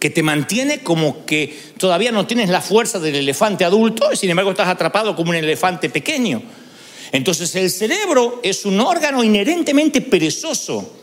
que 0.00 0.10
te 0.10 0.22
mantiene 0.22 0.80
como 0.80 1.26
que 1.26 1.74
todavía 1.76 2.10
no 2.10 2.26
tienes 2.26 2.48
la 2.48 2.62
fuerza 2.62 2.98
del 2.98 3.14
elefante 3.14 3.64
adulto 3.64 4.10
y 4.12 4.16
sin 4.16 4.30
embargo 4.30 4.50
estás 4.50 4.68
atrapado 4.68 5.14
como 5.14 5.30
un 5.30 5.36
elefante 5.36 5.90
pequeño. 5.90 6.42
Entonces 7.12 7.54
el 7.54 7.70
cerebro 7.70 8.40
es 8.42 8.64
un 8.64 8.80
órgano 8.80 9.22
inherentemente 9.22 10.00
perezoso 10.00 10.96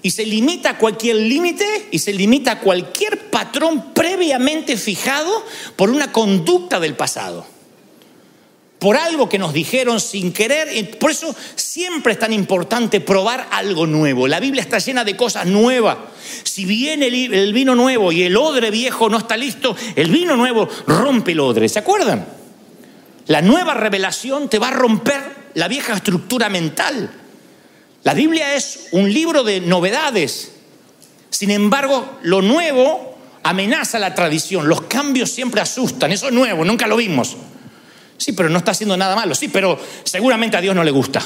y 0.00 0.10
se 0.10 0.24
limita 0.24 0.70
a 0.70 0.78
cualquier 0.78 1.16
límite 1.16 1.88
y 1.90 1.98
se 1.98 2.12
limita 2.12 2.52
a 2.52 2.60
cualquier 2.60 3.21
patrón 3.32 3.92
previamente 3.92 4.76
fijado 4.76 5.44
por 5.74 5.90
una 5.90 6.12
conducta 6.12 6.78
del 6.78 6.94
pasado. 6.94 7.44
Por 8.78 8.96
algo 8.96 9.28
que 9.28 9.38
nos 9.38 9.52
dijeron 9.52 10.00
sin 10.00 10.32
querer. 10.32 10.98
Por 10.98 11.10
eso 11.10 11.34
siempre 11.54 12.12
es 12.12 12.18
tan 12.18 12.32
importante 12.32 13.00
probar 13.00 13.48
algo 13.50 13.86
nuevo. 13.86 14.28
La 14.28 14.38
Biblia 14.38 14.62
está 14.62 14.78
llena 14.78 15.02
de 15.02 15.16
cosas 15.16 15.46
nuevas. 15.46 15.96
Si 16.42 16.64
viene 16.64 17.06
el 17.06 17.52
vino 17.52 17.74
nuevo 17.74 18.12
y 18.12 18.22
el 18.24 18.36
odre 18.36 18.70
viejo 18.70 19.08
no 19.08 19.18
está 19.18 19.36
listo, 19.36 19.74
el 19.96 20.10
vino 20.10 20.36
nuevo 20.36 20.68
rompe 20.86 21.32
el 21.32 21.40
odre. 21.40 21.68
¿Se 21.68 21.78
acuerdan? 21.78 22.26
La 23.28 23.40
nueva 23.40 23.74
revelación 23.74 24.48
te 24.48 24.58
va 24.58 24.68
a 24.68 24.72
romper 24.72 25.22
la 25.54 25.68
vieja 25.68 25.94
estructura 25.94 26.48
mental. 26.48 27.10
La 28.02 28.14
Biblia 28.14 28.54
es 28.56 28.88
un 28.90 29.12
libro 29.12 29.44
de 29.44 29.60
novedades. 29.60 30.52
Sin 31.30 31.50
embargo, 31.50 32.18
lo 32.22 32.42
nuevo 32.42 33.11
amenaza 33.42 33.98
la 33.98 34.14
tradición. 34.14 34.68
Los 34.68 34.82
cambios 34.82 35.30
siempre 35.30 35.60
asustan. 35.60 36.12
Eso 36.12 36.28
es 36.28 36.32
nuevo, 36.32 36.64
nunca 36.64 36.86
lo 36.86 36.96
vimos. 36.96 37.36
Sí, 38.16 38.32
pero 38.32 38.48
no 38.48 38.58
está 38.58 38.70
haciendo 38.70 38.96
nada 38.96 39.16
malo. 39.16 39.34
Sí, 39.34 39.48
pero 39.48 39.78
seguramente 40.04 40.56
a 40.56 40.60
Dios 40.60 40.74
no 40.74 40.84
le 40.84 40.90
gusta. 40.90 41.22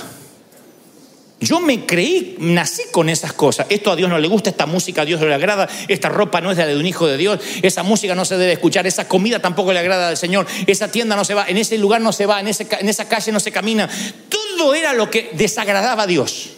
Yo 1.38 1.61
me 1.61 1.85
creí, 1.85 2.37
nací 2.38 2.83
con 2.90 3.11
esas 3.11 3.35
cosas. 3.35 3.66
Esto 3.68 3.92
a 3.92 3.96
Dios 3.96 4.09
no 4.09 4.18
le 4.18 4.26
gusta, 4.26 4.48
esta 4.48 4.64
música 4.64 5.02
a 5.02 5.05
Dios 5.05 5.20
no 5.20 5.26
le 5.26 5.35
agrada, 5.35 5.68
esta 5.87 6.09
ropa 6.09 6.40
no 6.40 6.50
es 6.50 6.57
de 6.57 6.74
un 6.74 6.87
hijo 6.87 7.07
de 7.07 7.18
Dios, 7.18 7.40
esa 7.61 7.83
música 7.83 8.14
no 8.14 8.24
se 8.24 8.38
debe 8.38 8.55
escuchar, 8.55 8.87
esa 8.87 9.07
comida 9.07 9.38
tampoco 9.38 9.74
le 9.74 9.79
agrada 9.79 10.09
al 10.09 10.16
Señor, 10.16 10.46
esa 10.66 10.90
tienda 10.90 11.14
no 11.14 11.26
se 11.26 11.35
va, 11.35 11.46
en 11.46 11.59
ese 11.59 11.76
lugar 11.76 12.00
no 12.00 12.12
se 12.12 12.24
va, 12.24 12.40
en, 12.40 12.46
en 12.46 12.88
esa 12.88 13.07
calle 13.07 13.33
no 13.33 13.40
se 13.40 13.52
camina. 13.52 13.87
Todo 14.31 14.74
era 14.74 14.94
lo 14.94 15.11
que 15.11 15.31
desagradaba 15.35 16.05
a 16.05 16.07
Dios. 16.07 16.52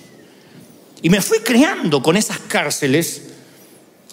Y 1.02 1.10
me 1.10 1.20
fui 1.22 1.40
creando 1.40 2.00
con 2.00 2.16
esas 2.16 2.38
cárceles, 2.38 3.22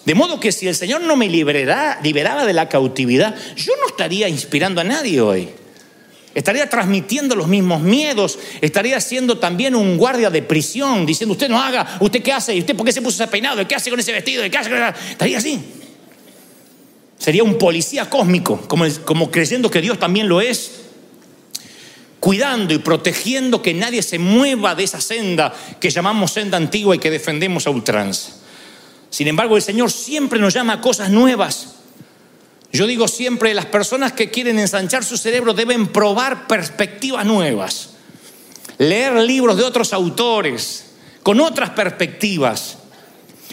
de 0.06 0.14
modo 0.14 0.38
que 0.38 0.52
si 0.52 0.68
el 0.68 0.76
Señor 0.76 1.00
no 1.02 1.16
me 1.16 1.28
liberaba 1.28 2.46
de 2.46 2.52
la 2.52 2.68
cautividad, 2.68 3.34
yo 3.56 3.72
no 3.80 3.88
estaría 3.88 4.28
inspirando 4.28 4.80
a 4.80 4.84
nadie 4.84 5.20
hoy. 5.20 5.48
Estaría 6.32 6.70
transmitiendo 6.70 7.34
los 7.34 7.48
mismos 7.48 7.82
miedos, 7.82 8.38
estaría 8.60 9.00
siendo 9.00 9.38
también 9.38 9.74
un 9.74 9.96
guardia 9.96 10.30
de 10.30 10.42
prisión, 10.42 11.04
diciendo, 11.04 11.32
usted 11.32 11.48
no 11.48 11.60
haga, 11.60 11.98
usted 12.00 12.22
qué 12.22 12.32
hace, 12.32 12.54
¿Y 12.54 12.60
usted 12.60 12.76
por 12.76 12.86
qué 12.86 12.92
se 12.92 13.02
puso 13.02 13.20
ese 13.20 13.30
peinado, 13.30 13.66
qué 13.66 13.74
hace 13.74 13.90
con 13.90 13.98
ese 13.98 14.12
vestido, 14.12 14.44
qué 14.48 14.56
hace 14.56 14.70
Estaría 15.10 15.38
así. 15.38 15.58
Sería 17.18 17.42
un 17.42 17.58
policía 17.58 18.08
cósmico, 18.08 18.60
como, 18.68 18.84
como 19.04 19.30
creyendo 19.32 19.70
que 19.70 19.80
Dios 19.80 19.98
también 19.98 20.28
lo 20.28 20.40
es 20.40 20.70
cuidando 22.20 22.74
y 22.74 22.78
protegiendo 22.78 23.60
que 23.60 23.74
nadie 23.74 24.02
se 24.02 24.18
mueva 24.18 24.74
de 24.76 24.84
esa 24.84 25.00
senda 25.00 25.52
que 25.80 25.90
llamamos 25.90 26.32
senda 26.32 26.56
antigua 26.56 26.94
y 26.94 26.98
que 26.98 27.10
defendemos 27.10 27.66
a 27.66 27.70
ultranza. 27.70 28.45
Sin 29.16 29.28
embargo, 29.28 29.56
el 29.56 29.62
Señor 29.62 29.90
siempre 29.90 30.38
nos 30.38 30.52
llama 30.52 30.74
a 30.74 30.80
cosas 30.82 31.08
nuevas. 31.08 31.76
Yo 32.70 32.86
digo 32.86 33.08
siempre, 33.08 33.54
las 33.54 33.64
personas 33.64 34.12
que 34.12 34.30
quieren 34.30 34.58
ensanchar 34.58 35.04
su 35.04 35.16
cerebro 35.16 35.54
deben 35.54 35.86
probar 35.86 36.46
perspectivas 36.46 37.24
nuevas, 37.24 37.92
leer 38.76 39.14
libros 39.14 39.56
de 39.56 39.64
otros 39.64 39.94
autores, 39.94 40.84
con 41.22 41.40
otras 41.40 41.70
perspectivas. 41.70 42.76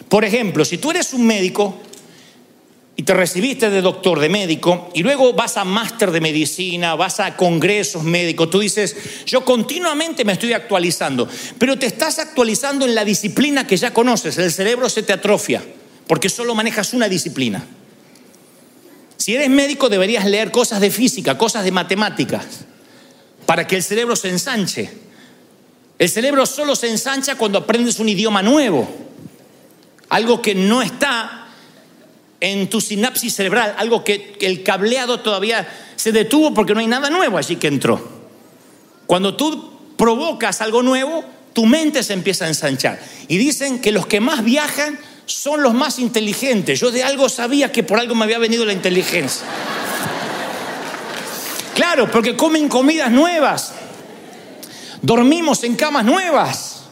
Por 0.09 0.25
ejemplo, 0.25 0.65
si 0.65 0.79
tú 0.79 0.91
eres 0.91 1.13
un 1.13 1.25
médico, 1.25 1.81
y 2.95 3.03
te 3.03 3.13
recibiste 3.13 3.69
de 3.69 3.81
doctor, 3.81 4.19
de 4.19 4.29
médico, 4.29 4.91
y 4.93 5.01
luego 5.01 5.33
vas 5.33 5.57
a 5.57 5.63
máster 5.63 6.11
de 6.11 6.21
medicina, 6.21 6.93
vas 6.95 7.19
a 7.19 7.35
congresos 7.35 8.03
médicos, 8.03 8.51
tú 8.51 8.59
dices, 8.59 8.95
yo 9.25 9.43
continuamente 9.43 10.23
me 10.23 10.33
estoy 10.33 10.53
actualizando, 10.53 11.27
pero 11.57 11.77
te 11.77 11.87
estás 11.87 12.19
actualizando 12.19 12.85
en 12.85 12.93
la 12.93 13.03
disciplina 13.03 13.65
que 13.65 13.77
ya 13.77 13.93
conoces, 13.93 14.37
el 14.37 14.51
cerebro 14.51 14.89
se 14.89 15.01
te 15.01 15.13
atrofia, 15.13 15.63
porque 16.05 16.29
solo 16.29 16.53
manejas 16.53 16.93
una 16.93 17.09
disciplina. 17.09 17.65
Si 19.17 19.33
eres 19.33 19.49
médico 19.49 19.89
deberías 19.89 20.25
leer 20.25 20.51
cosas 20.51 20.79
de 20.79 20.91
física, 20.91 21.37
cosas 21.37 21.63
de 21.63 21.71
matemáticas, 21.71 22.45
para 23.47 23.65
que 23.65 23.75
el 23.75 23.83
cerebro 23.83 24.15
se 24.15 24.29
ensanche. 24.29 24.89
El 25.97 26.09
cerebro 26.09 26.45
solo 26.45 26.75
se 26.75 26.89
ensancha 26.89 27.35
cuando 27.35 27.59
aprendes 27.59 27.99
un 27.99 28.09
idioma 28.09 28.43
nuevo, 28.43 28.87
algo 30.09 30.41
que 30.41 30.53
no 30.53 30.81
está 30.81 31.42
en 32.43 32.69
tu 32.69 32.81
sinapsis 32.81 33.33
cerebral, 33.33 33.73
algo 33.77 34.03
que, 34.03 34.35
el 34.41 34.63
cableado 34.63 35.21
todavía 35.21 35.65
se 35.95 36.11
detuvo 36.11 36.53
porque 36.53 36.73
no 36.73 36.81
hay 36.81 36.87
nada 36.87 37.09
nuevo 37.09 37.37
allí 37.37 37.55
que 37.55 37.67
entró. 37.67 38.05
Cuando 39.07 39.37
tú 39.37 39.79
provocas 39.95 40.59
algo 40.59 40.83
nuevo, 40.83 41.23
tu 41.53 41.65
mente 41.65 42.03
se 42.03 42.11
empieza 42.11 42.43
a 42.43 42.49
ensanchar. 42.49 42.99
Y 43.29 43.37
dicen 43.37 43.79
que 43.79 43.93
los 43.93 44.07
que 44.07 44.19
más 44.19 44.43
viajan 44.43 44.99
son 45.25 45.63
los 45.63 45.73
más 45.73 45.99
inteligentes. 45.99 46.81
Yo 46.81 46.91
de 46.91 47.05
algo 47.05 47.29
sabía 47.29 47.71
que 47.71 47.81
por 47.81 47.97
algo 47.97 48.13
me 48.13 48.25
había 48.25 48.39
venido 48.39 48.65
la 48.65 48.73
inteligencia. 48.73 49.45
Claro, 51.75 52.11
porque 52.11 52.35
comen 52.35 52.67
comidas 52.67 53.09
nuevas, 53.09 53.71
dormimos 55.01 55.63
en 55.63 55.77
camas 55.77 56.03
nuevas, 56.03 56.83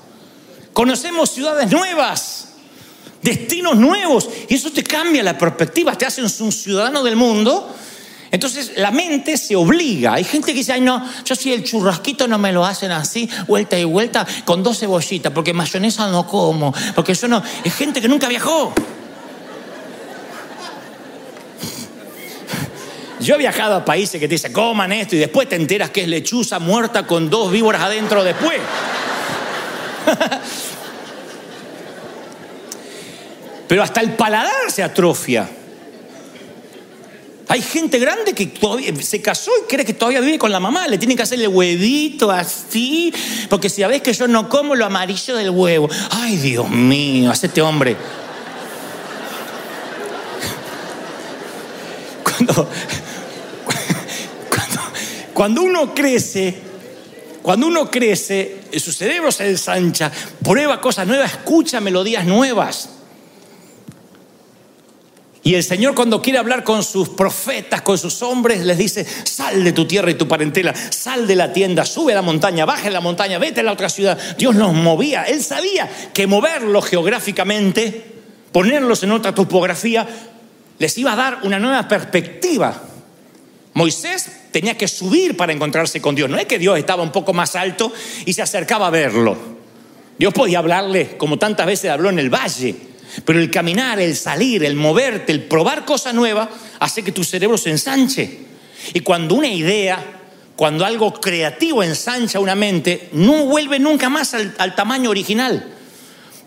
conocemos 0.72 1.30
ciudades 1.30 1.70
nuevas 1.70 2.51
destinos 3.22 3.76
nuevos. 3.78 4.30
Y 4.50 4.56
eso 4.56 4.72
te 4.72 4.84
cambia 4.84 5.24
la 5.24 5.38
perspectiva, 5.38 5.98
te 5.98 6.06
hace 6.06 6.22
un 6.22 6.52
ciudadano 6.52 7.04
del 7.04 7.16
mundo. 7.16 7.76
Entonces 8.32 8.72
la 8.78 8.92
mente 8.92 9.38
se 9.38 9.56
obliga. 9.56 10.14
Hay 10.14 10.24
gente 10.24 10.54
que 10.54 10.60
dice, 10.60 10.72
ay 10.72 10.82
no, 10.82 11.06
yo 11.26 11.36
si 11.36 11.52
el 11.52 11.64
churrasquito 11.64 12.28
no 12.28 12.38
me 12.38 12.54
lo 12.54 12.66
hacen 12.66 12.92
así, 12.92 13.30
vuelta 13.46 13.78
y 13.78 13.84
vuelta, 13.84 14.26
con 14.46 14.64
dos 14.64 14.80
cebollitas, 14.80 15.34
porque 15.34 15.54
mayonesa 15.54 16.10
no 16.10 16.26
como, 16.26 16.74
porque 16.96 17.14
yo 17.14 17.28
no... 17.28 17.44
Es 17.64 17.76
gente 17.76 18.00
que 18.00 18.08
nunca 18.08 18.30
viajó. 18.30 18.74
Yo 23.20 23.36
he 23.36 23.38
viajado 23.38 23.76
a 23.76 23.86
países 23.86 24.20
que 24.20 24.28
te 24.28 24.36
dicen, 24.36 24.54
coman 24.54 24.94
esto, 24.94 25.16
y 25.16 25.20
después 25.20 25.48
te 25.48 25.56
enteras 25.56 25.92
que 25.92 26.02
es 26.02 26.08
lechuza 26.08 26.58
muerta 26.58 27.06
con 27.06 27.30
dos 27.30 27.52
víboras 27.52 27.82
adentro 27.82 28.24
después. 28.24 28.60
Pero 33.72 33.84
hasta 33.84 34.02
el 34.02 34.16
paladar 34.16 34.70
se 34.70 34.84
atrofia. 34.84 35.50
Hay 37.48 37.62
gente 37.62 38.00
grande 38.00 38.34
que 38.34 38.52
se 39.02 39.22
casó 39.22 39.50
y 39.64 39.68
cree 39.70 39.86
que 39.86 39.94
todavía 39.94 40.20
vive 40.20 40.38
con 40.38 40.52
la 40.52 40.60
mamá. 40.60 40.90
Le 40.90 40.98
tienen 40.98 41.16
que 41.16 41.24
hacerle 41.24 41.48
huevito 41.48 42.30
así. 42.30 43.14
Porque 43.50 43.70
si 43.70 43.82
sabés 43.82 44.02
que 44.02 44.12
yo 44.12 44.28
no 44.28 44.50
como 44.50 44.76
lo 44.76 44.86
amarillo 44.86 45.38
del 45.38 45.52
huevo. 45.52 45.90
Ay, 46.10 46.36
Dios 46.36 46.70
mío, 46.70 47.32
hace 47.32 47.48
este 47.48 47.62
hombre. 47.62 47.96
Cuando, 52.26 52.68
cuando, 54.50 54.82
cuando 55.34 55.62
uno 55.62 55.96
crece, 55.96 56.60
cuando 57.42 57.68
uno 57.68 57.90
crece, 57.90 58.64
su 58.78 58.92
cerebro 58.92 59.32
se 59.32 59.48
ensancha, 59.48 60.12
prueba 60.44 60.82
cosas 60.82 61.08
nuevas, 61.08 61.32
escucha 61.32 61.80
melodías 61.80 62.26
nuevas. 62.26 62.90
Y 65.44 65.56
el 65.56 65.64
Señor 65.64 65.96
cuando 65.96 66.22
quiere 66.22 66.38
hablar 66.38 66.64
con 66.64 66.84
sus 66.84 67.10
profetas, 67.10 67.82
con 67.82 67.98
sus 67.98 68.22
hombres, 68.22 68.64
les 68.64 68.78
dice, 68.78 69.06
sal 69.24 69.64
de 69.64 69.72
tu 69.72 69.88
tierra 69.88 70.12
y 70.12 70.14
tu 70.14 70.28
parentela, 70.28 70.74
sal 70.76 71.26
de 71.26 71.36
la 71.36 71.52
tienda, 71.52 71.84
sube 71.84 72.12
a 72.12 72.16
la 72.16 72.22
montaña, 72.22 72.66
baja 72.66 72.88
a 72.88 72.92
la 72.92 73.02
montaña, 73.02 73.40
vete 73.40 73.62
a 73.62 73.64
la 73.64 73.72
otra 73.72 73.90
ciudad. 73.90 74.20
Dios 74.38 74.54
nos 74.54 74.74
movía, 74.74 75.24
Él 75.24 75.44
sabía 75.44 75.90
que 76.14 76.28
moverlos 76.28 76.86
geográficamente, 76.86 78.06
ponerlos 78.52 79.02
en 79.02 79.12
otra 79.14 79.34
topografía, 79.34 80.08
les 80.78 80.98
iba 81.00 81.14
a 81.14 81.16
dar 81.16 81.40
una 81.42 81.58
nueva 81.58 81.88
perspectiva. 81.88 82.80
Moisés 83.74 84.30
tenía 84.52 84.78
que 84.78 84.88
subir 84.88 85.36
para 85.36 85.54
encontrarse 85.54 86.02
con 86.02 86.14
Dios. 86.14 86.30
No 86.30 86.38
es 86.38 86.46
que 86.46 86.60
Dios 86.60 86.78
estaba 86.78 87.02
un 87.02 87.12
poco 87.12 87.34
más 87.34 87.56
alto 87.56 87.92
y 88.26 88.34
se 88.34 88.44
acercaba 88.44 88.88
a 88.88 88.92
verlo. 88.92 89.36
Dios 90.20 90.34
podía 90.36 90.60
hablarle 90.60 91.18
como 91.18 91.40
tantas 91.40 91.66
veces 91.66 91.90
habló 91.90 92.10
en 92.12 92.20
el 92.20 92.30
valle 92.30 92.91
pero 93.26 93.40
el 93.40 93.52
caminar, 93.52 94.00
el 94.00 94.16
salir, 94.16 94.64
el 94.64 94.76
moverte, 94.76 95.32
el 95.32 95.44
probar 95.44 95.86
cosas 95.86 96.14
nuevas, 96.14 96.50
hace 96.80 97.04
que 97.04 97.12
tu 97.12 97.24
cerebro 97.24 97.58
se 97.58 97.70
ensanche. 97.70 98.40
Y 98.94 99.02
cuando 99.02 99.36
una 99.36 99.48
idea, 99.48 100.04
cuando 100.56 100.86
algo 100.86 101.14
creativo 101.14 101.84
ensancha 101.84 102.40
una 102.40 102.56
mente, 102.56 103.10
no 103.14 103.46
vuelve 103.46 103.80
nunca 103.80 104.10
más 104.10 104.34
al, 104.34 104.76
tamaño 104.76 105.10
original. 105.10 105.74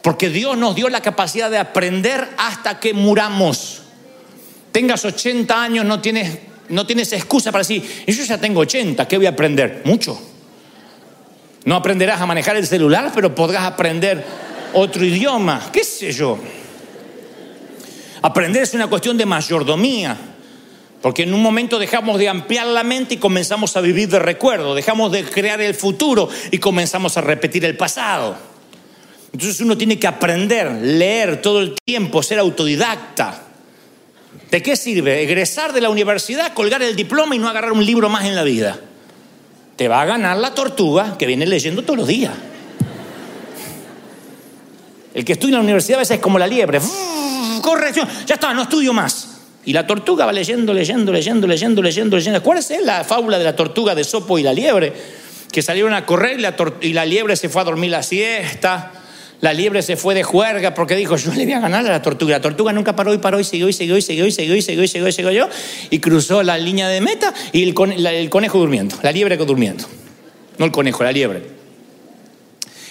Porque 0.02 0.28
Dios 0.28 0.56
nos 0.56 0.74
dio 0.74 0.88
la 0.88 1.00
capacidad 1.00 1.50
de 1.50 1.58
aprender 1.58 2.28
hasta 2.36 2.80
que 2.80 2.94
muramos. 2.94 3.82
Tengas 4.72 5.04
80 5.04 5.62
años, 5.62 5.84
no 5.84 6.00
tienes, 6.00 6.38
no 6.68 6.86
tienes 6.86 7.12
excusa 7.12 7.52
para 7.52 7.60
decir, 7.60 7.82
yo 8.06 8.24
ya 8.24 8.38
tengo 8.38 8.60
80, 8.60 9.06
¿qué 9.06 9.16
voy 9.16 9.26
a 9.26 9.30
aprender? 9.30 9.82
Mucho. 9.84 10.20
No 11.64 11.76
aprenderás 11.76 12.20
a 12.20 12.26
manejar 12.26 12.56
el 12.56 12.66
celular, 12.66 13.12
pero 13.14 13.34
podrás 13.34 13.64
aprender 13.64 14.24
otro 14.74 15.04
idioma, 15.04 15.70
qué 15.72 15.84
sé 15.84 16.12
yo. 16.12 16.38
Aprender 18.22 18.62
es 18.62 18.74
una 18.74 18.88
cuestión 18.88 19.16
de 19.16 19.26
mayordomía, 19.26 20.16
porque 21.02 21.24
en 21.24 21.34
un 21.34 21.42
momento 21.42 21.78
dejamos 21.78 22.18
de 22.18 22.28
ampliar 22.28 22.66
la 22.66 22.82
mente 22.82 23.14
y 23.14 23.18
comenzamos 23.18 23.76
a 23.76 23.80
vivir 23.80 24.08
de 24.08 24.18
recuerdo, 24.18 24.74
dejamos 24.74 25.12
de 25.12 25.24
crear 25.24 25.60
el 25.60 25.74
futuro 25.74 26.28
y 26.50 26.58
comenzamos 26.58 27.16
a 27.16 27.20
repetir 27.20 27.64
el 27.64 27.76
pasado. 27.76 28.36
Entonces 29.32 29.60
uno 29.60 29.76
tiene 29.76 29.98
que 29.98 30.06
aprender, 30.06 30.70
leer 30.70 31.42
todo 31.42 31.60
el 31.60 31.74
tiempo, 31.84 32.22
ser 32.22 32.38
autodidacta. 32.38 33.42
¿De 34.50 34.62
qué 34.62 34.76
sirve? 34.76 35.22
Egresar 35.22 35.72
de 35.72 35.80
la 35.80 35.90
universidad, 35.90 36.54
colgar 36.54 36.82
el 36.82 36.96
diploma 36.96 37.34
y 37.34 37.38
no 37.38 37.48
agarrar 37.48 37.72
un 37.72 37.84
libro 37.84 38.08
más 38.08 38.24
en 38.24 38.36
la 38.36 38.44
vida. 38.44 38.78
Te 39.76 39.88
va 39.88 40.02
a 40.02 40.04
ganar 40.04 40.36
la 40.38 40.54
tortuga 40.54 41.18
que 41.18 41.26
viene 41.26 41.46
leyendo 41.46 41.82
todos 41.82 41.98
los 41.98 42.06
días. 42.06 42.32
El 45.14 45.24
que 45.24 45.34
estudia 45.34 45.52
en 45.52 45.58
la 45.58 45.64
universidad 45.64 45.98
a 45.98 46.00
veces 46.00 46.16
es 46.16 46.20
como 46.20 46.38
la 46.38 46.46
liebre. 46.46 46.80
Corrección, 47.62 48.08
ya 48.26 48.34
está, 48.34 48.52
no 48.52 48.62
estudio 48.62 48.92
más. 48.92 49.28
Y 49.64 49.72
la 49.72 49.86
tortuga 49.86 50.26
va 50.26 50.32
leyendo, 50.32 50.74
leyendo, 50.74 51.12
leyendo, 51.12 51.46
leyendo, 51.46 51.80
leyendo, 51.80 52.16
leyendo. 52.16 52.42
¿Cuál 52.42 52.58
es 52.58 52.72
la 52.82 53.04
fábula 53.04 53.38
de 53.38 53.44
la 53.44 53.56
tortuga 53.56 53.94
de 53.94 54.04
Sopo 54.04 54.38
y 54.38 54.42
la 54.42 54.52
liebre? 54.52 54.92
Que 55.50 55.62
salieron 55.62 55.94
a 55.94 56.04
correr 56.04 56.38
y 56.38 56.42
la, 56.42 56.54
y 56.80 56.92
la 56.92 57.06
liebre 57.06 57.36
se 57.36 57.48
fue 57.48 57.62
a 57.62 57.64
dormir 57.64 57.90
la 57.90 58.02
siesta. 58.02 58.92
La 59.40 59.52
liebre 59.52 59.82
se 59.82 59.96
fue 59.96 60.14
de 60.14 60.22
juerga 60.22 60.74
porque 60.74 60.96
dijo, 60.96 61.16
yo 61.16 61.32
le 61.32 61.44
voy 61.44 61.54
a 61.54 61.60
ganar 61.60 61.86
a 61.86 61.90
la 61.90 62.02
tortuga. 62.02 62.32
La 62.32 62.40
tortuga 62.40 62.72
nunca 62.72 62.96
paró 62.96 63.14
y 63.14 63.18
paró 63.18 63.38
y 63.38 63.44
siguió 63.44 63.68
y 63.68 63.72
siguió 63.72 63.96
y 63.96 64.02
siguió 64.02 64.26
y 64.26 64.32
siguió 64.32 64.56
y 64.56 64.62
siguió 64.62 64.84
y 64.84 64.88
siguió 64.88 65.08
y 65.08 65.12
siguió, 65.12 65.30
yo. 65.30 65.48
Y 65.90 65.98
cruzó 66.00 66.42
la 66.42 66.58
línea 66.58 66.88
de 66.88 67.00
meta 67.00 67.32
y 67.52 67.62
el, 67.62 68.06
el 68.06 68.30
conejo 68.30 68.58
durmiendo, 68.58 68.96
la 69.02 69.12
liebre 69.12 69.36
durmiendo. 69.36 69.84
No 70.58 70.66
el 70.66 70.72
conejo, 70.72 71.04
la 71.04 71.12
liebre. 71.12 71.42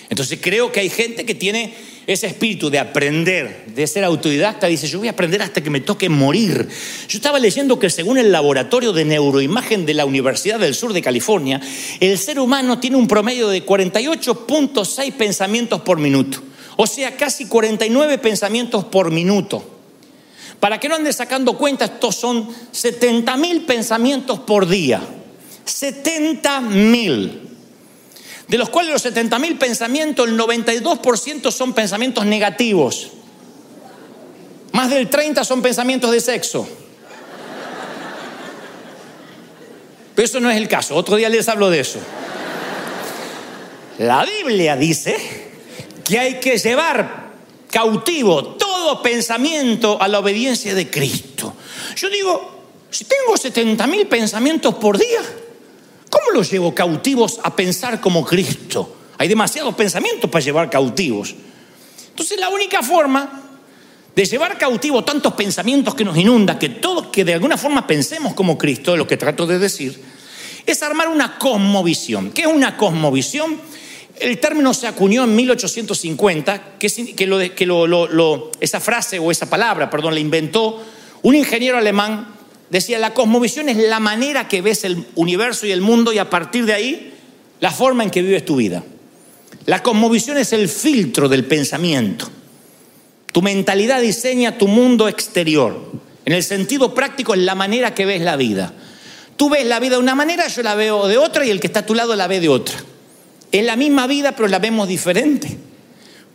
Entonces 0.10 0.40
creo 0.42 0.72
que 0.72 0.80
hay 0.80 0.90
gente 0.90 1.26
que 1.26 1.34
tiene 1.34 1.74
ese 2.06 2.28
espíritu 2.28 2.70
de 2.70 2.80
aprender, 2.80 3.66
de 3.68 3.88
ser 3.88 4.04
autodidacta, 4.04 4.68
dice, 4.68 4.88
yo 4.88 5.00
voy 5.00 5.08
a 5.08 5.12
aprender 5.12 5.42
hasta 5.42 5.62
que 5.62 5.70
me 5.70 5.80
toque 5.80 6.10
morir. 6.10 6.68
Yo 7.08 7.18
estaba 7.18 7.40
leyendo 7.40 7.80
que 7.80 7.90
según 7.90 8.18
el 8.18 8.32
laboratorio 8.32 8.92
de 8.92 9.06
neuroimagen 9.06 9.86
de 9.86 9.94
la 9.94 10.06
Universidad 10.06 10.60
del 10.60 10.76
Sur 10.76 10.94
de 10.94 11.02
California, 11.02 11.62
el 12.00 12.18
ser 12.18 12.40
humano 12.40 12.80
tiene 12.80 12.98
un 12.98 13.08
promedio 13.08 13.48
de 13.48 13.66
48.6 13.66 15.14
pensamientos 15.14 15.82
por 15.82 16.00
minuto, 16.00 16.42
o 16.76 16.88
sea, 16.88 17.16
casi 17.16 17.46
49 17.46 18.18
pensamientos 18.18 18.86
por 18.86 19.12
minuto. 19.12 19.70
Para 20.60 20.80
que 20.80 20.88
no 20.88 20.96
andes 20.96 21.18
sacando 21.18 21.58
cuenta, 21.58 21.86
estos 21.86 22.16
son 22.16 22.48
70 22.72 23.36
mil 23.38 23.62
pensamientos 23.64 24.40
por 24.40 24.68
día. 24.68 25.02
70 25.66 26.62
mil 26.62 27.53
de 28.54 28.60
los 28.60 28.70
cuales 28.70 28.94
los 28.94 29.02
70 29.02 29.40
mil 29.40 29.58
pensamientos, 29.58 30.30
el 30.30 30.38
92% 30.38 31.50
son 31.50 31.74
pensamientos 31.74 32.24
negativos. 32.24 33.10
Más 34.74 34.92
del 34.92 35.10
30 35.10 35.44
son 35.44 35.64
pensamientos 35.64 36.12
de 36.12 36.22
sexo. 36.22 36.68
Pero 40.14 40.24
eso 40.24 40.40
no 40.40 40.52
es 40.52 40.58
el 40.58 40.68
caso. 40.68 40.96
Otro 40.96 41.16
día 41.16 41.30
les 41.30 41.50
hablo 41.50 41.72
de 41.72 41.80
eso. 41.80 41.98
La 43.98 44.24
Biblia 44.24 44.76
dice 44.76 45.18
que 46.04 46.20
hay 46.20 46.40
que 46.40 46.60
llevar 46.60 47.32
cautivo 47.72 48.50
todo 48.50 49.02
pensamiento 49.02 50.00
a 50.00 50.08
la 50.08 50.20
obediencia 50.20 50.76
de 50.76 50.92
Cristo. 50.92 51.56
Yo 51.96 52.08
digo, 52.08 52.68
si 52.92 53.06
tengo 53.06 53.36
70 53.36 53.88
mil 53.88 54.06
pensamientos 54.06 54.76
por 54.76 55.00
día, 55.00 55.22
¿Cómo 56.24 56.38
los 56.38 56.50
llevo 56.50 56.74
cautivos 56.74 57.40
a 57.44 57.54
pensar 57.54 58.00
como 58.00 58.24
Cristo? 58.24 58.96
Hay 59.18 59.28
demasiados 59.28 59.76
pensamientos 59.76 60.30
para 60.30 60.44
llevar 60.44 60.70
cautivos. 60.70 61.36
Entonces 62.10 62.40
la 62.40 62.48
única 62.48 62.82
forma 62.82 63.42
de 64.16 64.26
llevar 64.26 64.58
cautivo 64.58 65.04
tantos 65.04 65.34
pensamientos 65.34 65.96
que 65.96 66.06
nos 66.06 66.18
inunda, 66.18 66.58
que 66.58 66.70
todos, 66.70 67.08
que 67.08 67.26
de 67.26 67.34
alguna 67.34 67.58
forma 67.58 67.86
pensemos 67.86 68.34
como 68.36 68.58
Cristo, 68.58 68.96
lo 68.96 69.06
que 69.06 69.18
trato 69.18 69.46
de 69.46 69.60
decir, 69.60 70.00
es 70.66 70.82
armar 70.82 71.10
una 71.10 71.38
cosmovisión. 71.38 72.32
¿Qué 72.32 72.44
es 72.44 72.48
una 72.48 72.78
cosmovisión? 72.78 73.60
El 74.18 74.40
término 74.40 74.74
se 74.74 74.88
acuñó 74.88 75.26
en 75.26 75.36
1850, 75.36 76.78
que, 76.80 76.88
que, 76.88 78.48
esa 78.62 78.80
frase 78.80 79.20
o 79.20 79.30
esa 79.30 79.50
palabra, 79.50 79.90
perdón, 79.90 80.14
la 80.14 80.22
inventó 80.22 80.82
un 81.24 81.36
ingeniero 81.36 81.78
alemán 81.78 82.33
Decía, 82.74 82.98
la 82.98 83.14
cosmovisión 83.14 83.70
es 83.70 83.78
la 83.78 84.00
manera 84.00 84.48
que 84.48 84.64
ves 84.64 84.84
el 84.84 85.06
universo 85.14 85.68
y 85.68 85.72
el 85.72 85.82
mundo 85.82 86.12
y 86.12 86.18
a 86.18 86.32
partir 86.32 86.66
de 86.66 86.74
ahí 86.74 87.14
la 87.60 87.70
forma 87.70 88.02
en 88.04 88.10
que 88.10 88.24
vives 88.24 88.46
tu 88.46 88.56
vida. 88.56 88.84
La 89.68 89.84
cosmovisión 89.84 90.40
es 90.40 90.54
el 90.54 90.68
filtro 90.68 91.30
del 91.30 91.46
pensamiento. 91.46 92.32
Tu 93.32 93.44
mentalidad 93.44 94.02
diseña 94.02 94.58
tu 94.58 94.68
mundo 94.68 95.08
exterior. 95.08 95.92
En 96.26 96.34
el 96.34 96.42
sentido 96.42 96.96
práctico 96.96 97.36
es 97.36 97.42
la 97.42 97.54
manera 97.54 97.94
que 97.94 98.08
ves 98.08 98.24
la 98.24 98.38
vida. 98.38 98.74
Tú 99.38 99.52
ves 99.52 99.68
la 99.68 99.80
vida 99.80 99.98
de 99.98 100.02
una 100.02 100.16
manera, 100.16 100.48
yo 100.48 100.64
la 100.64 100.74
veo 100.74 101.08
de 101.08 101.20
otra 101.20 101.46
y 101.46 101.52
el 101.52 101.60
que 101.60 101.68
está 101.68 101.82
a 101.82 101.86
tu 101.86 101.94
lado 101.94 102.16
la 102.16 102.26
ve 102.26 102.40
de 102.40 102.50
otra. 102.50 102.76
Es 103.52 103.64
la 103.64 103.76
misma 103.76 104.08
vida, 104.08 104.32
pero 104.32 104.48
la 104.48 104.58
vemos 104.58 104.88
diferente. 104.88 105.60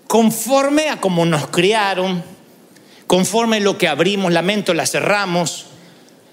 Conforme 0.07 0.89
a 0.89 1.01
cómo 1.01 1.27
nos 1.27 1.49
criaron, 1.49 2.23
conforme 3.09 3.57
a 3.57 3.61
lo 3.61 3.77
que 3.77 3.89
abrimos 3.89 4.33
la 4.33 4.43
mente 4.43 4.71
o 4.71 4.75
la 4.75 4.87
cerramos, 4.87 5.68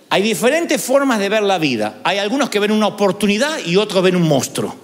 hay 0.10 0.22
diferentes 0.22 0.82
formas 0.82 1.20
de 1.20 1.30
ver 1.30 1.44
la 1.44 1.58
vida. 1.58 2.00
Hay 2.04 2.18
algunos 2.18 2.50
que 2.50 2.60
ven 2.60 2.72
una 2.72 2.88
oportunidad 2.88 3.60
y 3.66 3.76
otros 3.76 4.04
ven 4.04 4.16
un 4.16 4.28
monstruo. 4.28 4.76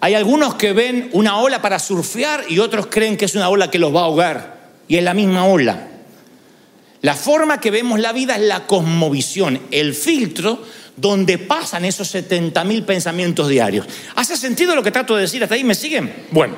Hay 0.00 0.14
algunos 0.14 0.54
que 0.56 0.72
ven 0.72 1.08
una 1.12 1.38
ola 1.38 1.62
para 1.62 1.78
surfear 1.78 2.44
y 2.48 2.58
otros 2.58 2.86
creen 2.86 3.16
que 3.16 3.24
es 3.24 3.34
una 3.34 3.48
ola 3.48 3.70
que 3.70 3.78
los 3.78 3.94
va 3.94 4.00
a 4.00 4.04
ahogar. 4.04 4.56
Y 4.88 4.96
es 4.96 5.02
la 5.02 5.14
misma 5.14 5.46
ola. 5.46 5.88
La 7.02 7.14
forma 7.14 7.60
que 7.60 7.70
vemos 7.70 8.00
la 8.00 8.12
vida 8.12 8.36
es 8.36 8.42
la 8.42 8.66
cosmovisión, 8.66 9.60
el 9.70 9.94
filtro 9.94 10.62
donde 10.96 11.38
pasan 11.38 11.84
esos 11.84 12.08
70 12.08 12.64
mil 12.64 12.82
pensamientos 12.84 13.48
diarios. 13.48 13.86
¿Hace 14.16 14.36
sentido 14.36 14.74
lo 14.74 14.82
que 14.82 14.90
trato 14.90 15.14
de 15.14 15.22
decir 15.22 15.42
hasta 15.42 15.54
ahí? 15.54 15.64
¿Me 15.64 15.74
siguen? 15.74 16.26
Bueno, 16.30 16.56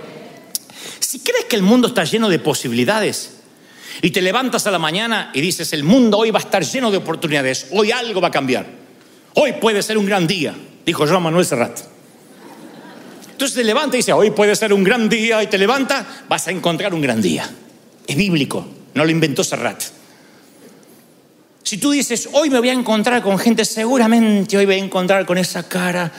si 1.01 1.20
crees 1.20 1.45
que 1.47 1.57
el 1.57 1.62
mundo 1.62 1.89
está 1.89 2.05
lleno 2.05 2.29
de 2.29 2.39
posibilidades, 2.39 3.38
y 4.03 4.11
te 4.11 4.22
levantas 4.22 4.66
a 4.66 4.70
la 4.70 4.78
mañana 4.78 5.30
y 5.34 5.40
dices, 5.40 5.72
el 5.72 5.84
mundo 5.84 6.18
hoy 6.18 6.30
va 6.30 6.38
a 6.38 6.42
estar 6.42 6.64
lleno 6.64 6.90
de 6.90 6.99
oportunidades, 6.99 7.68
hoy 7.72 7.90
algo 7.90 8.20
va 8.20 8.28
a 8.28 8.32
cambiar, 8.32 8.66
hoy 9.34 9.55
puede 9.55 9.82
ser 9.82 9.99
un 9.99 10.07
gran 10.07 10.26
día, 10.26 10.55
dijo 10.86 11.07
Joan 11.07 11.22
Manuel 11.22 11.44
Serrat. 11.44 11.78
Entonces 13.30 13.57
te 13.57 13.64
levanta 13.64 13.96
y 13.96 14.01
dice, 14.01 14.12
hoy 14.12 14.30
puede 14.30 14.57
ser 14.57 14.72
un 14.72 14.82
gran 14.82 15.09
día, 15.09 15.42
y 15.42 15.46
te 15.46 15.59
levanta, 15.59 16.24
vas 16.28 16.49
a 16.49 16.51
encontrar 16.51 16.92
un 16.92 17.01
gran 17.01 17.22
día. 17.22 17.49
Es 18.07 18.16
bíblico, 18.16 18.66
no 18.94 19.05
lo 19.05 19.11
inventó 19.11 19.44
Serrat. 19.44 19.80
Si 21.62 21.76
tú 21.76 21.90
dices, 21.90 22.28
hoy 22.32 22.51
me 22.51 22.59
voy 22.59 22.70
a 22.70 22.72
encontrar 22.72 23.22
con 23.22 23.38
gente, 23.38 23.64
seguramente 23.64 24.57
hoy 24.57 24.66
voy 24.66 24.76
a 24.76 24.78
encontrar 24.78 25.24
con 25.26 25.38
esa 25.38 25.68
cara, 25.68 26.11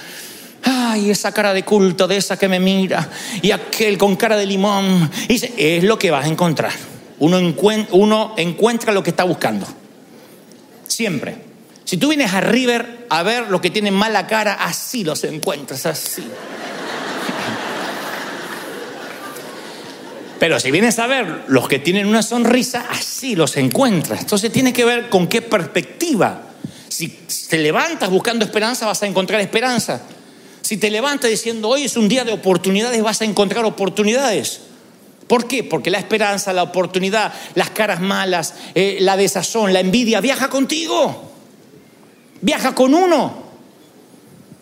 ay, 0.63 1.09
esa 1.09 1.33
cara 1.33 1.53
de 1.53 1.63
culto, 1.63 2.07
de 2.07 2.17
esa 2.17 2.37
que 2.37 2.47
me 2.47 2.59
mira, 2.59 3.09
y 3.41 3.51
aquel 3.51 3.97
con 3.97 4.15
cara 4.15 4.37
de 4.37 4.45
limón, 4.45 5.09
dice, 5.27 5.53
es 5.57 5.83
lo 5.83 5.97
que 5.97 6.11
vas 6.11 6.25
a 6.25 6.29
encontrar 6.29 6.71
uno, 7.19 8.33
encuentra 8.37 8.93
lo 8.93 9.03
que 9.03 9.09
está 9.09 9.23
buscando. 9.23 9.67
Siempre. 10.87 11.49
Si 11.83 11.97
tú 11.97 12.09
vienes 12.09 12.33
a 12.33 12.41
River 12.41 13.07
a 13.09 13.23
ver 13.23 13.49
lo 13.49 13.61
que 13.61 13.69
tienen 13.69 13.93
mala 13.93 14.27
cara, 14.27 14.53
así 14.53 15.03
los 15.03 15.23
encuentras, 15.23 15.85
así. 15.85 16.23
Pero 20.39 20.59
si 20.59 20.71
vienes 20.71 20.97
a 20.99 21.07
ver 21.07 21.43
los 21.47 21.67
que 21.67 21.79
tienen 21.79 22.07
una 22.07 22.23
sonrisa, 22.23 22.85
así 22.89 23.35
los 23.35 23.57
encuentras. 23.57 24.21
Entonces 24.21 24.51
tiene 24.51 24.71
que 24.71 24.85
ver 24.85 25.09
con 25.09 25.27
qué 25.27 25.41
perspectiva. 25.41 26.43
Si 26.87 27.07
te 27.49 27.57
levantas 27.57 28.09
buscando 28.09 28.45
esperanza, 28.45 28.85
vas 28.85 29.03
a 29.03 29.07
encontrar 29.07 29.41
esperanza. 29.41 30.01
Si 30.61 30.77
te 30.77 30.89
levantas 30.89 31.29
diciendo 31.29 31.67
hoy 31.67 31.83
es 31.83 31.97
un 31.97 32.07
día 32.07 32.23
de 32.23 32.31
oportunidades, 32.31 33.01
vas 33.01 33.21
a 33.21 33.25
encontrar 33.25 33.65
oportunidades. 33.65 34.61
¿Por 35.29 35.47
qué? 35.47 35.63
Porque 35.63 35.91
la 35.91 35.99
esperanza, 35.99 36.51
la 36.53 36.63
oportunidad, 36.63 37.31
las 37.53 37.69
caras 37.69 38.01
malas, 38.01 38.55
eh, 38.73 38.97
la 39.01 39.15
desazón, 39.15 39.71
la 39.71 39.79
envidia, 39.79 40.21
viaja 40.21 40.49
contigo. 40.49 41.31
Viaja 42.41 42.73
con 42.73 42.95
uno. 42.95 43.43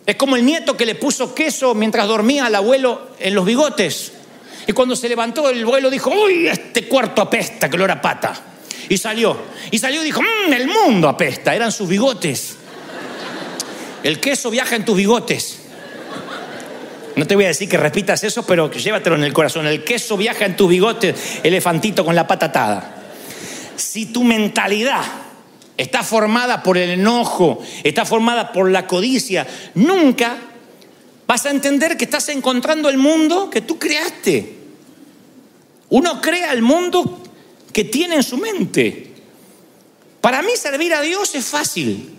Es 0.04 0.16
como 0.16 0.36
el 0.36 0.44
nieto 0.44 0.76
que 0.76 0.84
le 0.84 0.94
puso 0.94 1.34
queso 1.34 1.74
mientras 1.74 2.06
dormía 2.06 2.44
al 2.44 2.54
abuelo 2.54 3.12
en 3.18 3.34
los 3.34 3.46
bigotes. 3.46 4.12
Y 4.66 4.72
cuando 4.72 4.94
se 4.94 5.08
levantó 5.08 5.48
el 5.48 5.62
abuelo 5.62 5.88
dijo, 5.88 6.10
uy, 6.10 6.46
este 6.46 6.86
cuarto 6.86 7.22
apesta, 7.22 7.70
que 7.70 7.78
lo 7.78 7.86
era 7.86 8.02
pata. 8.02 8.38
Y 8.90 8.98
salió. 8.98 9.38
Y 9.70 9.78
salió 9.78 10.02
y 10.02 10.04
dijo, 10.04 10.20
mmm, 10.20 10.52
el 10.52 10.68
mundo 10.68 11.08
apesta. 11.08 11.54
Eran 11.54 11.72
sus 11.72 11.88
bigotes. 11.88 12.56
El 14.02 14.20
queso 14.20 14.50
viaja 14.50 14.76
en 14.76 14.84
tus 14.84 14.98
bigotes. 14.98 15.60
No 17.18 17.26
te 17.26 17.34
voy 17.34 17.46
a 17.46 17.48
decir 17.48 17.68
que 17.68 17.76
repitas 17.76 18.22
eso, 18.22 18.46
pero 18.46 18.70
llévatelo 18.70 19.16
en 19.16 19.24
el 19.24 19.32
corazón. 19.32 19.66
El 19.66 19.82
queso 19.82 20.16
viaja 20.16 20.46
en 20.46 20.56
tu 20.56 20.68
bigote, 20.68 21.12
elefantito 21.42 22.04
con 22.04 22.14
la 22.14 22.28
pata 22.28 22.46
atada. 22.46 22.94
Si 23.74 24.06
tu 24.06 24.22
mentalidad 24.22 25.02
está 25.76 26.04
formada 26.04 26.62
por 26.62 26.78
el 26.78 26.90
enojo, 26.90 27.60
está 27.82 28.04
formada 28.04 28.52
por 28.52 28.70
la 28.70 28.86
codicia, 28.86 29.44
nunca 29.74 30.36
vas 31.26 31.44
a 31.44 31.50
entender 31.50 31.96
que 31.96 32.04
estás 32.04 32.28
encontrando 32.28 32.88
el 32.88 32.98
mundo 32.98 33.50
que 33.50 33.62
tú 33.62 33.80
creaste. 33.80 34.54
Uno 35.88 36.20
crea 36.20 36.52
el 36.52 36.62
mundo 36.62 37.20
que 37.72 37.82
tiene 37.82 38.14
en 38.14 38.22
su 38.22 38.36
mente. 38.36 39.12
Para 40.20 40.40
mí 40.42 40.52
servir 40.54 40.94
a 40.94 41.00
Dios 41.00 41.34
es 41.34 41.46
fácil. 41.46 42.17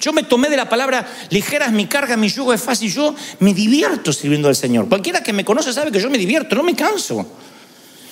Yo 0.00 0.12
me 0.12 0.22
tomé 0.22 0.50
de 0.50 0.56
la 0.56 0.68
palabra 0.68 1.06
ligera 1.30 1.66
es 1.66 1.72
mi 1.72 1.86
carga, 1.86 2.16
mi 2.16 2.28
yugo 2.28 2.52
es 2.52 2.60
fácil. 2.60 2.92
Yo 2.92 3.14
me 3.40 3.54
divierto 3.54 4.12
sirviendo 4.12 4.48
al 4.48 4.56
Señor. 4.56 4.88
Cualquiera 4.88 5.22
que 5.22 5.32
me 5.32 5.44
conoce 5.44 5.72
sabe 5.72 5.90
que 5.90 6.00
yo 6.00 6.10
me 6.10 6.18
divierto, 6.18 6.56
no 6.56 6.62
me 6.62 6.74
canso. 6.74 7.26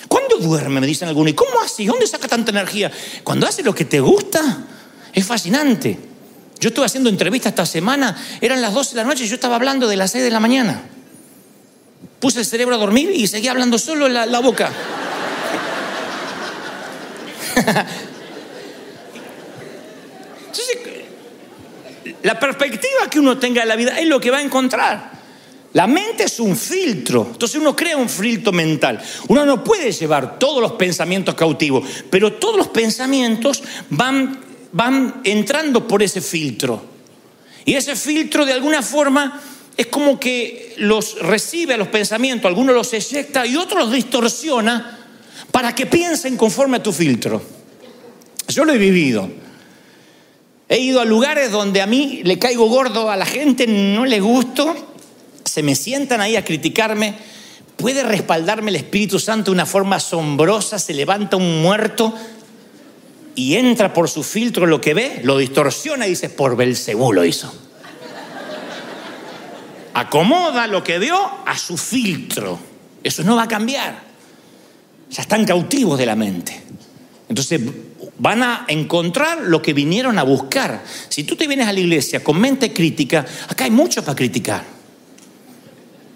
¿Cuándo 0.07 0.37
duerme? 0.37 0.79
Me 0.81 0.87
dicen 0.87 1.07
algunos. 1.07 1.31
¿Y 1.31 1.35
cómo 1.35 1.51
hace? 1.63 1.85
¿Dónde 1.85 2.07
saca 2.07 2.27
tanta 2.27 2.51
energía? 2.51 2.91
Cuando 3.23 3.47
hace 3.47 3.63
lo 3.63 3.75
que 3.75 3.85
te 3.85 3.99
gusta, 3.99 4.65
es 5.13 5.25
fascinante. 5.25 5.99
Yo 6.59 6.69
estuve 6.69 6.85
haciendo 6.85 7.09
entrevistas 7.09 7.51
esta 7.51 7.65
semana, 7.65 8.15
eran 8.39 8.61
las 8.61 8.73
12 8.73 8.91
de 8.91 8.97
la 8.97 9.03
noche 9.03 9.25
y 9.25 9.27
yo 9.27 9.35
estaba 9.35 9.55
hablando 9.55 9.87
de 9.87 9.97
las 9.97 10.11
6 10.11 10.23
de 10.23 10.31
la 10.31 10.39
mañana. 10.39 10.83
Puse 12.19 12.39
el 12.39 12.45
cerebro 12.45 12.75
a 12.75 12.77
dormir 12.77 13.11
y 13.13 13.27
seguía 13.27 13.51
hablando 13.51 13.77
solo 13.77 14.07
en 14.07 14.13
la, 14.13 14.25
la 14.25 14.39
boca. 14.39 14.71
La 22.23 22.39
perspectiva 22.39 23.09
que 23.09 23.19
uno 23.19 23.37
tenga 23.37 23.61
de 23.61 23.67
la 23.67 23.75
vida 23.75 23.99
es 23.99 24.07
lo 24.07 24.19
que 24.19 24.31
va 24.31 24.37
a 24.37 24.41
encontrar. 24.41 25.11
La 25.73 25.87
mente 25.87 26.25
es 26.25 26.39
un 26.39 26.55
filtro, 26.55 27.29
entonces 27.31 27.59
uno 27.59 27.75
crea 27.75 27.97
un 27.97 28.07
filtro 28.07 28.51
mental. 28.51 29.01
Uno 29.27 29.45
no 29.45 29.63
puede 29.63 29.91
llevar 29.91 30.37
todos 30.37 30.61
los 30.61 30.73
pensamientos 30.73 31.35
cautivos, 31.35 31.85
pero 32.09 32.33
todos 32.33 32.57
los 32.57 32.67
pensamientos 32.67 33.63
van, 33.89 34.39
van 34.71 35.21
entrando 35.23 35.87
por 35.87 36.03
ese 36.03 36.21
filtro. 36.21 36.83
Y 37.65 37.73
ese 37.73 37.95
filtro 37.95 38.45
de 38.45 38.53
alguna 38.53 38.81
forma 38.81 39.41
es 39.75 39.87
como 39.87 40.19
que 40.19 40.75
los 40.77 41.19
recibe 41.19 41.73
a 41.73 41.77
los 41.77 41.87
pensamientos, 41.87 42.47
algunos 42.47 42.75
los 42.75 42.93
eyecta 42.93 43.45
y 43.45 43.55
otros 43.55 43.85
los 43.85 43.91
distorsiona 43.91 44.99
para 45.51 45.73
que 45.73 45.87
piensen 45.87 46.37
conforme 46.37 46.77
a 46.77 46.83
tu 46.83 46.93
filtro. 46.93 47.41
Yo 48.47 48.63
lo 48.63 48.73
he 48.73 48.77
vivido. 48.77 49.42
He 50.73 50.79
ido 50.79 51.01
a 51.01 51.05
lugares 51.05 51.51
donde 51.51 51.83
a 51.83 51.85
mí 51.85 52.21
le 52.23 52.39
caigo 52.39 52.67
gordo, 52.67 53.11
a 53.11 53.15
la 53.15 53.27
gente 53.27 53.67
no 53.67 54.05
le 54.05 54.19
gusto, 54.19 54.75
se 55.45 55.61
me 55.61 55.75
sientan 55.75 56.19
ahí 56.19 56.35
a 56.35 56.43
criticarme. 56.43 57.13
Puede 57.77 58.01
respaldarme 58.01 58.71
el 58.71 58.77
Espíritu 58.77 59.19
Santo 59.19 59.51
de 59.51 59.53
una 59.53 59.67
forma 59.67 59.97
asombrosa, 59.97 60.79
se 60.79 60.95
levanta 60.95 61.37
un 61.37 61.61
muerto 61.61 62.11
y 63.35 63.53
entra 63.53 63.93
por 63.93 64.09
su 64.09 64.23
filtro 64.23 64.65
lo 64.65 64.81
que 64.81 64.95
ve, 64.95 65.21
lo 65.23 65.37
distorsiona 65.37 66.07
y 66.07 66.09
dice, 66.09 66.29
por 66.29 66.55
Belcebú 66.55 67.13
lo 67.13 67.23
hizo. 67.23 67.53
Acomoda 69.93 70.65
lo 70.65 70.83
que 70.83 70.97
vio 70.97 71.19
a 71.45 71.55
su 71.55 71.77
filtro. 71.77 72.57
Eso 73.03 73.23
no 73.23 73.35
va 73.35 73.43
a 73.43 73.47
cambiar. 73.47 74.01
Ya 75.11 75.21
están 75.21 75.45
cautivos 75.45 75.99
de 75.99 76.07
la 76.07 76.15
mente. 76.15 76.63
Entonces 77.29 77.61
van 78.17 78.43
a 78.43 78.65
encontrar 78.67 79.41
lo 79.41 79.61
que 79.61 79.73
vinieron 79.73 80.19
a 80.19 80.23
buscar. 80.23 80.83
Si 81.09 81.23
tú 81.23 81.35
te 81.35 81.47
vienes 81.47 81.67
a 81.67 81.73
la 81.73 81.79
iglesia 81.79 82.23
con 82.23 82.39
mente 82.39 82.73
crítica, 82.73 83.25
acá 83.47 83.65
hay 83.65 83.71
mucho 83.71 84.03
para 84.03 84.15
criticar. 84.15 84.63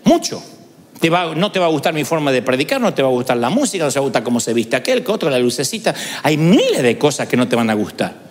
Mucho. 0.03 0.41
no 1.35 1.51
te 1.51 1.59
va 1.59 1.65
a 1.65 1.69
gustar 1.69 1.93
mi 1.93 2.03
forma 2.03 2.31
de 2.31 2.41
predicar, 2.41 2.79
no 2.79 2.93
te 2.93 3.01
va 3.01 3.09
a 3.09 3.11
gustar 3.11 3.37
la 3.37 3.49
música, 3.49 3.83
no 3.85 3.91
te 3.91 3.99
va 3.99 4.03
a 4.03 4.07
gustar 4.07 4.23
cómo 4.23 4.39
se 4.39 4.53
viste 4.53 4.75
aquel, 4.75 5.03
que 5.03 5.11
otro, 5.11 5.29
la 5.29 5.39
lucecita. 5.39 5.93
Hay 6.23 6.37
miles 6.37 6.81
de 6.81 6.97
cosas 6.97 7.27
que 7.27 7.37
no 7.37 7.47
te 7.47 7.55
van 7.55 7.69
a 7.69 7.73
gustar. 7.73 8.27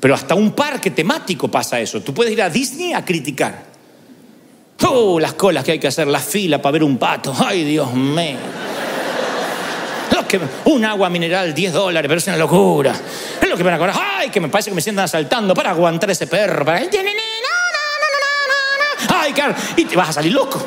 Pero 0.00 0.14
hasta 0.14 0.34
un 0.34 0.52
parque 0.52 0.90
temático 0.90 1.48
pasa 1.48 1.80
eso. 1.80 2.02
Tú 2.02 2.14
puedes 2.14 2.32
ir 2.32 2.42
a 2.42 2.50
Disney 2.50 2.92
a 2.92 3.04
criticar. 3.04 3.76
Oh, 4.86 5.18
las 5.18 5.32
colas 5.34 5.64
que 5.64 5.72
hay 5.72 5.78
que 5.78 5.88
hacer, 5.88 6.06
la 6.06 6.20
fila 6.20 6.60
para 6.60 6.72
ver 6.72 6.84
un 6.84 6.98
pato. 6.98 7.34
Ay, 7.38 7.64
Dios 7.64 7.92
mío 7.94 8.36
un 10.64 10.84
agua 10.84 11.08
mineral 11.08 11.54
10 11.54 11.72
dólares, 11.72 12.08
pero 12.08 12.18
es 12.18 12.26
una 12.26 12.36
locura. 12.36 12.94
Es 13.40 13.48
lo 13.48 13.56
que 13.56 13.62
van 13.62 13.74
a 13.74 13.78
cobrar. 13.78 13.96
Ay, 13.98 14.30
que 14.30 14.40
me 14.40 14.48
parece 14.48 14.70
que 14.70 14.76
me 14.76 14.82
sientan 14.82 15.04
asaltando 15.04 15.54
para 15.54 15.70
aguantar 15.70 16.10
ese 16.10 16.26
perro. 16.26 16.64
Ay, 19.08 19.32
Carlos, 19.32 19.60
y 19.76 19.84
te 19.84 19.96
vas 19.96 20.10
a 20.10 20.12
salir 20.14 20.32
loco. 20.32 20.64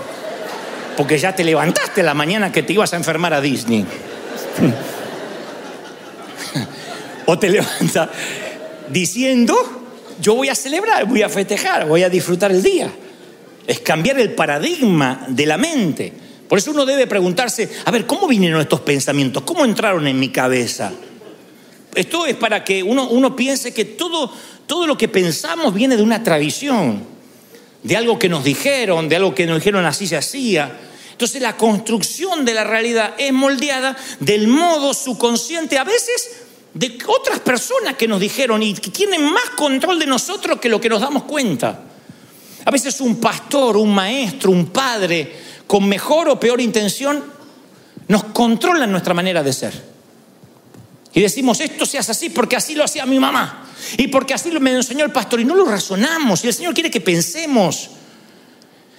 Porque 0.98 1.18
ya 1.18 1.34
te 1.34 1.44
levantaste 1.44 2.04
la 2.04 2.14
mañana 2.14 2.52
que 2.52 2.64
te 2.64 2.74
ibas 2.74 2.94
a 2.94 2.98
enfermar 2.98 3.34
a 3.34 3.42
Disney. 3.42 3.86
o 7.26 7.40
te 7.40 7.50
levantas 7.50 8.10
diciendo, 8.90 9.56
yo 10.20 10.36
voy 10.36 10.50
a 10.50 10.56
celebrar, 10.56 11.06
voy 11.06 11.22
a 11.22 11.30
festejar, 11.30 11.88
voy 11.88 12.04
a 12.04 12.10
disfrutar 12.10 12.52
el 12.52 12.62
día. 12.62 12.90
Es 13.66 13.80
cambiar 13.80 14.20
el 14.20 14.34
paradigma 14.34 15.26
de 15.28 15.46
la 15.46 15.58
mente. 15.58 16.29
Por 16.50 16.58
eso 16.58 16.72
uno 16.72 16.84
debe 16.84 17.06
preguntarse, 17.06 17.70
a 17.86 17.92
ver, 17.92 18.08
¿cómo 18.08 18.28
vinieron 18.28 18.60
estos 18.60 18.82
pensamientos? 18.82 19.44
¿Cómo 19.44 19.64
entraron 19.64 20.08
en 20.08 20.20
mi 20.20 20.30
cabeza? 20.30 20.92
Esto 21.94 22.26
es 22.26 22.36
para 22.36 22.64
que 22.64 22.82
uno, 22.82 23.08
uno 23.08 23.36
piense 23.36 23.72
que 23.72 23.86
todo, 23.86 24.34
todo 24.66 24.88
lo 24.88 24.98
que 24.98 25.08
pensamos 25.08 25.76
viene 25.76 25.96
de 25.96 26.02
una 26.02 26.24
tradición, 26.24 27.04
de 27.84 27.96
algo 27.96 28.18
que 28.18 28.30
nos 28.30 28.44
dijeron, 28.44 29.08
de 29.08 29.18
algo 29.18 29.36
que 29.36 29.46
nos 29.46 29.60
dijeron 29.60 29.86
así 29.86 30.08
se 30.08 30.18
hacía. 30.18 30.76
Entonces 31.12 31.40
la 31.40 31.56
construcción 31.56 32.44
de 32.46 32.56
la 32.56 32.64
realidad 32.64 33.14
es 33.20 33.32
moldeada 33.32 33.96
del 34.20 34.48
modo 34.48 34.96
subconsciente, 34.96 35.78
a 35.78 35.84
veces 35.84 36.32
de 36.74 36.98
otras 37.06 37.42
personas 37.42 37.94
que 37.96 38.08
nos 38.08 38.20
dijeron 38.20 38.64
y 38.64 38.74
que 38.74 38.90
tienen 38.90 39.24
más 39.24 39.52
control 39.56 40.00
de 40.00 40.08
nosotros 40.08 40.60
que 40.60 40.70
lo 40.70 40.82
que 40.82 40.90
nos 40.90 41.02
damos 41.02 41.26
cuenta. 41.26 41.84
A 42.66 42.72
veces 42.72 43.00
un 43.02 43.18
pastor, 43.18 43.78
un 43.78 43.94
maestro, 43.94 44.50
un 44.50 44.68
padre, 44.68 45.49
con 45.70 45.88
mejor 45.88 46.28
o 46.30 46.40
peor 46.40 46.60
intención, 46.62 47.24
nos 48.08 48.24
controlan 48.24 48.92
nuestra 48.92 49.14
manera 49.14 49.44
de 49.44 49.54
ser. 49.54 49.72
Y 51.14 51.22
decimos, 51.22 51.60
esto 51.60 51.86
se 51.86 52.00
hace 52.00 52.12
así 52.12 52.32
porque 52.32 52.56
así 52.56 52.74
lo 52.74 52.84
hacía 52.84 53.06
mi 53.06 53.20
mamá. 53.20 53.68
Y 53.96 54.08
porque 54.08 54.34
así 54.34 54.50
me 54.50 54.72
enseñó 54.72 55.06
el 55.06 55.12
pastor. 55.12 55.40
Y 55.40 55.46
no 55.46 55.54
lo 55.54 55.66
razonamos. 55.66 56.44
Y 56.44 56.48
el 56.48 56.56
Señor 56.56 56.74
quiere 56.74 56.90
que 56.90 57.02
pensemos. 57.02 57.92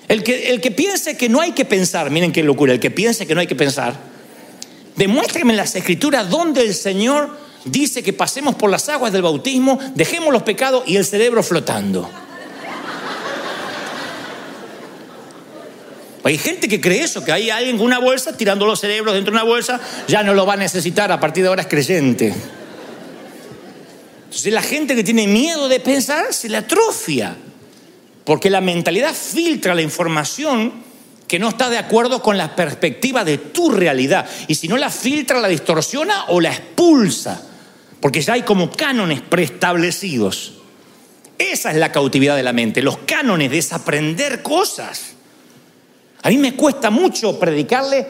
El 0.06 0.22
que, 0.22 0.50
el 0.50 0.60
que 0.60 0.70
piense 0.70 1.16
que 1.16 1.28
no 1.28 1.40
hay 1.40 1.50
que 1.50 1.64
pensar, 1.64 2.08
miren 2.08 2.30
qué 2.30 2.44
locura, 2.44 2.72
el 2.72 2.78
que 2.78 2.92
piense 2.92 3.26
que 3.26 3.34
no 3.34 3.40
hay 3.40 3.48
que 3.48 3.56
pensar, 3.56 3.96
demuéstrame 4.94 5.50
en 5.50 5.56
las 5.56 5.74
escrituras 5.74 6.30
donde 6.30 6.62
el 6.62 6.76
Señor 6.76 7.36
dice 7.64 8.04
que 8.04 8.12
pasemos 8.12 8.54
por 8.54 8.70
las 8.70 8.88
aguas 8.88 9.12
del 9.12 9.22
bautismo, 9.22 9.76
dejemos 9.96 10.32
los 10.32 10.44
pecados 10.44 10.84
y 10.86 10.94
el 10.94 11.04
cerebro 11.04 11.42
flotando. 11.42 12.08
Hay 16.22 16.36
gente 16.36 16.68
que 16.68 16.80
cree 16.80 17.02
eso, 17.02 17.24
que 17.24 17.32
hay 17.32 17.50
alguien 17.50 17.78
con 17.78 17.86
una 17.86 17.98
bolsa 17.98 18.36
tirando 18.36 18.66
los 18.66 18.80
cerebros 18.80 19.14
dentro 19.14 19.32
de 19.32 19.40
una 19.40 19.50
bolsa, 19.50 19.80
ya 20.06 20.22
no 20.22 20.34
lo 20.34 20.44
va 20.44 20.54
a 20.54 20.56
necesitar, 20.56 21.10
a 21.10 21.18
partir 21.18 21.42
de 21.42 21.48
ahora 21.48 21.62
es 21.62 21.68
creyente. 21.68 22.34
Entonces 24.24 24.52
la 24.52 24.62
gente 24.62 24.94
que 24.94 25.02
tiene 25.02 25.26
miedo 25.26 25.68
de 25.68 25.80
pensar 25.80 26.32
se 26.32 26.48
le 26.48 26.58
atrofia, 26.58 27.36
porque 28.24 28.50
la 28.50 28.60
mentalidad 28.60 29.14
filtra 29.14 29.74
la 29.74 29.82
información 29.82 30.90
que 31.26 31.38
no 31.38 31.48
está 31.48 31.70
de 31.70 31.78
acuerdo 31.78 32.22
con 32.22 32.36
la 32.36 32.54
perspectiva 32.54 33.24
de 33.24 33.38
tu 33.38 33.70
realidad. 33.70 34.28
Y 34.48 34.56
si 34.56 34.68
no 34.68 34.76
la 34.76 34.90
filtra, 34.90 35.40
la 35.40 35.48
distorsiona 35.48 36.24
o 36.28 36.40
la 36.40 36.50
expulsa, 36.50 37.40
porque 38.00 38.20
ya 38.20 38.32
hay 38.34 38.42
como 38.42 38.70
cánones 38.70 39.20
preestablecidos. 39.20 40.54
Esa 41.38 41.70
es 41.70 41.76
la 41.76 41.92
cautividad 41.92 42.36
de 42.36 42.42
la 42.42 42.52
mente, 42.52 42.82
los 42.82 42.98
cánones, 42.98 43.50
desaprender 43.50 44.42
cosas. 44.42 45.14
A 46.22 46.28
mí 46.28 46.38
me 46.38 46.54
cuesta 46.54 46.90
mucho 46.90 47.38
predicarle 47.38 48.06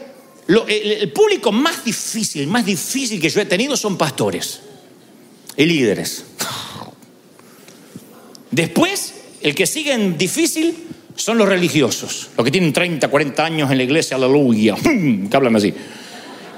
el, 0.48 1.12
público 1.12 1.52
más 1.52 1.84
difícil, 1.84 2.46
más 2.48 2.64
difícil 2.66 3.20
que 3.20 3.28
yo 3.28 3.40
he 3.40 3.46
tenido 3.46 3.76
son 3.76 3.96
pastores 3.96 4.60
y 5.56 5.64
líderes. 5.64 6.24
Después, 8.50 9.14
el 9.42 9.54
que 9.54 9.66
sigue 9.66 9.92
en 9.92 10.18
difícil 10.18 10.88
son 11.14 11.38
los 11.38 11.48
religiosos, 11.48 12.30
los 12.36 12.44
que 12.44 12.50
tienen 12.50 12.72
30, 12.72 13.08
40 13.08 13.44
años 13.44 13.70
en 13.70 13.76
la 13.76 13.84
iglesia, 13.84 14.16
aleluya, 14.16 14.74
que 14.82 15.36
hablan 15.36 15.54
así. 15.56 15.72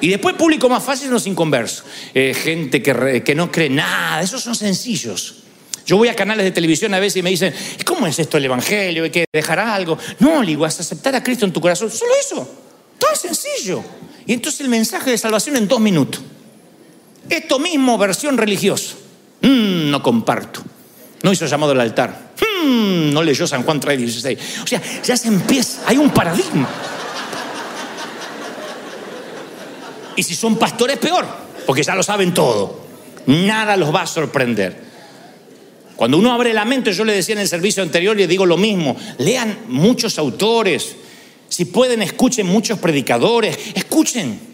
Y 0.00 0.08
después 0.08 0.34
público 0.36 0.68
más 0.68 0.82
fácil 0.82 1.10
los 1.10 1.26
inconversos, 1.26 1.84
eh, 2.14 2.34
gente 2.34 2.82
que, 2.82 3.22
que 3.22 3.34
no 3.34 3.52
cree 3.52 3.68
nada, 3.68 4.22
esos 4.22 4.42
son 4.42 4.54
sencillos. 4.54 5.41
Yo 5.84 5.96
voy 5.96 6.08
a 6.08 6.16
canales 6.16 6.44
de 6.44 6.52
televisión 6.52 6.94
a 6.94 7.00
veces 7.00 7.18
y 7.18 7.22
me 7.22 7.30
dicen, 7.30 7.52
¿cómo 7.84 8.06
es 8.06 8.18
esto 8.18 8.36
el 8.36 8.44
Evangelio? 8.44 9.04
¿Hay 9.04 9.10
que 9.10 9.24
dejar 9.32 9.58
algo? 9.58 9.98
No, 10.20 10.42
digo, 10.42 10.62
vas 10.62 10.78
a 10.78 10.82
aceptar 10.82 11.14
a 11.14 11.22
Cristo 11.22 11.44
en 11.44 11.52
tu 11.52 11.60
corazón. 11.60 11.90
Solo 11.90 12.12
eso. 12.20 12.48
Todo 12.98 13.14
sencillo. 13.16 13.82
Y 14.26 14.32
entonces 14.32 14.60
el 14.60 14.68
mensaje 14.68 15.10
de 15.10 15.18
salvación 15.18 15.56
en 15.56 15.66
dos 15.66 15.80
minutos. 15.80 16.20
Esto 17.28 17.58
mismo, 17.58 17.98
versión 17.98 18.36
religiosa. 18.36 18.94
Mm, 19.40 19.90
no 19.90 20.02
comparto. 20.02 20.62
No 21.22 21.32
hizo 21.32 21.46
llamado 21.46 21.72
al 21.72 21.80
altar. 21.80 22.32
Mm, 22.64 23.12
no 23.12 23.22
leyó 23.22 23.46
San 23.46 23.62
Juan 23.64 23.80
3:16. 23.80 24.38
O 24.62 24.66
sea, 24.66 24.80
ya 25.02 25.16
se 25.16 25.28
empieza. 25.28 25.82
Hay 25.86 25.96
un 25.96 26.10
paradigma. 26.10 26.68
Y 30.16 30.22
si 30.22 30.34
son 30.34 30.56
pastores, 30.56 30.98
peor. 30.98 31.26
Porque 31.66 31.82
ya 31.82 31.94
lo 31.94 32.02
saben 32.02 32.34
todo. 32.34 32.82
Nada 33.26 33.76
los 33.76 33.94
va 33.94 34.02
a 34.02 34.06
sorprender. 34.06 34.91
Cuando 35.96 36.18
uno 36.18 36.32
abre 36.32 36.52
la 36.52 36.64
mente, 36.64 36.92
yo 36.92 37.04
le 37.04 37.12
decía 37.12 37.34
en 37.34 37.40
el 37.40 37.48
servicio 37.48 37.82
anterior 37.82 38.18
y 38.18 38.26
digo 38.26 38.46
lo 38.46 38.56
mismo, 38.56 38.96
lean 39.18 39.58
muchos 39.68 40.18
autores, 40.18 40.96
si 41.48 41.66
pueden 41.66 42.02
escuchen 42.02 42.46
muchos 42.46 42.78
predicadores, 42.78 43.58
escuchen. 43.74 44.52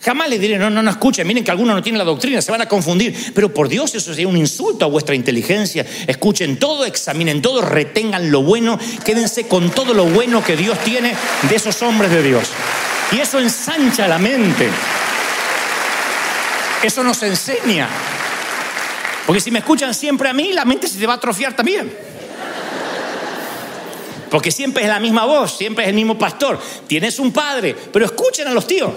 Jamás 0.00 0.28
les 0.28 0.38
diré, 0.38 0.58
no, 0.58 0.68
no, 0.68 0.82
no 0.82 0.90
escuchen, 0.90 1.26
miren 1.26 1.42
que 1.42 1.50
algunos 1.50 1.74
no 1.74 1.82
tienen 1.82 1.98
la 1.98 2.04
doctrina, 2.04 2.42
se 2.42 2.52
van 2.52 2.60
a 2.60 2.68
confundir, 2.68 3.16
pero 3.34 3.52
por 3.52 3.68
Dios 3.68 3.94
eso 3.94 4.12
sería 4.12 4.28
un 4.28 4.36
insulto 4.36 4.84
a 4.84 4.88
vuestra 4.88 5.14
inteligencia. 5.14 5.86
Escuchen 6.06 6.58
todo, 6.58 6.84
examinen 6.84 7.40
todo, 7.40 7.62
retengan 7.62 8.30
lo 8.30 8.42
bueno, 8.42 8.78
quédense 9.04 9.48
con 9.48 9.70
todo 9.70 9.94
lo 9.94 10.04
bueno 10.04 10.44
que 10.44 10.56
Dios 10.56 10.78
tiene 10.84 11.14
de 11.48 11.56
esos 11.56 11.80
hombres 11.82 12.10
de 12.10 12.22
Dios. 12.22 12.48
Y 13.12 13.20
eso 13.20 13.40
ensancha 13.40 14.06
la 14.06 14.18
mente. 14.18 14.68
Eso 16.82 17.02
nos 17.02 17.22
enseña. 17.22 17.88
Porque 19.26 19.40
si 19.40 19.50
me 19.50 19.58
escuchan 19.58 19.92
siempre 19.92 20.28
a 20.28 20.32
mí, 20.32 20.52
la 20.52 20.64
mente 20.64 20.86
se 20.86 20.98
te 20.98 21.06
va 21.06 21.14
a 21.14 21.16
atrofiar 21.16 21.56
también. 21.56 21.92
Porque 24.30 24.52
siempre 24.52 24.84
es 24.84 24.88
la 24.88 25.00
misma 25.00 25.24
voz, 25.24 25.56
siempre 25.56 25.84
es 25.84 25.90
el 25.90 25.96
mismo 25.96 26.16
pastor. 26.16 26.60
Tienes 26.86 27.18
un 27.18 27.32
padre, 27.32 27.74
pero 27.92 28.04
escuchen 28.04 28.46
a 28.46 28.52
los 28.52 28.66
tíos. 28.66 28.92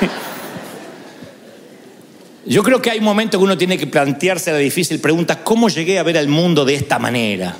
Yo 2.46 2.62
creo 2.62 2.82
que 2.82 2.90
hay 2.90 2.98
un 2.98 3.04
momento 3.04 3.38
que 3.38 3.44
uno 3.44 3.56
tiene 3.56 3.78
que 3.78 3.86
plantearse 3.86 4.52
la 4.52 4.58
difícil 4.58 5.00
pregunta, 5.00 5.44
¿cómo 5.44 5.68
llegué 5.68 5.98
a 5.98 6.02
ver 6.02 6.16
el 6.16 6.28
mundo 6.28 6.64
de 6.64 6.74
esta 6.74 6.98
manera? 6.98 7.56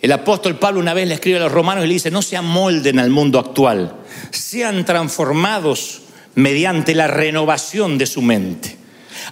El 0.00 0.12
apóstol 0.12 0.58
Pablo 0.58 0.80
una 0.80 0.94
vez 0.94 1.08
le 1.08 1.14
escribe 1.14 1.38
a 1.38 1.42
los 1.42 1.52
romanos 1.52 1.84
y 1.84 1.88
le 1.88 1.94
dice, 1.94 2.10
no 2.10 2.20
se 2.20 2.36
amolden 2.36 2.98
al 2.98 3.10
mundo 3.10 3.38
actual, 3.38 3.96
sean 4.30 4.84
transformados 4.84 6.02
mediante 6.34 6.94
la 6.94 7.06
renovación 7.06 7.96
de 7.96 8.06
su 8.06 8.20
mente. 8.20 8.83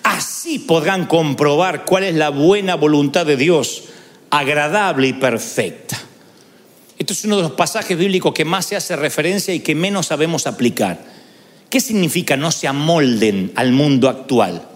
Así 0.03 0.59
podrán 0.59 1.07
comprobar 1.07 1.85
cuál 1.85 2.05
es 2.05 2.15
la 2.15 2.31
buena 2.31 2.75
voluntad 2.75 3.27
de 3.27 3.37
Dios, 3.37 3.85
agradable 4.31 5.09
y 5.09 5.13
perfecta. 5.13 6.01
Esto 6.99 7.13
es 7.13 7.25
uno 7.25 7.37
de 7.37 7.43
los 7.43 7.53
pasajes 7.53 7.99
bíblicos 7.99 8.33
que 8.33 8.45
más 8.45 8.67
se 8.67 8.77
hace 8.77 8.97
referencia 8.97 9.53
y 9.53 9.61
que 9.61 9.75
menos 9.75 10.07
sabemos 10.07 10.47
aplicar. 10.47 11.05
¿Qué 11.69 11.81
significa 11.81 12.37
no 12.37 12.51
se 12.51 12.69
amolden 12.69 13.53
al 13.55 13.73
mundo 13.73 14.09
actual? 14.09 14.69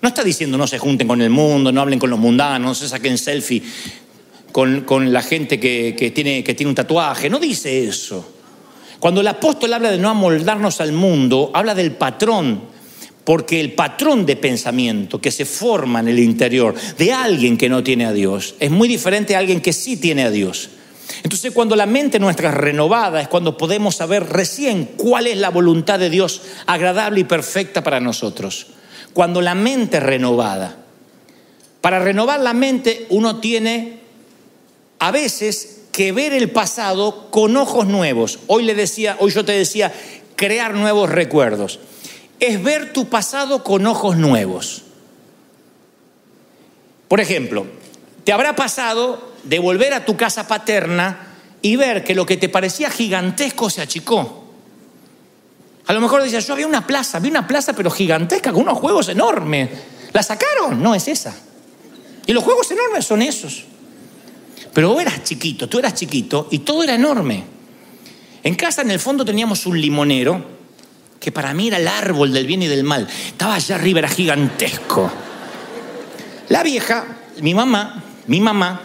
No 0.00 0.08
está 0.08 0.22
diciendo 0.22 0.56
no 0.56 0.66
se 0.66 0.78
junten 0.78 1.08
con 1.08 1.20
el 1.20 1.30
mundo, 1.30 1.72
no 1.72 1.80
hablen 1.80 1.98
con 1.98 2.10
los 2.10 2.18
mundanos, 2.18 2.68
no 2.68 2.74
se 2.74 2.88
saquen 2.88 3.18
selfie 3.18 3.62
con, 4.52 5.12
la 5.12 5.22
gente 5.22 5.60
que, 5.60 6.12
tiene, 6.14 6.42
que 6.42 6.54
tiene 6.54 6.70
un 6.70 6.74
tatuaje. 6.74 7.28
No 7.28 7.38
dice 7.38 7.86
eso. 7.86 8.32
Cuando 8.98 9.20
el 9.20 9.28
apóstol 9.28 9.74
habla 9.74 9.90
de 9.90 9.98
no 9.98 10.08
amoldarnos 10.08 10.80
al 10.80 10.92
mundo, 10.92 11.50
habla 11.52 11.74
del 11.74 11.92
patrón 11.92 12.62
porque 13.26 13.58
el 13.58 13.72
patrón 13.72 14.24
de 14.24 14.36
pensamiento 14.36 15.20
que 15.20 15.32
se 15.32 15.44
forma 15.44 15.98
en 15.98 16.06
el 16.06 16.20
interior 16.20 16.76
de 16.96 17.12
alguien 17.12 17.58
que 17.58 17.68
no 17.68 17.82
tiene 17.82 18.06
a 18.06 18.12
Dios 18.12 18.54
es 18.60 18.70
muy 18.70 18.86
diferente 18.86 19.34
a 19.34 19.40
alguien 19.40 19.60
que 19.60 19.72
sí 19.72 19.96
tiene 19.96 20.22
a 20.22 20.30
Dios. 20.30 20.70
Entonces 21.24 21.50
cuando 21.50 21.74
la 21.74 21.86
mente 21.86 22.20
nuestra 22.20 22.50
es 22.50 22.54
renovada 22.54 23.20
es 23.20 23.26
cuando 23.26 23.58
podemos 23.58 23.96
saber 23.96 24.28
recién 24.28 24.90
cuál 24.96 25.26
es 25.26 25.38
la 25.38 25.50
voluntad 25.50 25.98
de 25.98 26.08
Dios 26.08 26.40
agradable 26.66 27.18
y 27.18 27.24
perfecta 27.24 27.82
para 27.82 27.98
nosotros. 27.98 28.68
Cuando 29.12 29.42
la 29.42 29.56
mente 29.56 29.96
es 29.96 30.04
renovada. 30.04 30.76
Para 31.80 31.98
renovar 31.98 32.38
la 32.38 32.54
mente 32.54 33.06
uno 33.08 33.40
tiene 33.40 33.98
a 35.00 35.10
veces 35.10 35.80
que 35.90 36.12
ver 36.12 36.32
el 36.32 36.52
pasado 36.52 37.28
con 37.32 37.56
ojos 37.56 37.88
nuevos. 37.88 38.38
Hoy 38.46 38.62
le 38.62 38.76
decía, 38.76 39.16
hoy 39.18 39.32
yo 39.32 39.44
te 39.44 39.50
decía, 39.50 39.92
crear 40.36 40.74
nuevos 40.74 41.10
recuerdos 41.10 41.80
es 42.40 42.62
ver 42.62 42.92
tu 42.92 43.08
pasado 43.08 43.64
con 43.64 43.86
ojos 43.86 44.16
nuevos. 44.16 44.82
Por 47.08 47.20
ejemplo, 47.20 47.66
te 48.24 48.32
habrá 48.32 48.56
pasado 48.56 49.32
de 49.44 49.58
volver 49.58 49.94
a 49.94 50.04
tu 50.04 50.16
casa 50.16 50.48
paterna 50.48 51.34
y 51.62 51.76
ver 51.76 52.04
que 52.04 52.14
lo 52.14 52.26
que 52.26 52.36
te 52.36 52.48
parecía 52.48 52.90
gigantesco 52.90 53.70
se 53.70 53.82
achicó. 53.82 54.44
A 55.86 55.92
lo 55.92 56.00
mejor 56.00 56.22
decías, 56.22 56.46
yo 56.46 56.54
había 56.54 56.66
una 56.66 56.86
plaza, 56.86 57.20
vi 57.20 57.28
una 57.28 57.46
plaza 57.46 57.72
pero 57.72 57.90
gigantesca, 57.90 58.52
con 58.52 58.62
unos 58.62 58.78
juegos 58.78 59.08
enormes. 59.08 59.70
¿La 60.12 60.22
sacaron? 60.22 60.82
No 60.82 60.94
es 60.94 61.06
esa. 61.06 61.34
Y 62.26 62.32
los 62.32 62.42
juegos 62.42 62.70
enormes 62.72 63.04
son 63.04 63.22
esos. 63.22 63.64
Pero 64.74 64.90
vos 64.90 65.00
eras 65.00 65.22
chiquito, 65.22 65.68
tú 65.68 65.78
eras 65.78 65.94
chiquito 65.94 66.48
y 66.50 66.58
todo 66.58 66.82
era 66.82 66.94
enorme. 66.94 67.44
En 68.42 68.54
casa 68.56 68.82
en 68.82 68.90
el 68.90 68.98
fondo 68.98 69.24
teníamos 69.24 69.64
un 69.66 69.80
limonero 69.80 70.55
que 71.20 71.32
para 71.32 71.54
mí 71.54 71.68
era 71.68 71.78
el 71.78 71.88
árbol 71.88 72.32
del 72.32 72.46
bien 72.46 72.62
y 72.62 72.66
del 72.66 72.84
mal. 72.84 73.06
Estaba 73.28 73.54
allá 73.54 73.76
arriba, 73.76 74.00
era 74.00 74.08
gigantesco. 74.08 75.10
La 76.48 76.62
vieja, 76.62 77.04
mi 77.40 77.54
mamá, 77.54 78.02
mi 78.26 78.40
mamá, 78.40 78.80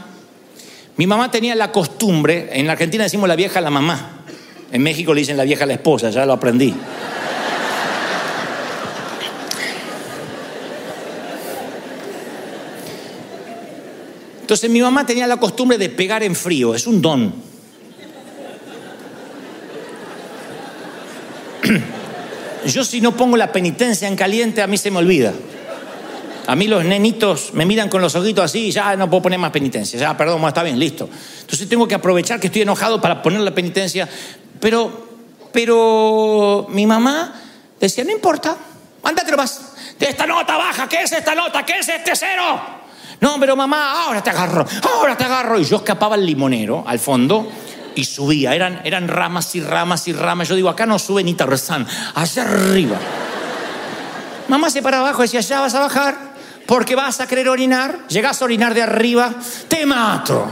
mi 0.97 1.07
mamá 1.07 1.31
tenía 1.31 1.55
la 1.55 1.71
costumbre, 1.71 2.49
en 2.53 2.67
la 2.67 2.73
Argentina 2.73 3.03
decimos 3.03 3.27
la 3.27 3.35
vieja 3.35 3.61
la 3.61 3.69
mamá, 3.69 4.23
en 4.71 4.83
México 4.83 5.13
le 5.13 5.21
dicen 5.21 5.37
la 5.37 5.43
vieja 5.43 5.65
la 5.65 5.73
esposa, 5.73 6.09
ya 6.09 6.25
lo 6.25 6.33
aprendí. 6.33 6.73
Entonces 14.41 14.69
mi 14.69 14.81
mamá 14.81 15.05
tenía 15.05 15.27
la 15.27 15.37
costumbre 15.37 15.77
de 15.77 15.89
pegar 15.89 16.23
en 16.23 16.35
frío, 16.35 16.75
es 16.75 16.85
un 16.85 17.01
don. 17.01 17.33
Yo 22.65 22.83
si 22.83 23.01
no 23.01 23.15
pongo 23.15 23.37
la 23.37 23.51
penitencia 23.51 24.07
en 24.07 24.15
caliente, 24.15 24.61
a 24.61 24.67
mí 24.67 24.77
se 24.77 24.91
me 24.91 24.99
olvida. 24.99 25.33
A 26.47 26.55
mí 26.55 26.67
los 26.67 26.83
nenitos 26.83 27.53
me 27.53 27.65
miran 27.65 27.87
con 27.87 28.01
los 28.01 28.15
ojitos 28.15 28.43
así 28.43 28.67
y 28.67 28.71
ya 28.71 28.95
no 28.95 29.09
puedo 29.09 29.23
poner 29.23 29.39
más 29.39 29.51
penitencia. 29.51 29.99
Ya, 29.99 30.17
perdón, 30.17 30.43
está 30.47 30.63
bien, 30.63 30.77
listo. 30.77 31.07
Entonces 31.41 31.69
tengo 31.69 31.87
que 31.87 31.95
aprovechar 31.95 32.39
que 32.39 32.47
estoy 32.47 32.63
enojado 32.63 32.99
para 32.99 33.21
poner 33.21 33.41
la 33.41 33.51
penitencia. 33.51 34.07
Pero, 34.59 35.07
pero 35.51 36.67
mi 36.69 36.85
mamá 36.85 37.33
decía, 37.79 38.03
no 38.03 38.11
importa, 38.11 38.57
ándate 39.03 39.35
más. 39.35 39.73
De 39.99 40.09
esta 40.09 40.25
nota 40.25 40.57
baja, 40.57 40.89
¿qué 40.89 41.03
es 41.03 41.11
esta 41.11 41.35
nota? 41.35 41.63
¿Qué 41.63 41.79
es 41.79 41.87
este 41.87 42.15
cero? 42.15 42.59
No, 43.19 43.39
pero 43.39 43.55
mamá, 43.55 44.03
ahora 44.03 44.23
te 44.23 44.31
agarro, 44.31 44.65
ahora 44.95 45.15
te 45.15 45.23
agarro. 45.23 45.59
Y 45.59 45.63
yo 45.63 45.77
escapaba 45.77 46.15
al 46.15 46.25
limonero, 46.25 46.83
al 46.87 46.97
fondo, 46.97 47.47
y 47.95 48.05
subía. 48.05 48.55
Eran, 48.55 49.07
ramas 49.07 49.55
y 49.55 49.61
ramas 49.61 50.07
y 50.07 50.13
ramas. 50.13 50.47
Yo 50.47 50.55
digo, 50.55 50.69
acá 50.69 50.85
no 50.85 50.99
sube 50.99 51.23
ni 51.23 51.33
Tarzán, 51.33 51.87
allá 52.15 52.43
arriba. 52.43 52.97
Mamá 54.47 54.69
se 54.69 54.81
para 54.81 54.99
abajo 54.99 55.23
y 55.23 55.27
decía, 55.27 55.41
ya 55.41 55.61
vas 55.61 55.75
a 55.75 55.79
bajar 55.79 56.31
porque 56.65 56.95
vas 56.95 57.19
a 57.21 57.27
querer 57.27 57.49
orinar. 57.49 58.07
Llegas 58.07 58.41
a 58.41 58.45
orinar 58.45 58.73
de 58.73 58.81
arriba, 58.81 59.33
te 59.67 59.85
mato. 59.85 60.49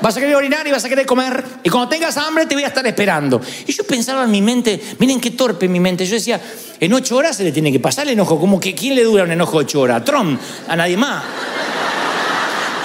Vas 0.00 0.16
a 0.16 0.20
querer 0.20 0.36
orinar 0.36 0.66
y 0.66 0.70
vas 0.70 0.84
a 0.84 0.88
querer 0.88 1.06
comer. 1.06 1.44
Y 1.64 1.70
cuando 1.70 1.88
tengas 1.88 2.16
hambre 2.16 2.46
te 2.46 2.54
voy 2.54 2.64
a 2.64 2.68
estar 2.68 2.86
esperando. 2.86 3.40
Y 3.66 3.72
yo 3.72 3.84
pensaba 3.84 4.24
en 4.24 4.30
mi 4.30 4.40
mente, 4.42 4.80
miren 4.98 5.20
qué 5.20 5.32
torpe 5.32 5.68
mi 5.68 5.80
mente. 5.80 6.06
Yo 6.06 6.14
decía, 6.14 6.40
en 6.78 6.92
ocho 6.92 7.16
horas 7.16 7.36
se 7.36 7.44
le 7.44 7.52
tiene 7.52 7.72
que 7.72 7.80
pasar 7.80 8.06
el 8.06 8.12
enojo. 8.12 8.38
Como 8.38 8.60
que, 8.60 8.74
¿quién 8.74 8.94
le 8.94 9.02
dura 9.02 9.24
un 9.24 9.32
enojo 9.32 9.56
ocho 9.56 9.80
horas? 9.80 10.02
¿A 10.02 10.04
Trump? 10.04 10.40
¿A 10.68 10.76
nadie 10.76 10.96
más? 10.96 11.24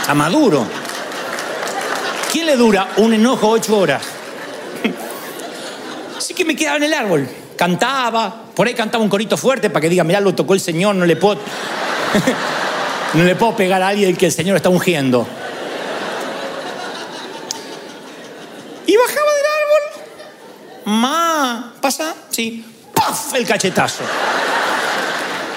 ¿A 0.07 0.13
Maduro? 0.13 0.82
¿Quién 2.33 2.47
le 2.47 2.57
dura 2.57 2.89
un 2.97 3.13
enojo 3.13 3.47
ocho 3.47 3.77
horas? 3.77 4.01
Así 6.17 6.33
que 6.33 6.43
me 6.43 6.55
quedaba 6.55 6.77
en 6.77 6.83
el 6.85 6.93
árbol. 6.95 7.29
Cantaba, 7.55 8.45
por 8.55 8.65
ahí 8.65 8.73
cantaba 8.73 9.03
un 9.03 9.09
corito 9.11 9.37
fuerte 9.37 9.69
para 9.69 9.81
que 9.81 9.89
diga, 9.89 10.03
mirá, 10.03 10.19
lo 10.19 10.33
tocó 10.33 10.55
el 10.55 10.59
Señor, 10.59 10.95
no 10.95 11.05
le 11.05 11.15
puedo. 11.15 11.37
no 13.13 13.23
le 13.23 13.35
puedo 13.35 13.55
pegar 13.55 13.83
a 13.83 13.89
alguien 13.89 14.15
que 14.15 14.25
el 14.25 14.31
Señor 14.31 14.55
está 14.55 14.69
ungiendo. 14.69 15.27
Y 18.87 18.97
bajaba 18.97 19.31
del 19.31 19.45
árbol 19.45 19.83
pasa, 21.79 22.15
sí, 22.31 22.65
¡paf! 22.95 23.35
El 23.35 23.45
cachetazo. 23.45 24.05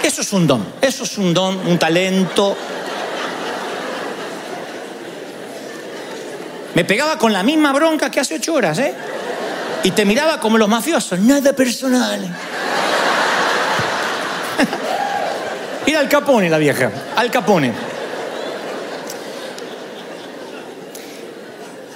Eso 0.02 0.20
es 0.20 0.30
un 0.34 0.46
don, 0.46 0.62
eso 0.82 1.04
es 1.04 1.16
un 1.16 1.32
don, 1.32 1.58
un 1.66 1.78
talento. 1.78 2.54
Me 6.76 6.84
pegaba 6.84 7.16
con 7.16 7.32
la 7.32 7.42
misma 7.42 7.72
bronca 7.72 8.10
que 8.10 8.20
hace 8.20 8.34
ocho 8.34 8.52
horas, 8.52 8.78
¿eh? 8.80 8.92
Y 9.82 9.92
te 9.92 10.04
miraba 10.04 10.38
como 10.38 10.58
los 10.58 10.68
mafiosos, 10.68 11.18
nada 11.20 11.54
personal. 11.54 12.20
Era 15.86 16.00
al 16.00 16.08
capone 16.10 16.50
la 16.50 16.58
vieja, 16.58 16.90
al 17.16 17.30
capone. 17.30 17.72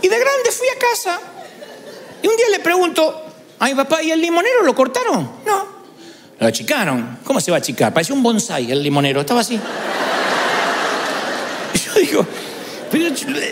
Y 0.00 0.08
de 0.08 0.18
grande 0.18 0.50
fui 0.50 0.68
a 0.68 0.78
casa 0.78 1.20
y 2.22 2.26
un 2.26 2.36
día 2.38 2.48
le 2.50 2.60
pregunto 2.60 3.26
a 3.58 3.66
mi 3.66 3.74
papá, 3.74 4.02
¿y 4.02 4.12
el 4.12 4.22
limonero 4.22 4.62
lo 4.62 4.74
cortaron? 4.74 5.30
No. 5.44 5.66
Lo 6.38 6.46
achicaron. 6.46 7.18
¿Cómo 7.22 7.38
se 7.38 7.50
va 7.50 7.58
a 7.58 7.60
achicar? 7.60 7.92
Parecía 7.92 8.14
un 8.14 8.22
bonsai 8.22 8.72
el 8.72 8.82
limonero, 8.82 9.20
estaba 9.20 9.40
así. 9.40 9.60
Y 11.74 11.78
yo 11.84 11.92
digo, 11.96 12.26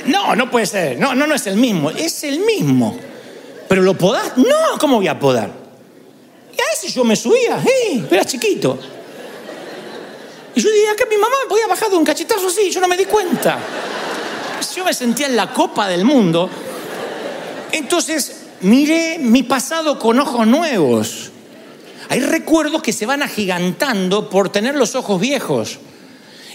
no, 0.07 0.35
no 0.35 0.51
puede 0.51 0.67
ser. 0.67 0.99
No, 0.99 1.15
no, 1.15 1.27
no 1.27 1.35
es 1.35 1.47
el 1.47 1.57
mismo. 1.57 1.91
Es 1.91 2.25
el 2.25 2.41
mismo. 2.41 2.99
¿Pero 3.69 3.83
lo 3.83 3.95
podás? 3.95 4.37
No, 4.37 4.79
¿cómo 4.81 4.97
voy 4.97 5.09
a 5.09 5.19
podar? 5.19 5.51
Y 6.57 6.61
a 6.61 6.65
ese 6.73 6.91
yo 6.91 7.05
me 7.05 7.15
subía, 7.15 7.63
¿eh? 7.65 8.05
Era 8.11 8.25
chiquito. 8.25 8.79
Y 10.55 10.61
yo 10.61 10.71
dije, 10.71 10.97
que 10.97 11.07
mi 11.07 11.17
mamá 11.17 11.37
podía 11.49 11.67
bajar 11.67 11.91
de 11.91 11.97
un 11.97 12.05
cachetazo 12.05 12.49
así, 12.49 12.71
yo 12.71 12.81
no 12.81 12.89
me 12.89 12.97
di 12.97 13.05
cuenta. 13.05 13.59
Yo 14.75 14.85
me 14.85 14.93
sentía 14.93 15.27
en 15.27 15.37
la 15.37 15.53
copa 15.53 15.87
del 15.87 16.05
mundo. 16.05 16.51
Entonces, 17.71 18.47
miré 18.63 19.19
mi 19.19 19.43
pasado 19.45 19.99
con 19.99 20.19
ojos 20.19 20.47
nuevos. 20.47 21.31
Hay 22.09 22.21
recuerdos 22.21 22.83
que 22.83 22.93
se 22.93 23.07
van 23.07 23.23
agigantando 23.23 24.31
por 24.31 24.49
tener 24.49 24.75
los 24.75 24.95
ojos 24.95 25.21
viejos. 25.21 25.79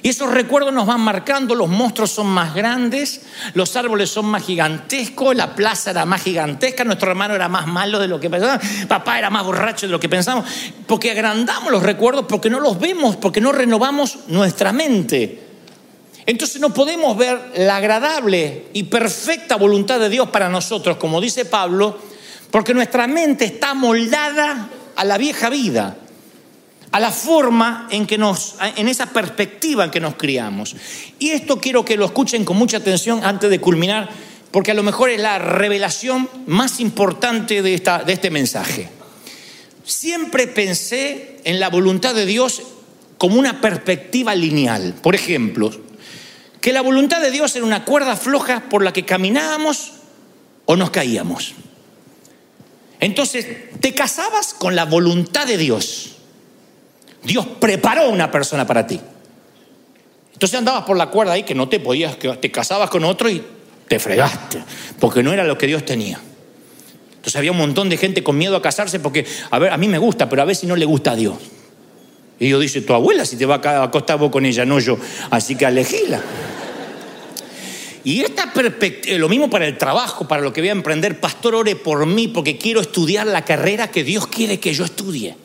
Y 0.03 0.09
esos 0.09 0.29
recuerdos 0.31 0.73
nos 0.73 0.85
van 0.85 0.99
marcando, 0.99 1.55
los 1.55 1.69
monstruos 1.69 2.11
son 2.11 2.27
más 2.27 2.53
grandes, 2.53 3.21
los 3.53 3.73
árboles 3.77 4.09
son 4.09 4.25
más 4.25 4.43
gigantescos, 4.43 5.33
la 5.33 5.55
plaza 5.55 5.91
era 5.91 6.05
más 6.05 6.21
gigantesca, 6.21 6.83
nuestro 6.83 7.09
hermano 7.09 7.35
era 7.35 7.47
más 7.47 7.67
malo 7.67 7.99
de 7.99 8.09
lo 8.09 8.19
que 8.19 8.29
pensábamos, 8.29 8.67
papá 8.89 9.17
era 9.17 9.29
más 9.29 9.45
borracho 9.45 9.85
de 9.85 9.93
lo 9.93 10.01
que 10.01 10.09
pensamos, 10.09 10.43
porque 10.87 11.09
agrandamos 11.09 11.71
los 11.71 11.81
recuerdos, 11.81 12.25
porque 12.27 12.49
no 12.49 12.59
los 12.59 12.77
vemos, 12.77 13.15
porque 13.15 13.39
no 13.39 13.53
renovamos 13.53 14.19
nuestra 14.27 14.73
mente. 14.73 15.41
Entonces 16.25 16.59
no 16.59 16.73
podemos 16.73 17.17
ver 17.17 17.53
la 17.55 17.77
agradable 17.77 18.67
y 18.73 18.83
perfecta 18.83 19.55
voluntad 19.55 20.01
de 20.01 20.09
Dios 20.09 20.27
para 20.27 20.49
nosotros, 20.49 20.97
como 20.97 21.21
dice 21.21 21.45
Pablo, 21.45 21.97
porque 22.51 22.73
nuestra 22.73 23.07
mente 23.07 23.45
está 23.45 23.73
moldada 23.73 24.67
a 24.97 25.05
la 25.05 25.17
vieja 25.17 25.49
vida 25.49 25.95
a 26.93 26.99
la 26.99 27.11
forma 27.11 27.87
en 27.89 28.05
que 28.05 28.19
nos, 28.19 28.53
en 28.75 28.87
esa 28.87 29.07
perspectiva 29.07 29.83
en 29.83 29.89
que 29.89 29.99
nos 29.99 30.13
criamos. 30.13 30.75
Y 31.17 31.31
esto 31.31 31.59
quiero 31.59 31.83
que 31.83 31.97
lo 31.97 32.05
escuchen 32.05 32.45
con 32.45 32.55
mucha 32.55 32.77
atención 32.77 33.25
antes 33.25 33.49
de 33.49 33.59
culminar, 33.59 34.11
porque 34.51 34.69
a 34.69 34.75
lo 34.75 34.83
mejor 34.83 35.09
es 35.09 35.19
la 35.19 35.39
revelación 35.39 36.29
más 36.45 36.79
importante 36.79 37.63
de, 37.63 37.73
esta, 37.73 38.03
de 38.03 38.13
este 38.13 38.29
mensaje. 38.29 38.89
Siempre 39.83 40.45
pensé 40.45 41.39
en 41.45 41.59
la 41.59 41.71
voluntad 41.71 42.13
de 42.13 42.27
Dios 42.27 42.61
como 43.17 43.39
una 43.39 43.59
perspectiva 43.59 44.35
lineal. 44.35 44.93
Por 45.01 45.15
ejemplo, 45.15 45.71
que 46.61 46.73
la 46.73 46.81
voluntad 46.81 47.21
de 47.21 47.31
Dios 47.31 47.55
era 47.55 47.65
una 47.65 47.85
cuerda 47.85 48.15
floja 48.15 48.69
por 48.69 48.83
la 48.83 48.93
que 48.93 49.03
caminábamos 49.03 49.93
o 50.65 50.75
nos 50.75 50.91
caíamos. 50.91 51.55
Entonces, 52.99 53.47
te 53.79 53.95
casabas 53.95 54.53
con 54.53 54.75
la 54.75 54.85
voluntad 54.85 55.47
de 55.47 55.57
Dios 55.57 56.12
Dios 57.23 57.45
preparó 57.59 58.09
una 58.09 58.29
persona 58.31 58.65
para 58.65 58.85
ti. 58.85 58.99
Entonces 60.33 60.57
andabas 60.57 60.83
por 60.83 60.97
la 60.97 61.07
cuerda 61.07 61.33
ahí 61.33 61.43
que 61.43 61.55
no 61.55 61.69
te 61.69 61.79
podías, 61.79 62.17
que 62.17 62.29
te 62.33 62.51
casabas 62.51 62.89
con 62.89 63.03
otro 63.05 63.29
y 63.29 63.41
te 63.87 63.99
fregaste, 63.99 64.63
porque 64.99 65.23
no 65.23 65.31
era 65.31 65.43
lo 65.43 65.57
que 65.57 65.67
Dios 65.67 65.85
tenía. 65.85 66.19
Entonces 67.15 67.35
había 67.35 67.51
un 67.51 67.57
montón 67.57 67.87
de 67.87 67.95
gente 67.95 68.23
con 68.23 68.37
miedo 68.37 68.55
a 68.57 68.61
casarse 68.61 68.99
porque, 68.99 69.25
a 69.49 69.59
ver, 69.59 69.71
a 69.71 69.77
mí 69.77 69.87
me 69.87 69.97
gusta, 69.97 70.27
pero 70.27 70.41
a 70.41 70.45
ver 70.45 70.55
si 70.55 70.67
no 70.67 70.75
le 70.75 70.85
gusta 70.85 71.11
a 71.11 71.15
Dios. 71.15 71.35
Y 72.39 72.47
Dios 72.47 72.59
dice, 72.59 72.81
tu 72.81 72.93
abuela 72.93 73.25
si 73.25 73.37
te 73.37 73.45
va 73.45 73.61
a 73.63 73.83
acostar 73.83 74.17
vos 74.17 74.29
con 74.29 74.45
ella, 74.45 74.65
no 74.65 74.79
yo. 74.79 74.97
Así 75.29 75.55
que 75.55 75.63
elegíla. 75.63 76.21
Y 78.03 78.19
esta 78.19 78.51
perspectiva, 78.51 79.17
lo 79.17 79.29
mismo 79.29 79.49
para 79.49 79.65
el 79.65 79.77
trabajo, 79.77 80.27
para 80.27 80.41
lo 80.41 80.51
que 80.51 80.59
voy 80.59 80.69
a 80.69 80.73
emprender, 80.73 81.21
pastor, 81.21 81.55
ore 81.55 81.77
por 81.77 82.05
mí 82.05 82.27
porque 82.27 82.57
quiero 82.57 82.81
estudiar 82.81 83.27
la 83.27 83.45
carrera 83.45 83.89
que 83.89 84.03
Dios 84.03 84.27
quiere 84.27 84.59
que 84.59 84.73
yo 84.73 84.83
estudie. 84.83 85.37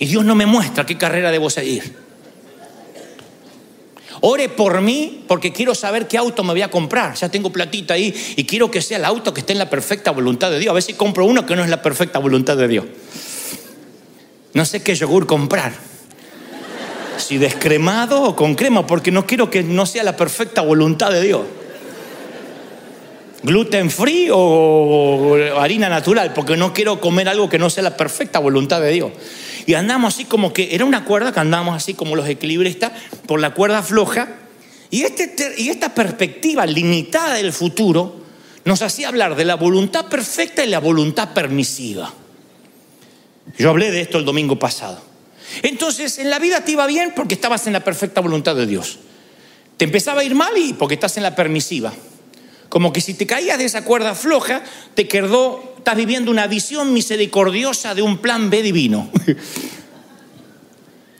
Y 0.00 0.06
Dios 0.06 0.24
no 0.24 0.34
me 0.34 0.46
muestra 0.46 0.86
qué 0.86 0.96
carrera 0.96 1.30
debo 1.30 1.50
seguir. 1.50 1.94
Ore 4.22 4.48
por 4.48 4.80
mí 4.80 5.24
porque 5.28 5.52
quiero 5.52 5.74
saber 5.74 6.08
qué 6.08 6.16
auto 6.16 6.42
me 6.42 6.52
voy 6.52 6.62
a 6.62 6.70
comprar. 6.70 7.14
Ya 7.14 7.28
tengo 7.28 7.52
platita 7.52 7.94
ahí 7.94 8.14
y 8.34 8.44
quiero 8.44 8.70
que 8.70 8.80
sea 8.80 8.96
el 8.96 9.04
auto 9.04 9.34
que 9.34 9.40
esté 9.40 9.52
en 9.52 9.58
la 9.58 9.68
perfecta 9.68 10.10
voluntad 10.10 10.50
de 10.50 10.58
Dios. 10.58 10.70
A 10.70 10.74
ver 10.74 10.82
si 10.82 10.94
compro 10.94 11.26
uno 11.26 11.44
que 11.44 11.54
no 11.54 11.62
es 11.62 11.68
la 11.68 11.82
perfecta 11.82 12.18
voluntad 12.18 12.56
de 12.56 12.66
Dios. 12.66 12.86
No 14.54 14.64
sé 14.64 14.82
qué 14.82 14.94
yogur 14.94 15.26
comprar. 15.26 15.74
Si 17.18 17.36
descremado 17.36 18.22
o 18.22 18.34
con 18.34 18.54
crema, 18.54 18.86
porque 18.86 19.10
no 19.10 19.26
quiero 19.26 19.50
que 19.50 19.62
no 19.62 19.84
sea 19.84 20.02
la 20.02 20.16
perfecta 20.16 20.62
voluntad 20.62 21.12
de 21.12 21.20
Dios. 21.20 21.42
Gluten 23.42 23.90
free 23.90 24.28
o 24.32 25.36
harina 25.58 25.90
natural, 25.90 26.32
porque 26.32 26.56
no 26.56 26.72
quiero 26.72 27.00
comer 27.00 27.28
algo 27.28 27.50
que 27.50 27.58
no 27.58 27.68
sea 27.68 27.82
la 27.82 27.98
perfecta 27.98 28.38
voluntad 28.38 28.80
de 28.80 28.92
Dios. 28.92 29.12
Y 29.66 29.74
andamos 29.74 30.14
así 30.14 30.24
como 30.24 30.52
que 30.52 30.74
era 30.74 30.84
una 30.84 31.04
cuerda 31.04 31.32
que 31.32 31.40
andamos 31.40 31.76
así 31.76 31.94
como 31.94 32.16
los 32.16 32.28
equilibristas 32.28 32.92
por 33.26 33.40
la 33.40 33.54
cuerda 33.54 33.82
floja. 33.82 34.28
Y, 34.90 35.02
este, 35.02 35.54
y 35.58 35.68
esta 35.68 35.94
perspectiva 35.94 36.66
limitada 36.66 37.34
del 37.34 37.52
futuro 37.52 38.16
nos 38.64 38.82
hacía 38.82 39.08
hablar 39.08 39.36
de 39.36 39.44
la 39.44 39.56
voluntad 39.56 40.06
perfecta 40.06 40.64
y 40.64 40.68
la 40.68 40.80
voluntad 40.80 41.32
permisiva. 41.32 42.12
Yo 43.58 43.70
hablé 43.70 43.90
de 43.90 44.00
esto 44.00 44.18
el 44.18 44.24
domingo 44.24 44.58
pasado. 44.58 45.00
Entonces, 45.62 46.18
en 46.18 46.30
la 46.30 46.38
vida 46.38 46.64
te 46.64 46.72
iba 46.72 46.86
bien 46.86 47.12
porque 47.14 47.34
estabas 47.34 47.66
en 47.66 47.72
la 47.72 47.80
perfecta 47.80 48.20
voluntad 48.20 48.54
de 48.54 48.66
Dios. 48.66 48.98
Te 49.76 49.84
empezaba 49.84 50.20
a 50.20 50.24
ir 50.24 50.34
mal 50.34 50.56
y 50.56 50.74
porque 50.74 50.94
estás 50.94 51.16
en 51.16 51.22
la 51.22 51.34
permisiva. 51.34 51.92
Como 52.70 52.92
que 52.92 53.02
si 53.02 53.12
te 53.14 53.26
caías 53.26 53.58
de 53.58 53.64
esa 53.66 53.84
cuerda 53.84 54.14
floja, 54.14 54.62
te 54.94 55.06
quedó, 55.08 55.74
estás 55.76 55.96
viviendo 55.96 56.30
una 56.30 56.46
visión 56.46 56.94
misericordiosa 56.94 57.94
de 57.96 58.02
un 58.02 58.18
plan 58.18 58.48
B 58.48 58.62
divino. 58.62 59.10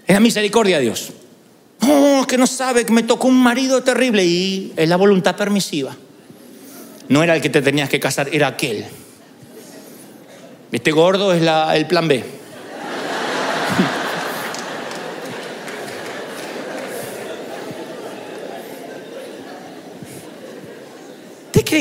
es 0.07 0.15
la 0.15 0.21
misericordia 0.21 0.79
de 0.79 0.85
Dios. 0.85 1.13
Oh, 1.83 2.25
que 2.27 2.39
no 2.39 2.47
sabe 2.47 2.87
que 2.87 2.93
me 2.93 3.03
tocó 3.03 3.27
un 3.27 3.43
marido 3.43 3.83
terrible 3.83 4.25
y 4.25 4.73
es 4.77 4.89
la 4.89 4.97
voluntad 4.97 5.35
permisiva. 5.37 5.97
No 7.09 7.23
era 7.23 7.35
el 7.35 7.43
que 7.43 7.51
te 7.51 7.61
tenías 7.63 7.89
que 7.89 7.99
casar, 7.99 8.29
era 8.33 8.47
aquel. 8.47 8.87
Este 10.71 10.93
gordo 10.93 11.33
es 11.33 11.43
el 11.43 11.87
plan 11.89 12.07
B. 12.07 12.40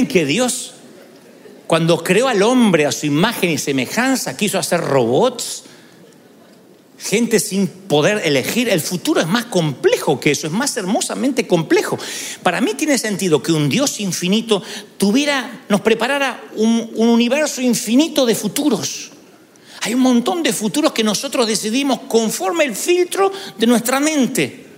que 0.07 0.25
Dios, 0.25 0.73
cuando 1.67 2.03
creó 2.03 2.27
al 2.27 2.41
hombre 2.41 2.85
a 2.85 2.91
su 2.91 3.05
imagen 3.05 3.49
y 3.49 3.57
semejanza, 3.57 4.37
quiso 4.37 4.57
hacer 4.59 4.81
robots? 4.81 5.63
Gente 6.97 7.39
sin 7.39 7.67
poder 7.67 8.21
elegir. 8.25 8.67
El 8.67 8.81
futuro 8.81 9.21
es 9.21 9.27
más 9.27 9.45
complejo 9.45 10.19
que 10.19 10.31
eso, 10.31 10.47
es 10.47 10.53
más 10.53 10.75
hermosamente 10.75 11.47
complejo. 11.47 11.97
Para 12.43 12.59
mí 12.59 12.73
tiene 12.73 12.97
sentido 12.97 13.41
que 13.41 13.53
un 13.53 13.69
Dios 13.69 13.99
infinito 14.01 14.61
tuviera, 14.97 15.63
nos 15.69 15.81
preparara 15.81 16.43
un, 16.55 16.91
un 16.95 17.07
universo 17.07 17.61
infinito 17.61 18.25
de 18.25 18.35
futuros. 18.35 19.11
Hay 19.81 19.93
un 19.93 20.01
montón 20.01 20.43
de 20.43 20.51
futuros 20.51 20.91
que 20.91 21.03
nosotros 21.03 21.47
decidimos 21.47 22.01
conforme 22.09 22.65
el 22.65 22.75
filtro 22.75 23.31
de 23.57 23.67
nuestra 23.67 23.99
mente. 23.99 24.68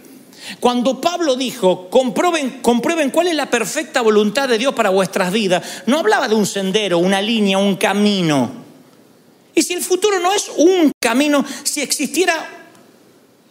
Cuando 0.59 0.99
Pablo 0.99 1.35
dijo, 1.35 1.89
comprueben, 1.89 2.61
comprueben 2.61 3.09
cuál 3.09 3.27
es 3.27 3.35
la 3.35 3.49
perfecta 3.49 4.01
voluntad 4.01 4.49
de 4.49 4.57
Dios 4.57 4.73
para 4.73 4.89
vuestras 4.89 5.31
vidas, 5.31 5.83
no 5.85 5.99
hablaba 5.99 6.27
de 6.27 6.35
un 6.35 6.45
sendero, 6.45 6.97
una 6.97 7.21
línea, 7.21 7.57
un 7.57 7.75
camino. 7.75 8.51
Y 9.53 9.61
si 9.61 9.73
el 9.73 9.81
futuro 9.81 10.19
no 10.19 10.33
es 10.33 10.49
un 10.57 10.91
camino, 10.99 11.45
si 11.63 11.81
existiera 11.81 12.33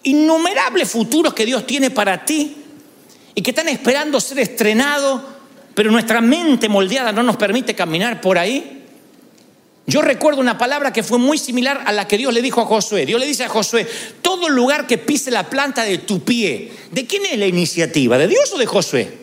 innumerables 0.03 0.91
futuros 0.91 1.35
que 1.35 1.47
Dios 1.47 1.67
tiene 1.67 1.91
para 1.91 2.25
ti 2.25 2.57
y 3.35 3.43
que 3.43 3.51
están 3.51 3.69
esperando 3.69 4.21
ser 4.21 4.39
estrenados, 4.39 5.21
pero 5.75 5.91
nuestra 5.91 6.21
mente 6.21 6.69
moldeada 6.69 7.13
no 7.13 7.23
nos 7.23 7.37
permite 7.37 7.75
caminar 7.75 8.21
por 8.21 8.39
ahí, 8.39 8.81
yo 9.87 10.03
recuerdo 10.03 10.41
una 10.41 10.57
palabra 10.57 10.93
que 10.93 11.03
fue 11.03 11.19
muy 11.19 11.37
similar 11.37 11.83
a 11.85 11.93
la 11.93 12.07
que 12.07 12.17
Dios 12.17 12.33
le 12.33 12.43
dijo 12.43 12.61
a 12.61 12.65
Josué. 12.65 13.07
Dios 13.07 13.19
le 13.19 13.27
dice 13.27 13.45
a 13.45 13.49
Josué, 13.49 13.89
todo 14.41 14.49
lugar 14.49 14.87
que 14.87 14.97
pise 14.97 15.31
la 15.31 15.51
planta 15.51 15.85
de 15.85 15.99
tu 15.99 16.25
pie, 16.25 16.73
¿de 16.91 17.07
quién 17.07 17.27
es 17.27 17.39
la 17.39 17.47
iniciativa? 17.47 18.17
¿De 18.17 18.27
Dios 18.27 18.51
o 18.55 18.59
de 18.59 18.65
Josué? 18.65 19.19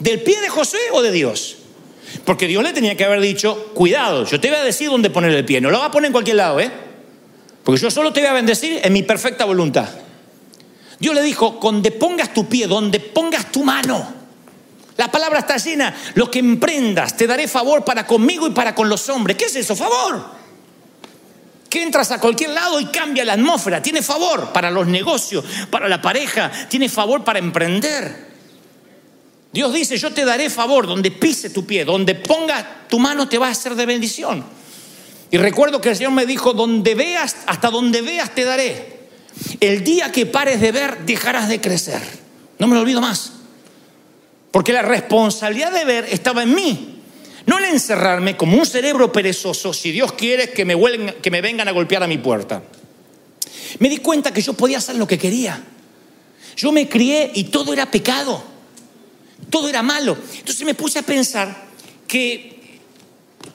¿Del 0.00 0.20
pie 0.22 0.40
de 0.40 0.48
Josué 0.48 0.80
o 0.92 1.00
de 1.00 1.12
Dios? 1.12 1.58
Porque 2.24 2.48
Dios 2.48 2.62
le 2.62 2.72
tenía 2.72 2.96
que 2.96 3.04
haber 3.04 3.20
dicho, 3.20 3.70
cuidado, 3.72 4.26
yo 4.26 4.40
te 4.40 4.48
voy 4.48 4.58
a 4.58 4.64
decir 4.64 4.90
dónde 4.90 5.10
poner 5.10 5.30
el 5.30 5.44
pie, 5.44 5.60
no 5.60 5.70
lo 5.70 5.78
va 5.78 5.86
a 5.86 5.90
poner 5.92 6.08
en 6.08 6.12
cualquier 6.12 6.36
lado, 6.36 6.58
¿eh? 6.58 6.70
Porque 7.62 7.80
yo 7.80 7.90
solo 7.90 8.12
te 8.12 8.20
voy 8.20 8.30
a 8.30 8.32
bendecir 8.32 8.80
en 8.82 8.92
mi 8.92 9.04
perfecta 9.04 9.44
voluntad. 9.44 9.88
Dios 10.98 11.14
le 11.14 11.22
dijo, 11.22 11.60
donde 11.62 11.92
pongas 11.92 12.34
tu 12.34 12.48
pie, 12.48 12.66
donde 12.66 12.98
pongas 12.98 13.52
tu 13.52 13.62
mano. 13.62 14.12
La 14.96 15.10
palabra 15.10 15.38
está 15.38 15.56
llena, 15.56 15.94
lo 16.14 16.28
que 16.28 16.40
emprendas, 16.40 17.16
te 17.16 17.28
daré 17.28 17.46
favor 17.46 17.84
para 17.84 18.06
conmigo 18.08 18.48
y 18.48 18.50
para 18.50 18.74
con 18.74 18.88
los 18.88 19.08
hombres. 19.08 19.36
¿Qué 19.36 19.44
es 19.44 19.54
eso? 19.54 19.76
Favor. 19.76 20.41
Que 21.72 21.82
entras 21.82 22.10
a 22.10 22.20
cualquier 22.20 22.50
lado 22.50 22.78
y 22.80 22.84
cambia 22.84 23.24
la 23.24 23.32
atmósfera. 23.32 23.80
Tiene 23.80 24.02
favor 24.02 24.52
para 24.52 24.70
los 24.70 24.86
negocios, 24.86 25.42
para 25.70 25.88
la 25.88 26.02
pareja, 26.02 26.52
tiene 26.68 26.90
favor 26.90 27.24
para 27.24 27.38
emprender. 27.38 28.30
Dios 29.50 29.72
dice, 29.72 29.96
yo 29.96 30.12
te 30.12 30.26
daré 30.26 30.50
favor 30.50 30.86
donde 30.86 31.10
pise 31.10 31.48
tu 31.48 31.64
pie, 31.64 31.86
donde 31.86 32.14
ponga 32.14 32.84
tu 32.90 32.98
mano 32.98 33.26
te 33.26 33.38
va 33.38 33.48
a 33.48 33.54
ser 33.54 33.74
de 33.74 33.86
bendición. 33.86 34.44
Y 35.30 35.38
recuerdo 35.38 35.80
que 35.80 35.88
el 35.88 35.96
Señor 35.96 36.12
me 36.12 36.26
dijo, 36.26 36.52
donde 36.52 36.94
veas, 36.94 37.36
hasta 37.46 37.70
donde 37.70 38.02
veas 38.02 38.34
te 38.34 38.44
daré. 38.44 39.08
El 39.58 39.82
día 39.82 40.12
que 40.12 40.26
pares 40.26 40.60
de 40.60 40.72
ver, 40.72 41.06
dejarás 41.06 41.48
de 41.48 41.58
crecer. 41.58 42.02
No 42.58 42.66
me 42.66 42.74
lo 42.74 42.82
olvido 42.82 43.00
más. 43.00 43.32
Porque 44.50 44.74
la 44.74 44.82
responsabilidad 44.82 45.72
de 45.72 45.86
ver 45.86 46.04
estaba 46.10 46.42
en 46.42 46.54
mí. 46.54 46.91
No 47.46 47.58
en 47.58 47.64
encerrarme 47.64 48.36
como 48.36 48.56
un 48.56 48.66
cerebro 48.66 49.12
perezoso 49.12 49.72
si 49.72 49.90
Dios 49.90 50.12
quiere 50.12 50.50
que 50.50 50.64
me, 50.64 50.76
que 51.20 51.30
me 51.30 51.40
vengan 51.40 51.68
a 51.68 51.72
golpear 51.72 52.02
a 52.02 52.06
mi 52.06 52.18
puerta. 52.18 52.62
Me 53.78 53.88
di 53.88 53.98
cuenta 53.98 54.32
que 54.32 54.42
yo 54.42 54.52
podía 54.52 54.78
hacer 54.78 54.96
lo 54.96 55.06
que 55.06 55.18
quería. 55.18 55.62
Yo 56.56 56.70
me 56.72 56.88
crié 56.88 57.30
y 57.34 57.44
todo 57.44 57.72
era 57.72 57.90
pecado 57.90 58.52
todo 59.50 59.68
era 59.68 59.82
malo. 59.82 60.16
Entonces 60.38 60.64
me 60.64 60.74
puse 60.74 60.98
a 60.98 61.02
pensar 61.02 61.54
que 62.08 62.80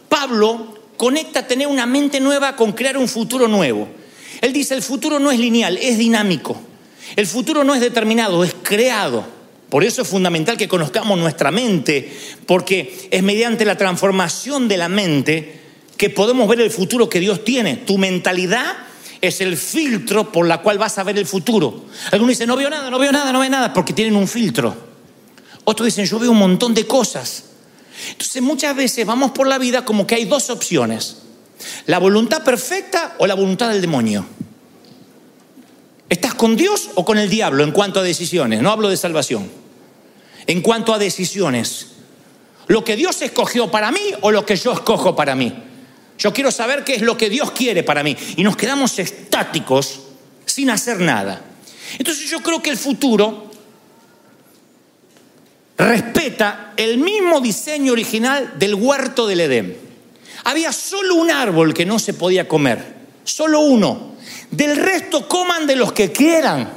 Pablo 0.10 0.78
conecta 0.98 1.48
tener 1.48 1.68
una 1.68 1.86
mente 1.86 2.20
nueva 2.20 2.56
con 2.56 2.72
crear 2.74 2.98
un 2.98 3.08
futuro 3.08 3.48
nuevo. 3.48 3.88
Él 4.42 4.54
dice, 4.54 4.76
el 4.76 4.84
futuro 4.84 5.20
no 5.20 5.32
es 5.32 5.40
lineal, 5.40 5.78
es 5.78 5.98
dinámico. 5.98 6.56
El 7.16 7.26
futuro 7.26 7.64
no 7.64 7.74
es 7.74 7.82
determinado, 7.82 8.44
es 8.44 8.54
creado. 8.62 9.26
Por 9.70 9.84
eso 9.84 10.02
es 10.02 10.08
fundamental 10.08 10.58
que 10.58 10.68
conozcamos 10.68 11.18
nuestra 11.20 11.52
mente, 11.52 12.12
porque 12.46 13.10
es 13.12 13.22
mediante 13.22 13.66
la 13.66 13.78
transformación 13.78 14.68
de 14.68 14.78
la 14.78 14.88
mente 14.88 15.62
que 15.98 16.10
podemos 16.10 16.48
ver 16.48 16.62
el 16.62 16.72
futuro 16.72 17.10
que 17.10 17.20
Dios 17.20 17.44
tiene. 17.44 17.76
Tu 17.78 17.98
mentalidad 17.98 18.78
es 19.20 19.42
el 19.42 19.58
filtro 19.58 20.32
por 20.32 20.48
la 20.48 20.62
cual 20.62 20.78
vas 20.78 20.98
a 20.98 21.04
ver 21.04 21.18
el 21.18 21.26
futuro. 21.26 21.86
Algunos 22.12 22.30
dicen, 22.30 22.48
no 22.48 22.56
veo 22.56 22.70
nada, 22.70 22.90
no 22.90 23.00
veo 23.00 23.12
nada, 23.12 23.32
no 23.34 23.40
veo 23.40 23.50
nada, 23.50 23.74
porque 23.74 23.94
tienen 23.94 24.16
un 24.16 24.28
filtro. 24.28 24.76
Otros 25.66 25.86
dicen, 25.88 26.06
yo 26.06 26.20
veo 26.20 26.32
un 26.32 26.38
montón 26.38 26.74
de 26.74 26.88
cosas. 26.88 27.44
Entonces 28.12 28.42
muchas 28.42 28.76
veces 28.76 29.06
vamos 29.06 29.32
por 29.32 29.48
la 29.48 29.58
vida 29.58 29.84
como 29.84 30.08
que 30.08 30.16
hay 30.16 30.26
dos 30.26 30.50
opciones. 30.50 31.18
La 31.88 32.00
voluntad 32.00 32.44
perfecta 32.44 33.16
o 33.20 33.28
la 33.28 33.34
voluntad 33.34 33.70
del 33.70 33.82
demonio. 33.82 34.26
¿Estás 36.10 36.36
con 36.36 36.56
Dios 36.56 36.90
o 36.96 37.04
con 37.04 37.18
el 37.18 37.30
diablo 37.30 37.64
en 37.64 37.72
cuanto 37.72 38.00
a 38.00 38.04
decisiones? 38.04 38.62
No 38.62 38.72
hablo 38.72 38.90
de 38.90 38.98
salvación. 38.98 39.50
En 40.46 40.62
cuanto 40.62 40.94
a 40.94 40.98
decisiones. 40.98 41.88
¿Lo 42.68 42.84
que 42.84 42.96
Dios 42.96 43.22
escogió 43.22 43.70
para 43.70 43.92
mí 43.92 44.02
o 44.22 44.32
lo 44.32 44.46
que 44.46 44.56
yo 44.56 44.72
escojo 44.74 45.16
para 45.16 45.36
mí? 45.36 45.54
Yo 46.18 46.34
quiero 46.34 46.52
saber 46.52 46.84
qué 46.84 46.96
es 46.96 47.02
lo 47.02 47.18
que 47.18 47.30
Dios 47.30 47.52
quiere 47.52 47.84
para 47.84 48.04
mí. 48.04 48.16
Y 48.38 48.44
nos 48.44 48.56
quedamos 48.56 48.98
estáticos 49.00 50.00
sin 50.46 50.70
hacer 50.70 51.00
nada. 51.00 51.42
Entonces 51.98 52.30
yo 52.30 52.42
creo 52.42 52.62
que 52.62 52.70
el 52.70 52.78
futuro 52.78 53.52
respeta 55.78 56.74
el 56.76 56.98
mismo 56.98 57.40
diseño 57.40 57.92
original 57.92 58.54
del 58.58 58.76
huerto 58.76 59.28
del 59.28 59.42
Edén. 59.42 59.78
Había 60.46 60.72
solo 60.72 61.16
un 61.16 61.30
árbol 61.30 61.74
que 61.74 61.86
no 61.86 62.00
se 62.00 62.14
podía 62.14 62.48
comer, 62.48 62.96
solo 63.24 63.60
uno. 63.60 64.17
Del 64.52 64.76
resto 64.76 65.28
coman 65.28 65.68
de 65.68 65.76
los 65.76 65.94
que 65.94 66.12
quieran. 66.12 66.70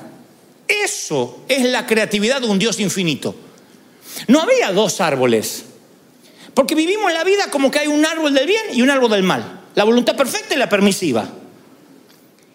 Eso 0.67 1.45
es 1.49 1.63
la 1.65 1.87
creatividad 1.87 2.41
de 2.41 2.49
un 2.49 2.59
Dios 2.59 2.79
infinito. 2.81 3.35
No 4.29 4.41
había 4.41 4.73
dos 4.73 5.01
árboles, 5.01 5.65
porque 6.55 6.75
vivimos 6.75 7.13
la 7.13 7.25
vida 7.25 7.51
como 7.51 7.71
que 7.71 7.81
hay 7.81 7.87
un 7.89 8.05
árbol 8.05 8.35
del 8.35 8.47
bien 8.47 8.63
y 8.73 8.83
un 8.83 8.91
árbol 8.91 9.11
del 9.11 9.23
mal, 9.23 9.63
la 9.75 9.85
voluntad 9.85 10.17
perfecta 10.17 10.55
y 10.55 10.59
la 10.59 10.69
permisiva. 10.69 11.29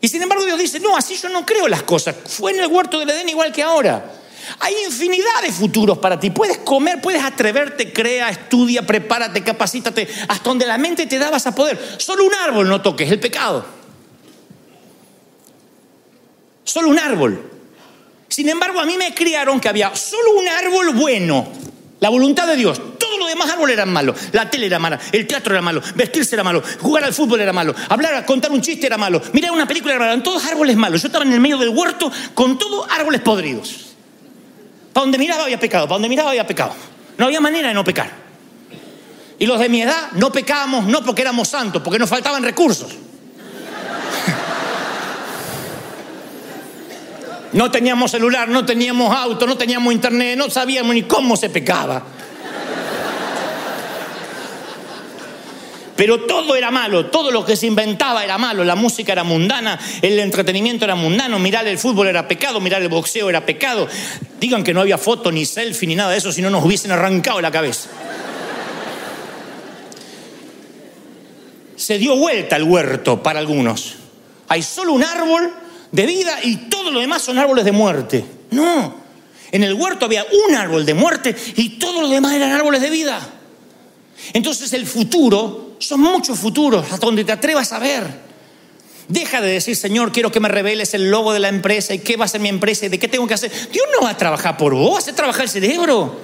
Y 0.02 0.08
sin 0.08 0.22
embargo 0.22 0.46
Dios 0.46 0.60
dice, 0.60 0.80
no, 0.80 0.96
así 0.96 1.16
yo 1.16 1.30
no 1.30 1.46
creo 1.46 1.68
las 1.68 1.84
cosas. 1.84 2.16
Fue 2.26 2.52
en 2.52 2.60
el 2.60 2.68
huerto 2.68 3.00
del 3.00 3.10
Edén 3.10 3.28
igual 3.30 3.52
que 3.52 3.64
ahora. 3.64 4.14
Hay 4.60 4.76
infinidad 4.86 5.42
de 5.42 5.52
futuros 5.52 5.98
para 5.98 6.20
ti. 6.20 6.30
Puedes 6.30 6.60
comer, 6.60 7.02
puedes 7.02 7.24
atreverte, 7.24 7.92
crea, 7.92 8.30
estudia, 8.30 8.86
prepárate, 8.86 9.44
capacítate. 9.44 10.08
Hasta 10.28 10.44
donde 10.44 10.68
la 10.68 10.78
mente 10.78 11.08
te 11.08 11.18
da 11.18 11.32
vas 11.32 11.48
a 11.48 11.56
poder. 11.56 11.80
Solo 11.98 12.26
un 12.26 12.34
árbol 12.36 12.70
no 12.70 12.82
toques, 12.82 13.12
el 13.12 13.20
pecado. 13.20 13.66
Solo 16.66 16.90
un 16.90 17.00
árbol. 17.00 17.52
Sin 18.28 18.50
embargo, 18.50 18.82
a 18.82 18.86
mí 18.86 18.98
me 18.98 19.14
criaron 19.16 19.62
que 19.62 19.70
había 19.70 19.96
solo 19.96 20.34
un 20.38 20.48
árbol 20.48 20.94
bueno. 20.94 21.48
La 22.02 22.10
voluntad 22.10 22.46
de 22.48 22.58
Dios. 22.58 22.82
Todos 23.00 23.18
los 23.18 23.30
demás 23.30 23.50
árboles 23.52 23.76
eran 23.76 23.94
malos. 23.94 24.18
La 24.34 24.50
tele 24.50 24.66
era 24.66 24.80
mala, 24.80 25.00
el 25.12 25.26
teatro 25.26 25.54
era 25.54 25.62
malo, 25.62 25.82
vestirse 25.96 26.36
era 26.36 26.44
malo, 26.44 26.62
jugar 26.82 27.04
al 27.04 27.14
fútbol 27.14 27.40
era 27.40 27.54
malo, 27.54 27.74
hablar, 27.88 28.26
contar 28.26 28.52
un 28.52 28.62
chiste 28.62 28.88
era 28.88 28.98
malo, 28.98 29.22
mirar 29.32 29.52
una 29.52 29.68
película 29.68 29.94
era 29.94 30.00
malo. 30.00 30.12
Eran 30.12 30.24
todos 30.24 30.46
árboles 30.46 30.76
malos. 30.76 31.02
Yo 31.02 31.08
estaba 31.08 31.24
en 31.24 31.34
el 31.34 31.40
medio 31.40 31.58
del 31.58 31.70
huerto 31.70 32.12
con 32.34 32.58
todos 32.58 32.88
árboles 32.92 33.22
podridos. 33.22 33.86
Para 34.92 35.04
donde 35.04 35.18
miraba 35.18 35.44
había 35.44 35.60
pecado, 35.60 35.86
para 35.86 35.96
donde 35.96 36.10
miraba 36.10 36.32
había 36.32 36.48
pecado. 36.48 36.74
No 37.18 37.26
había 37.26 37.40
manera 37.40 37.70
de 37.70 37.74
no 37.74 37.84
pecar. 37.84 38.12
Y 39.38 39.46
los 39.46 39.60
de 39.60 39.70
mi 39.70 39.82
edad 39.82 40.12
no 40.14 40.32
pecábamos 40.32 40.86
no 40.86 41.04
porque 41.04 41.22
éramos 41.22 41.48
santos, 41.48 41.82
porque 41.84 42.00
nos 42.00 42.10
faltaban 42.10 42.44
recursos. 42.44 42.92
No 47.56 47.72
teníamos 47.72 48.12
celular, 48.12 48.50
no 48.50 48.66
teníamos 48.66 49.16
auto, 49.16 49.48
no 49.48 49.58
teníamos 49.58 49.94
internet, 49.94 50.38
no 50.38 50.50
sabíamos 50.50 50.94
ni 50.94 51.04
cómo 51.04 51.38
se 51.38 51.50
pecaba. 51.50 52.04
Pero 55.96 56.26
todo 56.26 56.58
era 56.58 56.70
malo, 56.70 57.06
todo 57.06 57.32
lo 57.32 57.46
que 57.46 57.56
se 57.56 57.66
inventaba 57.66 58.26
era 58.26 58.38
malo, 58.38 58.66
la 58.66 58.76
música 58.76 59.14
era 59.14 59.24
mundana, 59.24 59.80
el 60.02 60.20
entretenimiento 60.20 60.84
era 60.84 60.96
mundano, 60.96 61.40
mirar 61.40 61.66
el 61.66 61.78
fútbol 61.78 62.10
era 62.10 62.28
pecado, 62.28 62.60
mirar 62.60 62.82
el 62.82 62.90
boxeo 62.90 63.30
era 63.30 63.46
pecado. 63.46 63.88
Digan 64.38 64.62
que 64.62 64.74
no 64.74 64.82
había 64.82 64.98
foto, 64.98 65.32
ni 65.32 65.46
selfie, 65.46 65.88
ni 65.88 65.96
nada 65.96 66.12
de 66.12 66.18
eso, 66.18 66.34
si 66.34 66.42
no 66.42 66.50
nos 66.50 66.66
hubiesen 66.66 66.92
arrancado 66.92 67.40
la 67.40 67.52
cabeza. 67.52 67.88
Se 71.78 71.98
dio 71.98 72.18
vuelta 72.18 72.58
el 72.58 72.64
huerto 72.64 73.24
para 73.24 73.40
algunos. 73.40 73.96
Hay 74.50 74.62
solo 74.62 74.92
un 74.92 75.06
árbol 75.06 75.54
de 75.92 76.06
vida 76.06 76.40
y 76.44 76.56
todo 76.70 76.92
lo 76.92 77.00
demás 77.00 77.22
son 77.22 77.38
árboles 77.38 77.66
de 77.66 77.72
muerte. 77.72 78.26
No, 78.52 78.96
en 79.52 79.64
el 79.64 79.74
huerto 79.74 80.06
había 80.06 80.26
un 80.48 80.56
árbol 80.56 80.86
de 80.86 80.94
muerte 80.94 81.36
y 81.56 81.78
todo 81.78 82.02
lo 82.02 82.10
demás 82.10 82.34
eran 82.34 82.52
árboles 82.52 82.82
de 82.82 82.90
vida. 82.90 83.20
Entonces 84.34 84.74
el 84.74 84.86
futuro 84.86 85.76
son 85.80 86.02
muchos 86.02 86.40
futuros 86.40 86.86
hasta 86.92 87.06
donde 87.06 87.24
te 87.24 87.32
atrevas 87.32 87.72
a 87.72 87.80
ver. 87.80 88.26
Deja 89.08 89.40
de 89.40 89.52
decir, 89.52 89.76
Señor, 89.76 90.12
quiero 90.12 90.32
que 90.32 90.40
me 90.40 90.50
reveles 90.50 90.94
el 90.96 91.12
logo 91.12 91.32
de 91.32 91.40
la 91.40 91.50
empresa 91.50 91.94
y 91.94 92.00
qué 92.00 92.18
va 92.18 92.26
a 92.26 92.28
ser 92.28 92.42
mi 92.42 92.50
empresa 92.50 92.88
y 92.88 92.90
de 92.90 92.98
qué 92.98 93.08
tengo 93.08 93.28
que 93.28 93.36
hacer. 93.36 93.52
Dios 93.72 93.86
no 93.94 94.04
va 94.04 94.12
a 94.12 94.18
trabajar 94.18 94.58
por 94.58 94.74
vos, 94.74 95.00
hace 95.00 95.14
trabajar 95.14 95.44
el 95.44 95.50
cerebro. 95.50 96.20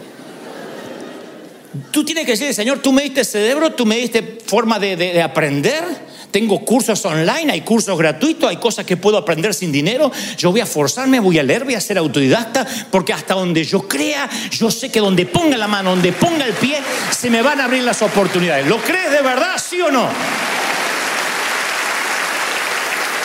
Tú 1.92 2.04
tienes 2.04 2.26
que 2.26 2.32
decir, 2.32 2.54
Señor, 2.54 2.80
tú 2.80 2.92
me 2.92 3.04
diste 3.04 3.24
cerebro, 3.24 3.72
tú 3.74 3.86
me 3.86 3.98
diste 3.98 4.40
forma 4.46 4.80
de 4.80 5.22
aprender. 5.22 6.11
Tengo 6.32 6.64
cursos 6.64 7.04
online, 7.06 7.52
hay 7.52 7.62
cursos 7.62 7.98
gratuitos, 7.98 8.50
hay 8.50 8.58
cosas 8.58 8.86
que 8.86 8.98
puedo 8.98 9.18
aprender 9.18 9.54
sin 9.54 9.72
dinero. 9.72 10.12
Yo 10.38 10.52
voy 10.52 10.62
a 10.62 10.66
forzarme, 10.66 11.20
voy 11.20 11.38
a 11.40 11.44
leer, 11.44 11.66
voy 11.66 11.76
a 11.76 11.82
ser 11.82 11.98
autodidacta, 11.98 12.66
porque 12.90 13.14
hasta 13.14 13.34
donde 13.34 13.64
yo 13.64 13.88
crea, 13.88 14.30
yo 14.50 14.72
sé 14.72 14.90
que 14.90 15.00
donde 15.00 15.26
ponga 15.26 15.58
la 15.58 15.68
mano, 15.68 15.92
donde 15.92 16.14
ponga 16.14 16.46
el 16.46 16.54
pie, 16.54 16.82
se 17.12 17.30
me 17.30 17.42
van 17.42 17.60
a 17.60 17.66
abrir 17.66 17.84
las 17.84 18.02
oportunidades. 18.02 18.66
¿Lo 18.68 18.78
crees 18.82 19.12
de 19.12 19.22
verdad, 19.22 19.58
sí 19.58 19.82
o 19.82 19.92
no? 19.92 20.08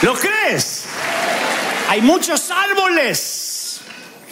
¿Lo 0.03 0.15
crees? 0.15 0.85
Hay 1.89 2.03
muchos 2.03 2.51
árboles 2.51 3.81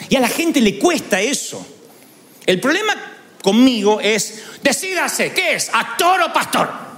y 0.08 0.16
a 0.16 0.20
la 0.20 0.28
gente 0.28 0.60
le 0.60 0.78
cuesta 0.78 1.20
eso. 1.20 1.64
El 2.44 2.60
problema 2.60 2.94
conmigo 3.42 4.00
es, 4.00 4.42
decídase, 4.62 5.32
¿qué 5.32 5.54
es? 5.54 5.70
¿Actor 5.72 6.22
o 6.22 6.32
pastor? 6.32 6.93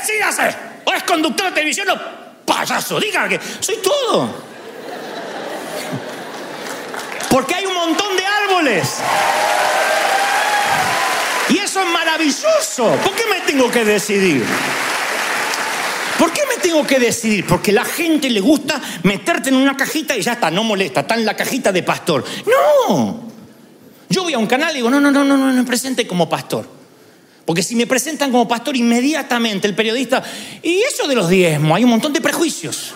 Decídase. 0.00 0.54
O 0.84 0.92
es 0.92 1.02
conductor 1.02 1.46
de 1.48 1.52
televisión 1.52 1.88
o 1.90 1.98
payaso. 2.44 2.98
Diga 2.98 3.28
que 3.28 3.38
soy 3.60 3.76
todo. 3.82 4.50
Porque 7.28 7.54
hay 7.54 7.66
un 7.66 7.74
montón 7.74 8.16
de 8.16 8.24
árboles. 8.24 8.96
Y 11.48 11.58
eso 11.58 11.80
es 11.80 11.86
maravilloso. 11.90 12.90
¿Por 13.04 13.14
qué 13.14 13.24
me 13.26 13.40
tengo 13.40 13.70
que 13.70 13.84
decidir? 13.84 14.44
¿Por 16.18 16.32
qué 16.32 16.42
me 16.48 16.56
tengo 16.62 16.86
que 16.86 16.98
decidir? 16.98 17.46
Porque 17.46 17.72
la 17.72 17.84
gente 17.84 18.28
le 18.28 18.40
gusta 18.40 18.80
meterte 19.04 19.48
en 19.48 19.56
una 19.56 19.76
cajita 19.76 20.16
y 20.16 20.22
ya 20.22 20.32
está, 20.32 20.50
no 20.50 20.64
molesta, 20.64 21.00
está 21.00 21.14
en 21.14 21.24
la 21.24 21.34
cajita 21.34 21.72
de 21.72 21.82
pastor. 21.82 22.24
No. 22.46 23.30
Yo 24.08 24.24
voy 24.24 24.34
a 24.34 24.38
un 24.38 24.46
canal 24.46 24.72
y 24.72 24.76
digo, 24.76 24.90
no, 24.90 25.00
no, 25.00 25.10
no, 25.10 25.24
no, 25.24 25.36
no 25.36 25.52
me 25.52 25.64
presente 25.64 26.06
como 26.06 26.28
pastor. 26.28 26.79
Porque 27.50 27.64
si 27.64 27.74
me 27.74 27.84
presentan 27.84 28.30
como 28.30 28.46
pastor 28.46 28.76
inmediatamente 28.76 29.66
el 29.66 29.74
periodista, 29.74 30.22
y 30.62 30.82
eso 30.82 31.08
de 31.08 31.16
los 31.16 31.28
diezmos, 31.28 31.76
hay 31.76 31.82
un 31.82 31.90
montón 31.90 32.12
de 32.12 32.20
prejuicios. 32.20 32.92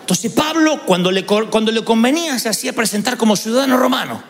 Entonces 0.00 0.30
Pablo, 0.32 0.82
cuando 0.84 1.10
le, 1.10 1.24
cuando 1.24 1.72
le 1.72 1.82
convenía, 1.82 2.38
se 2.38 2.50
hacía 2.50 2.74
presentar 2.74 3.16
como 3.16 3.36
ciudadano 3.36 3.78
romano. 3.78 4.22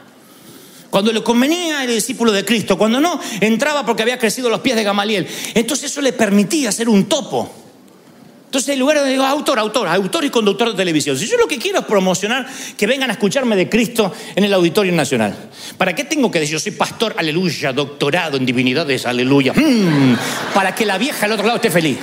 Cuando 0.88 1.12
le 1.12 1.24
convenía, 1.24 1.82
era 1.82 1.92
discípulo 1.92 2.30
de 2.30 2.44
Cristo. 2.44 2.78
Cuando 2.78 3.00
no, 3.00 3.18
entraba 3.40 3.84
porque 3.84 4.02
había 4.02 4.20
crecido 4.20 4.48
los 4.48 4.60
pies 4.60 4.76
de 4.76 4.84
Gamaliel. 4.84 5.26
Entonces 5.54 5.90
eso 5.90 6.00
le 6.00 6.12
permitía 6.12 6.70
ser 6.70 6.88
un 6.88 7.06
topo. 7.06 7.52
Entonces, 8.52 8.74
en 8.74 8.80
lugar 8.80 9.02
de 9.02 9.08
digo, 9.08 9.24
autor, 9.24 9.58
autor, 9.58 9.88
autor 9.88 10.26
y 10.26 10.28
conductor 10.28 10.68
de 10.68 10.74
televisión. 10.74 11.16
Si 11.16 11.26
yo 11.26 11.38
lo 11.38 11.48
que 11.48 11.56
quiero 11.56 11.78
es 11.78 11.86
promocionar 11.86 12.46
que 12.76 12.86
vengan 12.86 13.08
a 13.08 13.14
escucharme 13.14 13.56
de 13.56 13.66
Cristo 13.66 14.12
en 14.36 14.44
el 14.44 14.52
Auditorio 14.52 14.92
Nacional. 14.92 15.34
¿Para 15.78 15.94
qué 15.94 16.04
tengo 16.04 16.30
que 16.30 16.38
decir, 16.38 16.52
yo 16.52 16.60
soy 16.60 16.72
pastor, 16.72 17.14
aleluya, 17.16 17.72
doctorado 17.72 18.36
en 18.36 18.44
divinidades, 18.44 19.06
aleluya? 19.06 19.54
Mm, 19.54 20.16
para 20.52 20.74
que 20.74 20.84
la 20.84 20.98
vieja 20.98 21.24
al 21.24 21.32
otro 21.32 21.46
lado 21.46 21.56
esté 21.56 21.70
feliz. 21.70 21.96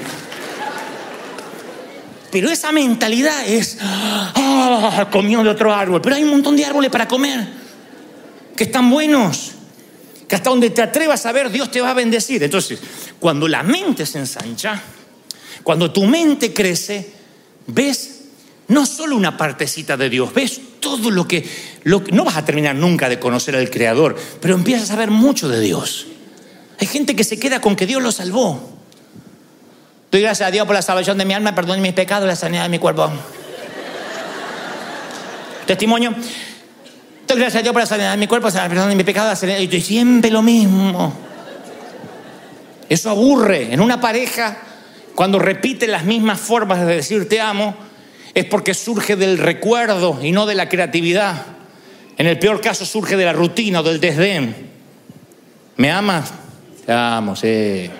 Pero 2.32 2.50
esa 2.50 2.72
mentalidad 2.72 3.48
es, 3.48 3.78
ah, 3.80 5.08
comió 5.12 5.44
de 5.44 5.52
otro 5.52 5.72
árbol. 5.72 6.02
Pero 6.02 6.16
hay 6.16 6.24
un 6.24 6.32
montón 6.32 6.56
de 6.56 6.66
árboles 6.66 6.90
para 6.90 7.08
comer 7.08 7.48
que 8.56 8.64
están 8.64 8.90
buenos, 8.90 9.52
que 10.28 10.36
hasta 10.36 10.50
donde 10.50 10.72
te 10.72 10.82
atrevas 10.82 11.28
a 11.28 11.32
ver, 11.32 11.52
Dios 11.52 11.70
te 11.70 11.80
va 11.80 11.92
a 11.92 11.94
bendecir. 11.94 12.42
Entonces, 12.42 12.80
cuando 13.20 13.48
la 13.48 13.62
mente 13.62 14.04
se 14.08 14.18
ensancha, 14.18 14.82
cuando 15.64 15.92
tu 15.92 16.06
mente 16.06 16.54
crece, 16.54 17.12
ves 17.68 18.16
no 18.68 18.86
solo 18.86 19.16
una 19.16 19.38
partecita 19.38 19.98
de 19.98 20.10
Dios, 20.10 20.34
ves 20.34 20.62
todo 20.80 21.12
lo 21.12 21.28
que, 21.28 21.48
lo 21.84 22.04
que, 22.04 22.12
no 22.12 22.24
vas 22.24 22.38
a 22.38 22.46
terminar 22.46 22.76
nunca 22.76 23.10
de 23.10 23.20
conocer 23.20 23.56
al 23.56 23.70
Creador, 23.70 24.16
pero 24.40 24.56
empiezas 24.56 24.92
a 24.92 24.96
ver 24.96 25.12
mucho 25.12 25.50
de 25.50 25.60
Dios. 25.60 26.08
Hay 26.80 26.88
gente 26.88 27.16
que 27.16 27.24
se 27.24 27.40
queda 27.40 27.60
con 27.60 27.76
que 27.76 27.86
Dios 27.86 28.02
lo 28.02 28.12
salvó. 28.12 28.78
Doy 30.12 30.22
gracias 30.22 30.48
a 30.48 30.52
Dios 30.52 30.66
por 30.66 30.76
la 30.76 30.82
salvación 30.82 31.18
de 31.18 31.26
mi 31.26 31.34
alma, 31.34 31.54
perdón 31.54 31.82
mis 31.82 31.94
pecados, 31.94 32.28
la 32.28 32.36
sanidad 32.36 32.64
de 32.64 32.70
mi 32.70 32.80
cuerpo. 32.80 33.10
Testimonio. 35.68 36.16
Doy 37.28 37.38
gracias 37.38 37.60
a 37.60 37.64
Dios 37.64 37.74
por 37.74 37.82
la 37.82 37.86
sanidad 37.86 38.12
de 38.12 38.18
mi 38.18 38.28
cuerpo, 38.28 38.50
la 38.50 38.68
perdón 38.68 38.90
de 38.90 38.96
mi 38.96 39.04
pecado, 39.04 39.30
la 39.30 39.36
sanidad. 39.36 39.60
Y 39.60 39.82
siempre 39.82 40.32
lo 40.32 40.42
mismo. 40.42 41.14
Eso 42.88 43.12
aburre. 43.12 43.72
En 43.72 43.82
una 43.82 44.02
pareja, 44.02 44.58
cuando 45.20 45.38
repite 45.38 45.86
las 45.86 46.06
mismas 46.06 46.40
formas 46.40 46.80
de 46.80 46.96
decir 46.96 47.28
te 47.28 47.42
amo, 47.42 47.76
es 48.34 48.46
porque 48.46 48.74
surge 48.74 49.18
del 49.18 49.38
recuerdo 49.38 50.18
y 50.24 50.32
no 50.32 50.46
de 50.46 50.56
la 50.56 50.70
creatividad. 50.70 51.46
En 52.18 52.26
el 52.26 52.40
peor 52.40 52.62
caso 52.62 52.86
surge 52.86 53.18
de 53.18 53.26
la 53.26 53.34
rutina 53.34 53.82
o 53.82 53.84
del 53.84 54.00
desdén. 54.00 54.56
¿Me 55.76 55.92
amas? 55.92 56.32
Te 56.86 56.94
amo, 56.94 57.36
sí. 57.36 57.90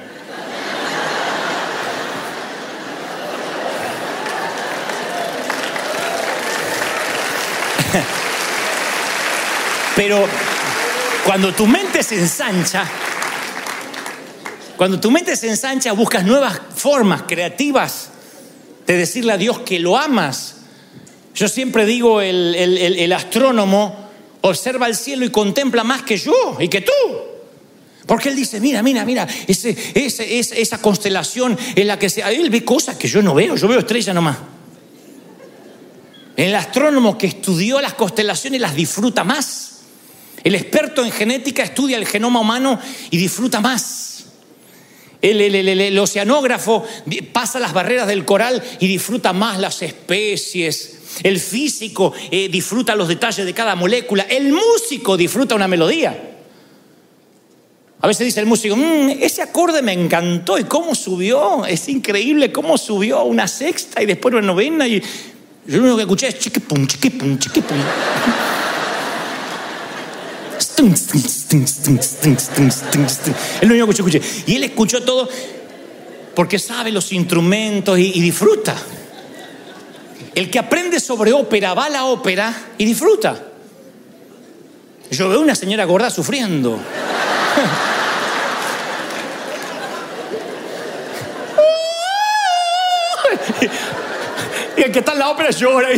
Pero 9.98 10.26
cuando 11.26 11.54
tu 11.54 11.68
mente 11.68 12.02
se 12.02 12.16
ensancha, 12.16 12.90
cuando 14.80 14.98
tu 14.98 15.12
mente 15.12 15.36
se 15.36 15.50
ensancha, 15.50 15.92
buscas 15.92 16.24
nuevas 16.24 16.58
formas 16.74 17.24
creativas 17.24 18.12
de 18.88 18.96
decirle 18.96 19.34
a 19.34 19.38
Dios 19.38 19.60
que 19.60 19.78
lo 19.78 19.98
amas. 19.98 20.56
Yo 21.36 21.50
siempre 21.50 21.86
digo, 21.86 22.22
el, 22.22 23.12
astrónomo 23.12 24.10
observa 24.40 24.88
el 24.88 24.96
cielo 24.96 25.26
y 25.26 25.32
contempla 25.32 25.84
más 25.84 26.04
que 26.04 26.18
yo 26.18 26.56
y 26.62 26.70
que 26.70 26.80
tú. 26.80 26.94
Porque 28.06 28.30
él 28.30 28.38
dice, 28.38 28.62
mira, 28.62 28.82
mira, 28.82 29.04
mira, 29.04 29.28
ese, 29.48 29.76
esa 29.94 30.78
constelación 30.78 31.58
en 31.76 31.86
la 31.86 32.00
que 32.00 32.10
se, 32.10 32.22
él 32.22 32.50
ve 32.50 32.64
cosas 32.64 32.96
que 32.96 33.10
yo 33.10 33.22
no 33.22 33.34
veo, 33.34 33.58
yo 33.58 33.68
veo 33.68 33.80
estrellas 33.80 34.16
nomás. 34.16 34.38
El 36.38 36.56
astrónomo 36.56 37.18
que 37.18 37.28
estudió 37.28 37.82
las 37.82 37.96
constelaciones 37.96 38.62
las 38.62 38.76
disfruta 38.76 39.26
más. 39.26 39.82
El 40.42 40.56
experto 40.56 41.04
en 41.04 41.12
genética 41.12 41.64
estudia 41.64 41.98
el 41.98 42.08
genoma 42.08 42.40
humano 42.40 42.80
y 43.12 43.18
disfruta 43.18 43.60
más. 43.60 43.99
El, 45.22 46.00
oceanógrafo 46.00 46.86
pasa 47.34 47.60
las 47.60 47.74
barreras 47.74 48.08
del 48.08 48.26
coral 48.26 48.64
y 48.80 48.88
disfruta 48.88 49.34
más 49.34 49.60
las 49.60 49.82
especies. 49.82 50.98
El 51.24 51.40
físico 51.40 52.14
eh, 52.32 52.48
disfruta 52.50 52.96
los 52.96 53.08
detalles 53.08 53.46
de 53.46 53.54
cada 53.54 53.76
molécula. 53.76 54.24
El 54.24 54.54
músico 54.54 55.18
disfruta 55.18 55.56
una 55.56 55.68
melodía. 55.68 56.30
A 58.02 58.08
veces 58.08 58.28
dice 58.28 58.40
el 58.40 58.46
músico, 58.46 58.78
mm, 58.78 59.10
ese 59.20 59.42
acorde 59.42 59.82
me 59.82 59.92
encantó 59.92 60.58
y 60.58 60.64
cómo 60.64 60.96
subió, 60.96 61.66
es 61.66 61.90
increíble 61.90 62.52
cómo 62.52 62.78
subió 62.78 63.24
una 63.24 63.48
sexta 63.48 64.02
y 64.02 64.06
después 64.06 64.34
una 64.34 64.42
novena 64.42 64.88
y 64.88 65.02
yo 65.02 65.78
lo 65.78 65.84
único 65.84 65.98
que 65.98 66.04
escuché 66.04 66.28
es 66.30 66.40
chiquipum, 66.40 66.88
chiquipum, 66.88 67.38
chiquipum. 67.38 67.78
Es 73.62 73.68
lo 73.68 73.70
único 73.70 73.88
que 73.88 73.92
escuché. 73.94 74.22
Y 74.48 74.56
él 74.56 74.64
escuchó 74.64 75.04
todo 75.04 75.30
porque 76.36 76.58
sabe 76.58 76.92
los 76.92 77.12
instrumentos 77.12 78.00
y, 78.00 78.12
y 78.16 78.22
disfruta. 78.22 78.76
El 80.34 80.50
que 80.50 80.60
aprende 80.60 81.00
sobre 81.00 81.34
ópera 81.34 81.74
va 81.74 81.86
a 81.86 81.90
la 81.90 82.06
ópera 82.06 82.54
y 82.78 82.86
disfruta. 82.86 83.44
Yo 85.12 85.28
veo 85.28 85.42
una 85.42 85.56
señora 85.56 85.86
gorda 85.86 86.10
sufriendo. 86.10 86.80
Y 94.78 94.84
el 94.84 94.92
que 94.92 95.00
está 95.00 95.12
en 95.14 95.20
la 95.20 95.30
ópera 95.30 95.50
llora. 95.52 95.90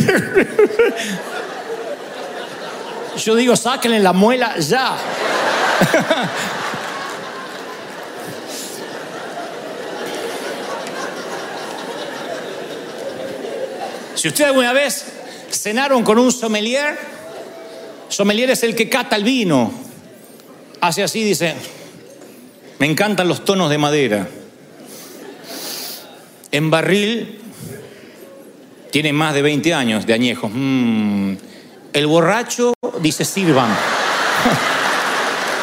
Yo 3.16 3.34
digo, 3.34 3.56
sáquenle 3.56 4.00
la 4.00 4.12
muela 4.12 4.58
ya. 4.58 4.96
Si 14.14 14.28
usted 14.28 14.44
alguna 14.44 14.72
vez 14.72 15.04
cenaron 15.50 16.04
con 16.04 16.16
un 16.16 16.30
sommelier, 16.30 16.96
sommelier 18.08 18.50
es 18.50 18.62
el 18.62 18.76
que 18.76 18.88
cata 18.88 19.16
el 19.16 19.24
vino. 19.24 19.72
Hace 20.80 21.02
así, 21.02 21.24
dice, 21.24 21.54
me 22.78 22.86
encantan 22.86 23.26
los 23.26 23.44
tonos 23.44 23.68
de 23.68 23.78
madera. 23.78 24.28
En 26.52 26.70
barril 26.70 27.40
tiene 28.92 29.12
más 29.12 29.34
de 29.34 29.42
20 29.42 29.74
años 29.74 30.06
de 30.06 30.14
añejo. 30.14 30.48
Mm. 30.48 31.36
El 31.92 32.06
borracho 32.06 32.72
dice 33.00 33.24
sirvan. 33.24 33.68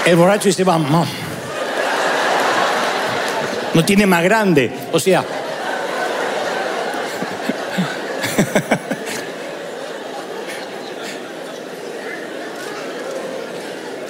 El 0.05 0.15
borracho 0.15 0.47
dice 0.47 0.63
vamos. 0.63 1.07
No 3.73 3.83
tiene 3.83 4.05
más 4.05 4.23
grande. 4.23 4.71
O 4.91 4.99
sea. 4.99 5.25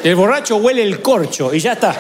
El 0.04 0.16
borracho 0.16 0.58
huele 0.58 0.84
el 0.84 1.02
corcho 1.02 1.54
y 1.54 1.60
ya 1.60 1.74
está. 1.74 1.94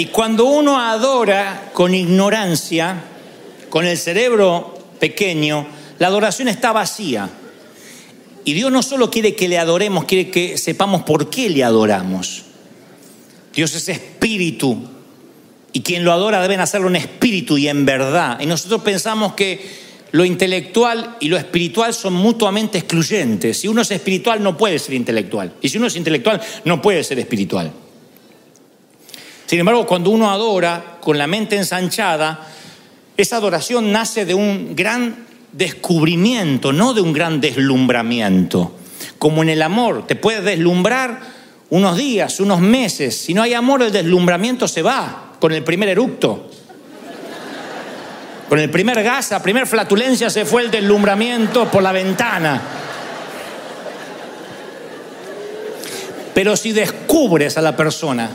Y 0.00 0.06
cuando 0.06 0.46
uno 0.46 0.80
adora 0.80 1.72
con 1.74 1.94
ignorancia, 1.94 3.04
con 3.68 3.84
el 3.84 3.98
cerebro 3.98 4.78
pequeño, 4.98 5.66
la 5.98 6.06
adoración 6.06 6.48
está 6.48 6.72
vacía. 6.72 7.28
Y 8.46 8.54
Dios 8.54 8.72
no 8.72 8.82
solo 8.82 9.10
quiere 9.10 9.34
que 9.34 9.46
le 9.46 9.58
adoremos, 9.58 10.06
quiere 10.06 10.30
que 10.30 10.56
sepamos 10.56 11.02
por 11.02 11.28
qué 11.28 11.50
le 11.50 11.64
adoramos. 11.64 12.44
Dios 13.52 13.74
es 13.74 13.90
espíritu 13.90 14.88
y 15.70 15.82
quien 15.82 16.02
lo 16.02 16.12
adora 16.12 16.40
deben 16.40 16.60
hacerlo 16.60 16.88
en 16.88 16.96
espíritu 16.96 17.58
y 17.58 17.68
en 17.68 17.84
verdad. 17.84 18.40
Y 18.40 18.46
nosotros 18.46 18.80
pensamos 18.80 19.34
que 19.34 19.60
lo 20.12 20.24
intelectual 20.24 21.18
y 21.20 21.28
lo 21.28 21.36
espiritual 21.36 21.92
son 21.92 22.14
mutuamente 22.14 22.78
excluyentes. 22.78 23.60
Si 23.60 23.68
uno 23.68 23.82
es 23.82 23.90
espiritual 23.90 24.42
no 24.42 24.56
puede 24.56 24.78
ser 24.78 24.94
intelectual. 24.94 25.52
Y 25.60 25.68
si 25.68 25.76
uno 25.76 25.88
es 25.88 25.96
intelectual 25.96 26.40
no 26.64 26.80
puede 26.80 27.04
ser 27.04 27.18
espiritual. 27.18 27.70
Sin 29.50 29.58
embargo, 29.58 29.84
cuando 29.84 30.10
uno 30.10 30.30
adora 30.30 30.98
con 31.00 31.18
la 31.18 31.26
mente 31.26 31.56
ensanchada, 31.56 32.46
esa 33.16 33.34
adoración 33.34 33.90
nace 33.90 34.24
de 34.24 34.32
un 34.32 34.76
gran 34.76 35.26
descubrimiento, 35.50 36.72
no 36.72 36.94
de 36.94 37.00
un 37.00 37.12
gran 37.12 37.40
deslumbramiento. 37.40 38.76
Como 39.18 39.42
en 39.42 39.48
el 39.48 39.60
amor, 39.62 40.06
te 40.06 40.14
puedes 40.14 40.44
deslumbrar 40.44 41.18
unos 41.68 41.96
días, 41.96 42.38
unos 42.38 42.60
meses. 42.60 43.18
Si 43.18 43.34
no 43.34 43.42
hay 43.42 43.54
amor, 43.54 43.82
el 43.82 43.90
deslumbramiento 43.90 44.68
se 44.68 44.82
va 44.82 45.32
con 45.40 45.50
el 45.50 45.64
primer 45.64 45.88
eructo. 45.88 46.48
Con 48.48 48.60
el 48.60 48.70
primer 48.70 49.02
gas, 49.02 49.32
la 49.32 49.42
primera 49.42 49.66
flatulencia 49.66 50.30
se 50.30 50.44
fue 50.44 50.62
el 50.62 50.70
deslumbramiento 50.70 51.68
por 51.68 51.82
la 51.82 51.90
ventana. 51.90 52.62
Pero 56.34 56.56
si 56.56 56.70
descubres 56.70 57.58
a 57.58 57.62
la 57.62 57.76
persona 57.76 58.30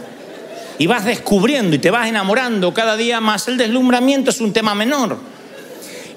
y 0.78 0.88
vas 0.88 1.06
descubriendo 1.06 1.76
y 1.76 1.80
te 1.80 1.92
vas 1.92 2.08
enamorando 2.08 2.74
cada 2.74 2.98
día 2.98 3.22
más, 3.22 3.48
el 3.48 3.58
deslumbramiento 3.58 4.32
es 4.32 4.42
un 4.42 4.54
tema 4.54 4.76
menor. 4.76 5.18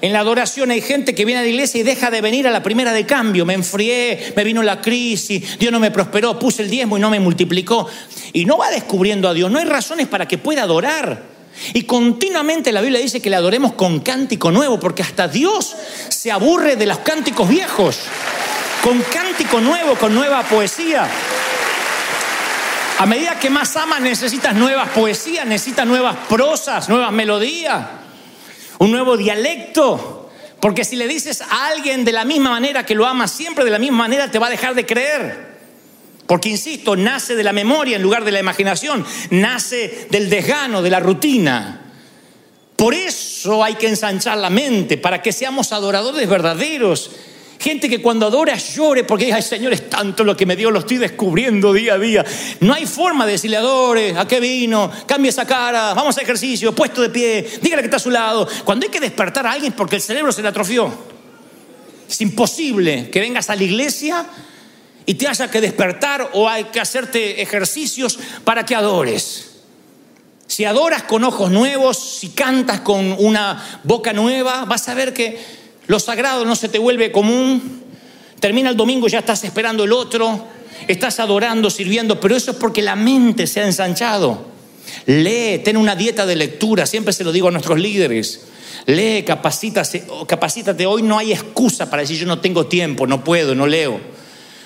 En 0.01 0.13
la 0.13 0.19
adoración 0.19 0.71
hay 0.71 0.81
gente 0.81 1.13
que 1.13 1.25
viene 1.25 1.39
a 1.39 1.43
la 1.43 1.49
iglesia 1.49 1.81
y 1.81 1.83
deja 1.83 2.09
de 2.09 2.21
venir 2.21 2.47
a 2.47 2.51
la 2.51 2.63
primera 2.63 2.93
de 2.93 3.05
cambio. 3.05 3.45
Me 3.45 3.53
enfrié, 3.53 4.33
me 4.35 4.43
vino 4.45 4.63
la 4.63 4.79
crisis, 4.79 5.59
Dios 5.59 5.71
no 5.71 5.79
me 5.79 5.91
prosperó, 5.91 6.39
puse 6.39 6.63
el 6.63 6.69
diezmo 6.69 6.97
y 6.97 7.01
no 7.01 7.09
me 7.09 7.19
multiplicó. 7.19 7.87
Y 8.31 8.45
no 8.45 8.57
va 8.57 8.69
descubriendo 8.69 9.27
a 9.27 9.33
Dios, 9.33 9.51
no 9.51 9.59
hay 9.59 9.65
razones 9.65 10.07
para 10.07 10.27
que 10.27 10.37
pueda 10.37 10.63
adorar. 10.63 11.21
Y 11.73 11.83
continuamente 11.83 12.71
la 12.71 12.79
Biblia 12.79 13.01
dice 13.01 13.21
que 13.21 13.29
le 13.29 13.35
adoremos 13.35 13.73
con 13.73 13.99
cántico 13.99 14.51
nuevo, 14.51 14.79
porque 14.79 15.03
hasta 15.03 15.27
Dios 15.27 15.75
se 16.07 16.31
aburre 16.31 16.77
de 16.77 16.85
los 16.85 16.99
cánticos 16.99 17.49
viejos. 17.49 17.99
Con 18.81 19.01
cántico 19.01 19.59
nuevo, 19.59 19.95
con 19.95 20.15
nueva 20.15 20.43
poesía. 20.43 21.09
A 22.99 23.05
medida 23.05 23.39
que 23.39 23.49
más 23.49 23.77
amas 23.77 24.01
necesitas 24.01 24.53
nuevas 24.53 24.89
poesías, 24.89 25.45
necesitas 25.45 25.87
nuevas 25.87 26.17
prosas, 26.27 26.89
nuevas 26.89 27.13
melodías, 27.13 27.87
un 28.77 28.91
nuevo 28.91 29.15
dialecto. 29.15 30.29
Porque 30.59 30.83
si 30.83 30.97
le 30.97 31.07
dices 31.07 31.41
a 31.41 31.67
alguien 31.67 32.03
de 32.03 32.11
la 32.11 32.25
misma 32.25 32.49
manera 32.49 32.85
que 32.85 32.95
lo 32.95 33.05
amas 33.05 33.31
siempre 33.31 33.63
de 33.63 33.71
la 33.71 33.79
misma 33.79 33.99
manera, 33.99 34.29
te 34.29 34.37
va 34.37 34.47
a 34.47 34.49
dejar 34.49 34.75
de 34.75 34.85
creer. 34.85 35.47
Porque, 36.27 36.49
insisto, 36.49 36.97
nace 36.97 37.37
de 37.37 37.43
la 37.45 37.53
memoria 37.53 37.95
en 37.95 38.01
lugar 38.03 38.25
de 38.25 38.33
la 38.33 38.41
imaginación, 38.41 39.05
nace 39.29 40.07
del 40.09 40.29
desgano, 40.29 40.81
de 40.81 40.89
la 40.89 40.99
rutina. 40.99 41.93
Por 42.75 42.93
eso 42.93 43.63
hay 43.63 43.75
que 43.75 43.87
ensanchar 43.87 44.37
la 44.39 44.49
mente, 44.49 44.97
para 44.97 45.21
que 45.21 45.31
seamos 45.31 45.71
adoradores 45.71 46.27
verdaderos 46.27 47.11
Gente 47.59 47.89
que 47.89 48.01
cuando 48.01 48.25
adora 48.25 48.55
llore 48.55 49.03
porque 49.03 49.25
dice, 49.25 49.35
ay 49.35 49.41
Señor, 49.41 49.73
es 49.73 49.89
tanto 49.89 50.23
lo 50.23 50.37
que 50.37 50.45
me 50.45 50.55
dio, 50.55 50.71
lo 50.71 50.79
estoy 50.79 50.95
descubriendo 50.95 51.73
día 51.73 51.95
a 51.95 51.97
día. 51.99 52.25
No 52.61 52.73
hay 52.73 52.85
forma 52.85 53.25
de 53.25 53.33
decirle, 53.33 53.57
adore, 53.57 54.15
¿a 54.17 54.25
qué 54.25 54.39
vino? 54.39 54.89
Cambia 55.05 55.29
esa 55.29 55.45
cara, 55.45 55.93
vamos 55.93 56.17
a 56.17 56.21
ejercicio, 56.21 56.73
puesto 56.73 57.01
de 57.01 57.09
pie, 57.09 57.45
dígale 57.61 57.81
que 57.81 57.87
está 57.87 57.97
a 57.97 57.99
su 57.99 58.11
lado. 58.11 58.47
Cuando 58.63 58.85
hay 58.85 58.89
que 58.89 59.01
despertar 59.01 59.45
a 59.45 59.51
alguien 59.51 59.73
porque 59.73 59.97
el 59.97 60.01
cerebro 60.01 60.31
se 60.31 60.41
le 60.41 60.47
atrofió. 60.47 60.89
Es 62.09 62.21
imposible 62.21 63.09
que 63.09 63.19
vengas 63.19 63.49
a 63.49 63.57
la 63.57 63.63
iglesia 63.63 64.25
y 65.05 65.15
te 65.15 65.27
haya 65.27 65.51
que 65.51 65.59
despertar 65.59 66.29
o 66.33 66.47
hay 66.47 66.63
que 66.65 66.79
hacerte 66.79 67.41
ejercicios 67.41 68.17
para 68.45 68.65
que 68.65 68.73
adores. 68.73 69.49
Si 70.47 70.63
adoras 70.63 71.03
con 71.03 71.25
ojos 71.25 71.51
nuevos, 71.51 72.19
si 72.19 72.29
cantas 72.29 72.79
con 72.79 73.17
una 73.19 73.81
boca 73.83 74.13
nueva, 74.13 74.63
vas 74.63 74.87
a 74.87 74.93
ver 74.93 75.13
que 75.13 75.58
lo 75.89 75.99
sagrado 75.99 76.45
no 76.45 76.55
se 76.55 76.69
te 76.69 76.77
vuelve 76.77 77.11
común. 77.11 77.81
Termina 78.39 78.69
el 78.69 78.77
domingo 78.77 79.07
y 79.07 79.09
ya 79.09 79.19
estás 79.19 79.43
esperando 79.43 79.83
el 79.83 79.91
otro. 79.91 80.45
Estás 80.87 81.19
adorando, 81.19 81.71
sirviendo, 81.71 82.19
pero 82.19 82.35
eso 82.35 82.51
es 82.51 82.57
porque 82.57 82.83
la 82.83 82.95
mente 82.95 83.47
se 83.47 83.59
ha 83.59 83.65
ensanchado. 83.65 84.45
Lee, 85.07 85.61
ten 85.63 85.77
una 85.77 85.95
dieta 85.95 86.27
de 86.27 86.35
lectura, 86.35 86.85
siempre 86.85 87.11
se 87.11 87.23
lo 87.23 87.31
digo 87.31 87.47
a 87.47 87.51
nuestros 87.51 87.79
líderes. 87.79 88.41
Lee, 88.85 89.23
capacítate, 89.25 90.03
capacítate. 90.27 90.85
Hoy 90.85 91.01
no 91.01 91.17
hay 91.17 91.33
excusa 91.33 91.89
para 91.89 92.03
decir 92.03 92.19
yo 92.19 92.27
no 92.27 92.37
tengo 92.37 92.67
tiempo, 92.67 93.07
no 93.07 93.23
puedo, 93.23 93.55
no 93.55 93.65
leo. 93.65 93.99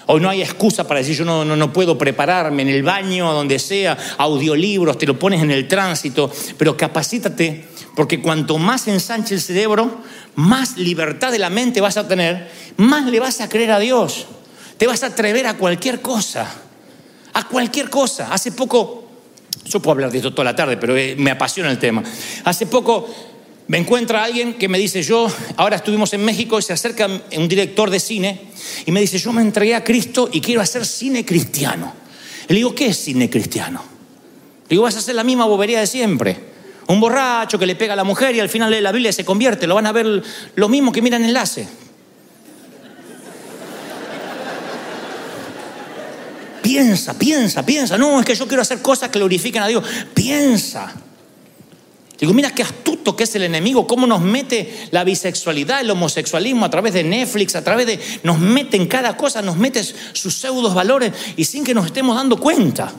Hoy 0.07 0.19
no 0.21 0.29
hay 0.29 0.41
excusa 0.41 0.87
para 0.87 0.99
decir 0.99 1.15
yo 1.15 1.25
no, 1.25 1.45
no, 1.45 1.55
no, 1.55 1.71
puedo 1.71 1.97
prepararme 1.97 2.63
en 2.63 2.69
el 2.69 2.83
baño, 2.83 3.31
donde 3.31 3.57
sea, 3.59 3.97
audiolibros, 4.17 4.97
te 4.97 5.05
lo 5.05 5.17
pones 5.17 5.41
en 5.41 5.51
el 5.51 5.67
tránsito, 5.67 6.31
pero 6.57 6.75
capacítate 6.75 7.65
porque 7.95 8.21
cuanto 8.21 8.57
más 8.57 8.87
ensanche 8.87 9.35
el 9.35 9.41
cerebro, 9.41 10.01
más 10.35 10.77
libertad 10.77 11.31
de 11.31 11.39
la 11.39 11.49
mente 11.49 11.79
vas 11.79 11.97
a 11.97 12.07
tener, 12.07 12.49
más 12.77 13.05
le 13.05 13.19
vas 13.19 13.39
a 13.41 13.49
creer 13.49 13.71
a 13.71 13.79
Dios. 13.79 14.25
Te 14.77 14.87
vas 14.87 15.03
a 15.03 15.07
atrever 15.07 15.45
a 15.45 15.57
cualquier 15.57 16.01
cosa. 16.01 16.51
A 17.33 17.47
cualquier 17.47 17.89
cosa. 17.89 18.33
Hace 18.33 18.51
poco, 18.51 19.07
yo 19.65 19.79
puedo 19.79 19.93
hablar 19.93 20.11
de 20.11 20.17
esto 20.17 20.31
toda 20.31 20.45
la 20.45 20.55
tarde, 20.55 20.77
pero 20.77 20.97
eh, 20.97 21.15
me 21.17 21.31
apasiona 21.31 21.69
el 21.69 21.77
tema. 21.77 22.03
Hace 22.43 22.65
poco 22.65 23.07
me 23.67 23.77
encuentra 23.77 24.23
alguien 24.23 24.55
que 24.55 24.67
me 24.67 24.77
dice, 24.77 25.01
yo, 25.01 25.27
ahora 25.55 25.77
estuvimos 25.77 26.13
en 26.13 26.25
México 26.25 26.59
y 26.59 26.61
se 26.61 26.73
acerca 26.73 27.07
un 27.07 27.47
director 27.47 27.89
de 27.89 27.99
cine 27.99 28.41
y 28.85 28.91
me 28.91 28.99
dice, 28.99 29.17
yo 29.17 29.31
me 29.31 29.41
entregué 29.41 29.75
a 29.75 29.83
Cristo 29.83 30.29
y 30.31 30.41
quiero 30.41 30.61
hacer 30.61 30.85
cine 30.85 31.25
cristiano. 31.25 31.93
Le 32.47 32.55
digo, 32.55 32.75
¿qué 32.75 32.87
es 32.87 32.97
cine 32.97 33.29
cristiano? 33.29 33.81
Le 34.63 34.69
digo, 34.69 34.83
vas 34.83 34.95
a 34.95 34.99
hacer 34.99 35.15
la 35.15 35.23
misma 35.23 35.45
bobería 35.45 35.79
de 35.79 35.87
siempre. 35.87 36.37
Un 36.87 36.99
borracho 36.99 37.57
que 37.57 37.65
le 37.65 37.75
pega 37.75 37.93
a 37.93 37.95
la 37.95 38.03
mujer 38.03 38.35
y 38.35 38.41
al 38.41 38.49
final 38.49 38.69
lee 38.69 38.81
la 38.81 38.91
Biblia 38.91 39.11
y 39.11 39.13
se 39.13 39.23
convierte. 39.23 39.65
Lo 39.65 39.75
van 39.75 39.85
a 39.85 39.93
ver 39.93 40.21
lo 40.55 40.69
mismo 40.69 40.91
que 40.91 41.01
miran 41.01 41.23
enlace. 41.23 41.65
Piensa, 46.61 47.17
piensa, 47.17 47.65
piensa. 47.65 47.97
No, 47.97 48.19
es 48.19 48.25
que 48.25 48.35
yo 48.35 48.47
quiero 48.47 48.61
hacer 48.61 48.81
cosas 48.81 49.09
que 49.09 49.19
glorifiquen 49.19 49.61
a 49.63 49.67
Dios. 49.67 49.85
Piensa. 50.13 50.93
Digo, 52.23 52.33
mira 52.33 52.51
qué 52.51 52.63
astuto 52.63 53.17
que 53.17 53.25
es 53.25 53.35
el 53.35 53.43
enemigo, 53.43 53.85
cómo 53.85 54.07
nos 54.07 54.21
mete 54.21 54.87
la 54.91 55.03
bisexualidad, 55.03 55.81
el 55.81 55.91
homosexualismo 55.91 56.63
a 56.63 56.69
través 56.69 56.93
de 56.93 57.03
Netflix, 57.03 57.53
a 57.53 57.65
través 57.65 57.85
de... 57.85 57.99
Nos 58.23 58.39
mete 58.39 58.77
en 58.77 58.87
cada 58.87 59.17
cosa, 59.17 59.41
nos 59.41 59.57
mete 59.57 59.83
sus 59.83 60.33
pseudos 60.33 60.73
valores 60.73 61.11
y 61.35 61.43
sin 61.43 61.65
que 61.65 61.73
nos 61.73 61.87
estemos 61.87 62.15
dando 62.15 62.37
cuenta. 62.37 62.93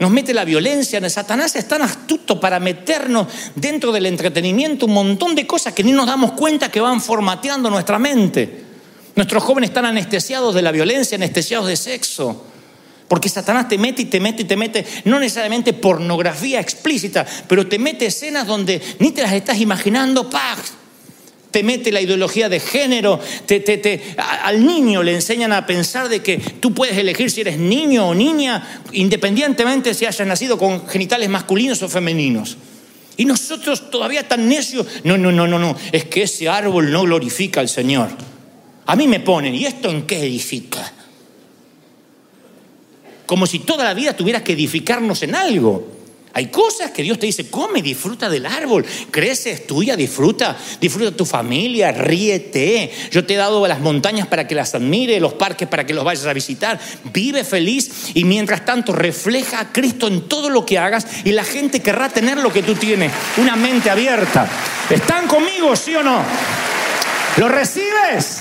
Nos 0.00 0.10
mete 0.10 0.34
la 0.34 0.44
violencia. 0.44 1.08
Satanás 1.08 1.54
es 1.54 1.68
tan 1.68 1.80
astuto 1.80 2.40
para 2.40 2.58
meternos 2.58 3.28
dentro 3.54 3.92
del 3.92 4.06
entretenimiento 4.06 4.86
un 4.86 4.92
montón 4.92 5.36
de 5.36 5.46
cosas 5.46 5.72
que 5.72 5.84
ni 5.84 5.92
nos 5.92 6.08
damos 6.08 6.32
cuenta 6.32 6.68
que 6.68 6.80
van 6.80 7.00
formateando 7.00 7.70
nuestra 7.70 8.00
mente. 8.00 8.64
Nuestros 9.14 9.44
jóvenes 9.44 9.70
están 9.70 9.84
anestesiados 9.84 10.56
de 10.56 10.62
la 10.62 10.72
violencia, 10.72 11.14
anestesiados 11.14 11.68
de 11.68 11.76
sexo. 11.76 12.46
Porque 13.08 13.28
Satanás 13.28 13.68
te 13.68 13.78
mete 13.78 14.02
y 14.02 14.06
te 14.06 14.20
mete 14.20 14.42
y 14.42 14.46
te 14.46 14.56
mete, 14.56 14.84
no 15.04 15.20
necesariamente 15.20 15.72
pornografía 15.72 16.60
explícita, 16.60 17.24
pero 17.48 17.66
te 17.66 17.78
mete 17.78 18.06
escenas 18.06 18.46
donde 18.46 18.80
ni 18.98 19.12
te 19.12 19.22
las 19.22 19.32
estás 19.32 19.60
imaginando, 19.60 20.28
¡pah! 20.28 20.56
te 21.56 21.62
mete 21.62 21.90
la 21.90 22.02
ideología 22.02 22.50
de 22.50 22.60
género, 22.60 23.18
te, 23.46 24.14
al 24.18 24.66
niño 24.66 25.02
le 25.02 25.14
enseñan 25.14 25.54
a 25.54 25.64
pensar 25.64 26.06
de 26.06 26.20
que 26.20 26.36
tú 26.36 26.74
puedes 26.74 26.98
elegir 26.98 27.30
si 27.30 27.40
eres 27.40 27.56
niño 27.56 28.08
o 28.08 28.14
niña, 28.14 28.82
independientemente 28.92 29.94
si 29.94 30.04
hayas 30.04 30.26
nacido 30.26 30.58
con 30.58 30.86
genitales 30.86 31.30
masculinos 31.30 31.82
o 31.82 31.88
femeninos. 31.88 32.58
Y 33.16 33.24
nosotros 33.24 33.90
todavía 33.90 34.28
tan 34.28 34.46
necios, 34.46 34.86
no, 35.04 35.16
no, 35.16 35.32
no, 35.32 35.46
no, 35.46 35.58
no, 35.58 35.74
es 35.92 36.04
que 36.04 36.24
ese 36.24 36.46
árbol 36.46 36.90
no 36.90 37.04
glorifica 37.04 37.60
al 37.60 37.70
Señor. 37.70 38.10
A 38.84 38.94
mí 38.94 39.08
me 39.08 39.20
ponen, 39.20 39.54
¿y 39.54 39.64
esto 39.64 39.88
en 39.88 40.02
qué 40.02 40.18
edifica? 40.18 40.92
Como 43.26 43.46
si 43.46 43.58
toda 43.60 43.84
la 43.84 43.94
vida 43.94 44.16
tuvieras 44.16 44.42
que 44.42 44.52
edificarnos 44.52 45.22
en 45.22 45.34
algo. 45.34 45.96
Hay 46.36 46.48
cosas 46.48 46.90
que 46.90 47.02
Dios 47.02 47.18
te 47.18 47.24
dice, 47.24 47.48
come, 47.48 47.80
disfruta 47.80 48.28
del 48.28 48.44
árbol, 48.44 48.84
crece, 49.10 49.52
es 49.52 49.66
tuya, 49.66 49.96
disfruta, 49.96 50.54
disfruta 50.78 51.16
tu 51.16 51.24
familia, 51.24 51.92
ríete. 51.92 52.92
Yo 53.10 53.24
te 53.24 53.32
he 53.32 53.36
dado 53.38 53.66
las 53.66 53.80
montañas 53.80 54.26
para 54.26 54.46
que 54.46 54.54
las 54.54 54.74
admire, 54.74 55.18
los 55.18 55.32
parques 55.32 55.66
para 55.66 55.86
que 55.86 55.94
los 55.94 56.04
vayas 56.04 56.26
a 56.26 56.34
visitar. 56.34 56.78
Vive 57.04 57.42
feliz 57.42 58.10
y 58.12 58.24
mientras 58.24 58.66
tanto 58.66 58.92
refleja 58.92 59.60
a 59.60 59.72
Cristo 59.72 60.08
en 60.08 60.28
todo 60.28 60.50
lo 60.50 60.66
que 60.66 60.78
hagas 60.78 61.06
y 61.24 61.32
la 61.32 61.42
gente 61.42 61.80
querrá 61.80 62.10
tener 62.10 62.36
lo 62.36 62.52
que 62.52 62.62
tú 62.62 62.74
tienes, 62.74 63.10
una 63.38 63.56
mente 63.56 63.88
abierta. 63.88 64.46
¿Están 64.90 65.28
conmigo, 65.28 65.74
sí 65.74 65.94
o 65.94 66.02
no? 66.02 66.22
¿Lo 67.38 67.48
recibes? 67.48 68.40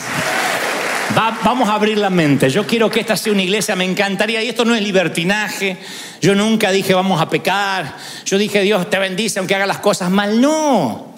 Vamos 1.16 1.70
a 1.70 1.76
abrir 1.76 1.98
la 1.98 2.10
mente. 2.10 2.50
Yo 2.50 2.68
quiero 2.68 2.90
que 2.90 3.00
esta 3.00 3.16
sea 3.16 3.34
una 3.34 3.44
iglesia, 3.44 3.76
me 3.76 3.86
encantaría. 3.86 4.44
Y 4.44 4.50
esto 4.50 4.66
no 4.66 4.76
es 4.76 4.82
libertinaje. 4.82 5.78
Yo 6.22 6.36
nunca 6.36 6.72
dije 6.72 6.94
vamos 6.94 7.22
a 7.22 7.30
pecar. 7.30 7.96
Yo 8.26 8.38
dije 8.38 8.62
Dios 8.62 8.90
te 8.90 9.00
bendice 9.00 9.40
aunque 9.40 9.56
haga 9.56 9.66
las 9.66 9.80
cosas 9.80 10.10
mal. 10.10 10.42
No. 10.42 11.14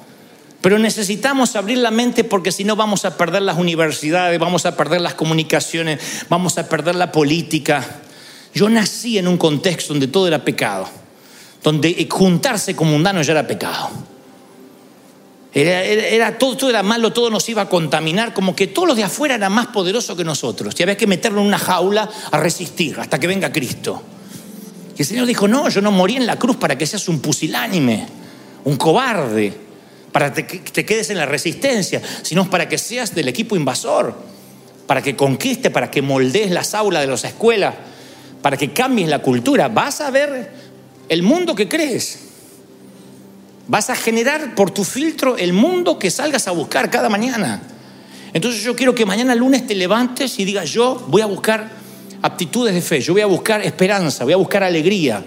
Pero 0.62 0.80
necesitamos 0.80 1.56
abrir 1.56 1.78
la 1.78 1.92
mente 1.92 2.24
porque 2.24 2.52
si 2.52 2.64
no 2.64 2.76
vamos 2.76 3.06
a 3.06 3.16
perder 3.16 3.44
las 3.44 3.58
universidades, 3.58 4.40
vamos 4.40 4.66
a 4.66 4.76
perder 4.76 5.02
las 5.02 5.14
comunicaciones, 5.14 6.26
vamos 6.30 6.58
a 6.58 6.68
perder 6.68 6.96
la 6.96 7.12
política. 7.12 7.86
Yo 8.54 8.68
nací 8.70 9.18
en 9.18 9.28
un 9.28 9.38
contexto 9.38 9.94
donde 9.94 10.08
todo 10.08 10.28
era 10.28 10.44
pecado, 10.44 10.90
donde 11.64 12.08
juntarse 12.10 12.76
con 12.76 12.90
mundanos 12.90 13.28
ya 13.28 13.34
era 13.34 13.48
pecado. 13.48 14.17
Era, 15.60 16.38
todo, 16.38 16.56
todo, 16.56 16.70
era 16.70 16.84
malo, 16.84 17.12
todo 17.12 17.32
nos 17.32 17.50
iba 17.50 17.64
a 17.64 17.70
contaminar, 17.70 18.32
como 18.32 18.56
que 18.56 18.68
todos 18.68 18.90
los 18.90 18.98
de 18.98 19.04
afuera 19.04 19.34
eran 19.34 19.52
más 19.52 19.66
poderosos 19.68 20.16
que 20.16 20.24
nosotros. 20.24 20.76
Y 20.78 20.84
había 20.84 20.96
que 20.96 21.08
meterlo 21.08 21.42
en 21.42 21.48
una 21.48 21.58
jaula 21.58 22.08
a 22.30 22.38
resistir 22.38 23.00
hasta 23.00 23.20
que 23.20 23.26
venga 23.26 23.52
Cristo. 23.52 24.04
Y 24.96 25.02
el 25.02 25.08
Señor 25.08 25.26
dijo, 25.26 25.48
no, 25.48 25.68
yo 25.70 25.82
no 25.82 25.92
morí 25.92 26.16
en 26.16 26.28
la 26.28 26.38
cruz 26.38 26.58
para 26.58 26.78
que 26.78 26.86
seas 26.86 27.10
un 27.10 27.22
pusilánime, 27.22 28.06
un 28.66 28.78
cobarde, 28.78 29.52
para 30.12 30.32
que 30.32 30.44
te 30.60 30.86
quedes 30.86 31.10
en 31.10 31.18
la 31.18 31.26
resistencia, 31.26 32.04
sino 32.22 32.48
para 32.52 32.70
que 32.70 32.78
seas 32.78 33.16
del 33.16 33.28
equipo 33.28 33.56
invasor, 33.56 34.16
para 34.86 35.02
que 35.02 35.16
conquiste, 35.16 35.72
para 35.72 35.90
que 35.90 36.04
moldees 36.04 36.52
las 36.52 36.76
aulas 36.76 37.02
de 37.02 37.08
las 37.08 37.24
escuelas, 37.24 37.74
para 38.44 38.58
que 38.58 38.74
cambies 38.74 39.10
la 39.10 39.24
cultura. 39.24 39.70
Vas 39.70 40.02
a 40.02 40.12
ver 40.12 40.52
el 41.10 41.24
mundo 41.24 41.56
que 41.56 41.68
crees. 41.68 42.27
Vas 43.68 43.90
a 43.90 43.96
generar 43.96 44.56
por 44.56 44.72
tu 44.72 44.84
filtro 44.84 45.38
el 45.38 45.52
mundo 45.52 46.00
que 46.00 46.10
salgas 46.10 46.48
a 46.48 46.52
buscar 46.52 46.90
cada 46.90 47.10
mañana. 47.10 47.62
Entonces 48.34 48.64
yo 48.64 48.76
quiero 48.76 48.96
que 48.96 49.06
mañana 49.06 49.36
lunes 49.36 49.68
te 49.68 49.76
levantes 49.76 50.40
y 50.40 50.46
digas, 50.46 50.70
yo 50.70 51.06
voy 51.08 51.22
a 51.22 51.26
buscar 51.26 51.70
aptitudes 52.22 52.74
de 52.74 52.82
fe, 52.82 53.02
yo 53.02 53.14
voy 53.14 53.22
a 53.22 53.26
buscar 53.26 53.62
esperanza, 53.62 54.24
voy 54.24 54.34
a 54.34 54.38
buscar 54.38 54.64
alegría, 54.64 55.24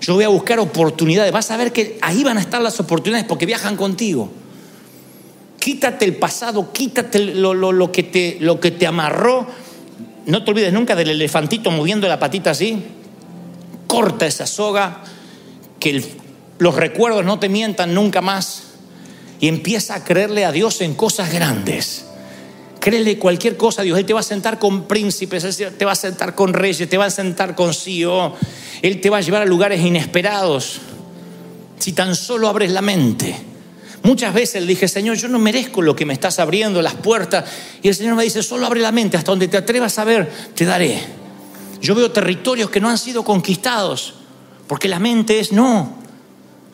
yo 0.00 0.14
voy 0.14 0.24
a 0.24 0.28
buscar 0.28 0.58
oportunidades. 0.58 1.32
Vas 1.32 1.50
a 1.50 1.56
ver 1.56 1.72
que 1.72 1.98
ahí 2.00 2.24
van 2.24 2.38
a 2.38 2.40
estar 2.40 2.62
las 2.62 2.80
oportunidades 2.80 3.26
porque 3.26 3.46
viajan 3.46 3.76
contigo. 3.76 4.30
Quítate 5.58 6.04
el 6.04 6.16
pasado, 6.16 6.72
quítate 6.72 7.18
lo, 7.20 7.92
que, 7.92 8.02
te, 8.02 8.38
lo 8.40 8.58
que 8.58 8.70
te 8.70 8.86
amarró. 8.86 9.46
No 10.26 10.44
te 10.44 10.50
olvides 10.50 10.72
nunca 10.72 10.96
del 10.96 11.10
elefantito 11.10 11.70
moviendo 11.70 12.08
la 12.08 12.18
patita 12.18 12.50
así. 12.50 12.82
Corta 13.86 14.26
esa 14.26 14.46
soga, 14.46 15.02
que 15.78 16.02
los 16.62 16.76
recuerdos 16.76 17.24
no 17.24 17.40
te 17.40 17.48
mientan 17.48 17.92
nunca 17.92 18.20
más. 18.20 18.62
Y 19.40 19.48
empieza 19.48 19.96
a 19.96 20.04
creerle 20.04 20.44
a 20.44 20.52
Dios 20.52 20.80
en 20.80 20.94
cosas 20.94 21.32
grandes. 21.32 22.04
Créele 22.78 23.18
cualquier 23.18 23.56
cosa 23.56 23.82
a 23.82 23.84
Dios. 23.84 23.98
Él 23.98 24.06
te 24.06 24.12
va 24.12 24.20
a 24.20 24.22
sentar 24.22 24.60
con 24.60 24.86
príncipes, 24.86 25.44
te 25.76 25.84
va 25.84 25.92
a 25.92 25.96
sentar 25.96 26.36
con 26.36 26.52
reyes, 26.52 26.88
te 26.88 26.96
va 26.96 27.06
a 27.06 27.10
sentar 27.10 27.56
con 27.56 27.74
CEO. 27.74 28.36
Él 28.80 29.00
te 29.00 29.10
va 29.10 29.18
a 29.18 29.20
llevar 29.20 29.42
a 29.42 29.44
lugares 29.44 29.80
inesperados. 29.80 30.80
Si 31.80 31.92
tan 31.92 32.14
solo 32.14 32.48
abres 32.48 32.70
la 32.70 32.80
mente. 32.80 33.34
Muchas 34.04 34.32
veces 34.32 34.62
le 34.62 34.68
dije, 34.68 34.86
Señor, 34.86 35.16
yo 35.16 35.26
no 35.26 35.40
merezco 35.40 35.82
lo 35.82 35.96
que 35.96 36.06
me 36.06 36.12
estás 36.12 36.38
abriendo, 36.38 36.80
las 36.80 36.94
puertas. 36.94 37.44
Y 37.82 37.88
el 37.88 37.96
Señor 37.96 38.14
me 38.14 38.22
dice, 38.22 38.40
solo 38.44 38.66
abre 38.66 38.80
la 38.80 38.92
mente, 38.92 39.16
hasta 39.16 39.32
donde 39.32 39.48
te 39.48 39.56
atrevas 39.56 39.98
a 39.98 40.04
ver, 40.04 40.30
te 40.54 40.64
daré. 40.64 41.00
Yo 41.80 41.96
veo 41.96 42.12
territorios 42.12 42.70
que 42.70 42.80
no 42.80 42.88
han 42.88 42.98
sido 42.98 43.24
conquistados, 43.24 44.14
porque 44.68 44.86
la 44.86 45.00
mente 45.00 45.40
es, 45.40 45.50
no, 45.50 46.01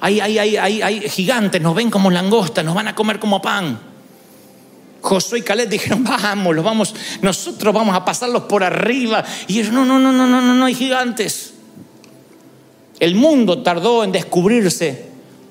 hay, 0.00 0.20
hay, 0.20 0.38
hay, 0.38 0.82
hay, 0.82 1.00
gigantes, 1.08 1.60
nos 1.60 1.74
ven 1.74 1.90
como 1.90 2.10
langostas, 2.10 2.64
nos 2.64 2.74
van 2.74 2.88
a 2.88 2.94
comer 2.94 3.18
como 3.18 3.42
pan. 3.42 3.78
Josué 5.00 5.40
y 5.40 5.42
Caleb 5.42 5.68
dijeron, 5.68 6.04
vamos, 6.04 6.54
los 6.54 6.64
vamos, 6.64 6.94
nosotros 7.22 7.74
vamos 7.74 7.96
a 7.96 8.04
pasarlos 8.04 8.44
por 8.44 8.62
arriba. 8.62 9.24
Y 9.46 9.60
ellos, 9.60 9.72
no, 9.72 9.84
no, 9.84 9.98
no, 9.98 10.12
no, 10.12 10.26
no, 10.26 10.40
no, 10.40 10.54
no 10.54 10.64
hay 10.64 10.74
gigantes. 10.74 11.54
El 13.00 13.14
mundo 13.14 13.62
tardó 13.62 14.04
en 14.04 14.12
descubrirse 14.12 15.08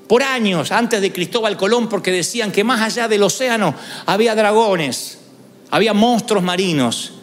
por 0.07 0.23
años 0.23 0.71
antes 0.71 1.01
de 1.01 1.11
Cristóbal 1.11 1.57
Colón 1.57 1.89
porque 1.89 2.11
decían 2.11 2.51
que 2.51 2.63
más 2.63 2.81
allá 2.81 3.07
del 3.07 3.23
océano 3.23 3.73
había 4.05 4.35
dragones, 4.35 5.19
había 5.71 5.93
monstruos 5.93 6.43
marinos. 6.43 7.13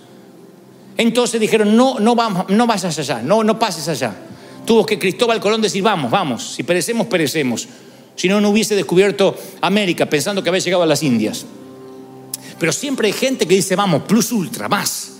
Entonces 0.96 1.40
dijeron, 1.40 1.76
no, 1.76 1.98
no, 1.98 2.14
vamos, 2.14 2.46
no 2.48 2.66
vayas 2.66 2.98
allá, 2.98 3.20
no, 3.22 3.42
no 3.42 3.58
pases 3.58 3.88
allá. 3.88 4.14
Tuvo 4.66 4.86
que 4.86 4.98
Cristóbal 4.98 5.40
Colón 5.40 5.60
decir, 5.60 5.82
vamos, 5.82 6.10
vamos, 6.10 6.54
si 6.54 6.62
perecemos, 6.62 7.06
perecemos. 7.06 7.68
Si 8.16 8.28
no, 8.28 8.40
no 8.40 8.50
hubiese 8.50 8.76
descubierto 8.76 9.36
América 9.60 10.06
pensando 10.06 10.42
que 10.42 10.48
había 10.48 10.60
llegado 10.60 10.82
a 10.82 10.86
las 10.86 11.02
Indias. 11.02 11.46
Pero 12.58 12.72
siempre 12.72 13.08
hay 13.08 13.12
gente 13.12 13.46
que 13.46 13.56
dice, 13.56 13.76
vamos, 13.76 14.02
plus 14.04 14.32
ultra, 14.32 14.68
más. 14.68 15.12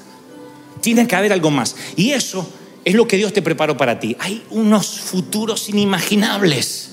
Tiene 0.80 1.06
que 1.06 1.16
haber 1.16 1.32
algo 1.32 1.50
más. 1.50 1.74
Y 1.96 2.12
eso 2.12 2.48
es 2.84 2.94
lo 2.94 3.08
que 3.08 3.16
Dios 3.16 3.32
te 3.32 3.42
preparó 3.42 3.76
para 3.76 3.98
ti. 3.98 4.16
Hay 4.20 4.44
unos 4.50 5.00
futuros 5.00 5.68
inimaginables. 5.68 6.90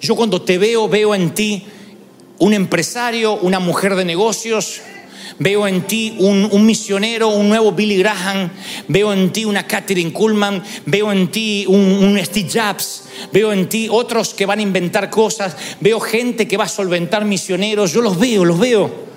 Yo 0.00 0.16
cuando 0.16 0.42
te 0.42 0.58
veo, 0.58 0.88
veo 0.88 1.14
en 1.14 1.34
ti 1.34 1.64
un 2.38 2.54
empresario, 2.54 3.34
una 3.34 3.60
mujer 3.60 3.94
de 3.94 4.04
negocios, 4.04 4.80
veo 5.38 5.66
en 5.66 5.82
ti 5.82 6.16
un, 6.18 6.66
misionero, 6.66 7.28
un 7.28 7.48
nuevo 7.48 7.72
Billy 7.72 7.96
Graham, 7.98 8.50
veo 8.88 9.12
en 9.12 9.32
ti 9.32 9.44
una 9.44 9.66
Catherine 9.66 10.12
Kuhlman, 10.12 10.62
veo 10.86 11.12
en 11.12 11.28
ti 11.28 11.64
un, 11.68 11.80
un 11.80 12.24
Steve 12.24 12.48
Jobs, 12.52 13.04
veo 13.32 13.52
en 13.52 13.68
ti 13.68 13.88
otros 13.90 14.34
que 14.34 14.46
van 14.46 14.58
a 14.58 14.62
inventar 14.62 15.10
cosas, 15.10 15.56
veo 15.80 16.00
gente 16.00 16.48
que 16.48 16.56
va 16.56 16.64
a 16.64 16.68
solventar 16.68 17.24
misioneros, 17.24 17.92
yo 17.92 18.02
los 18.02 18.18
veo, 18.18 18.44
los 18.44 18.58
veo. 18.58 19.08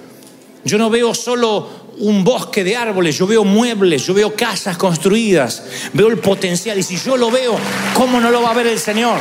Yo 0.64 0.78
no 0.78 0.92
veo 0.92 1.16
solo 1.16 1.82
un 1.98 2.24
bosque 2.24 2.64
de 2.64 2.76
árboles, 2.76 3.18
yo 3.18 3.28
veo 3.28 3.44
muebles, 3.44 4.06
yo 4.06 4.14
veo 4.14 4.36
casas 4.36 4.78
construidas, 4.78 5.64
veo 5.94 6.08
el 6.08 6.20
potencial. 6.20 6.78
Y 6.78 6.84
si 6.84 6.98
yo 6.98 7.18
lo 7.18 7.32
veo, 7.32 7.56
¿cómo 7.96 8.20
no 8.20 8.30
lo 8.32 8.42
va 8.42 8.52
a 8.52 8.56
ver 8.56 8.68
el 8.68 8.80
Señor? 8.80 9.18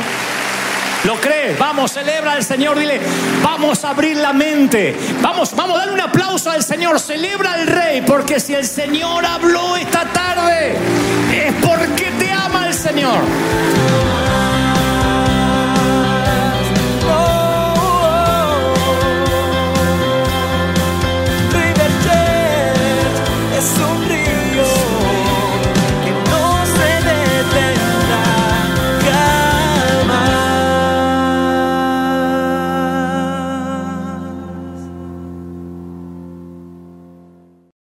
¿Lo 1.03 1.19
crees? 1.19 1.57
Vamos, 1.57 1.91
celebra 1.91 2.33
al 2.33 2.43
Señor, 2.43 2.77
dile, 2.77 2.99
vamos 3.43 3.83
a 3.83 3.89
abrir 3.89 4.17
la 4.17 4.33
mente. 4.33 4.95
Vamos, 5.21 5.55
vamos 5.55 5.75
a 5.75 5.79
darle 5.79 5.93
un 5.93 6.01
aplauso 6.01 6.51
al 6.51 6.63
Señor, 6.63 6.99
celebra 6.99 7.53
al 7.53 7.65
Rey, 7.65 8.01
porque 8.01 8.39
si 8.39 8.53
el 8.53 8.65
Señor 8.65 9.25
habló 9.25 9.77
esta 9.77 10.05
tarde, 10.05 10.75
es 11.33 11.53
porque 11.65 12.11
te 12.19 12.31
ama 12.31 12.67
el 12.67 12.73
Señor. 12.73 13.19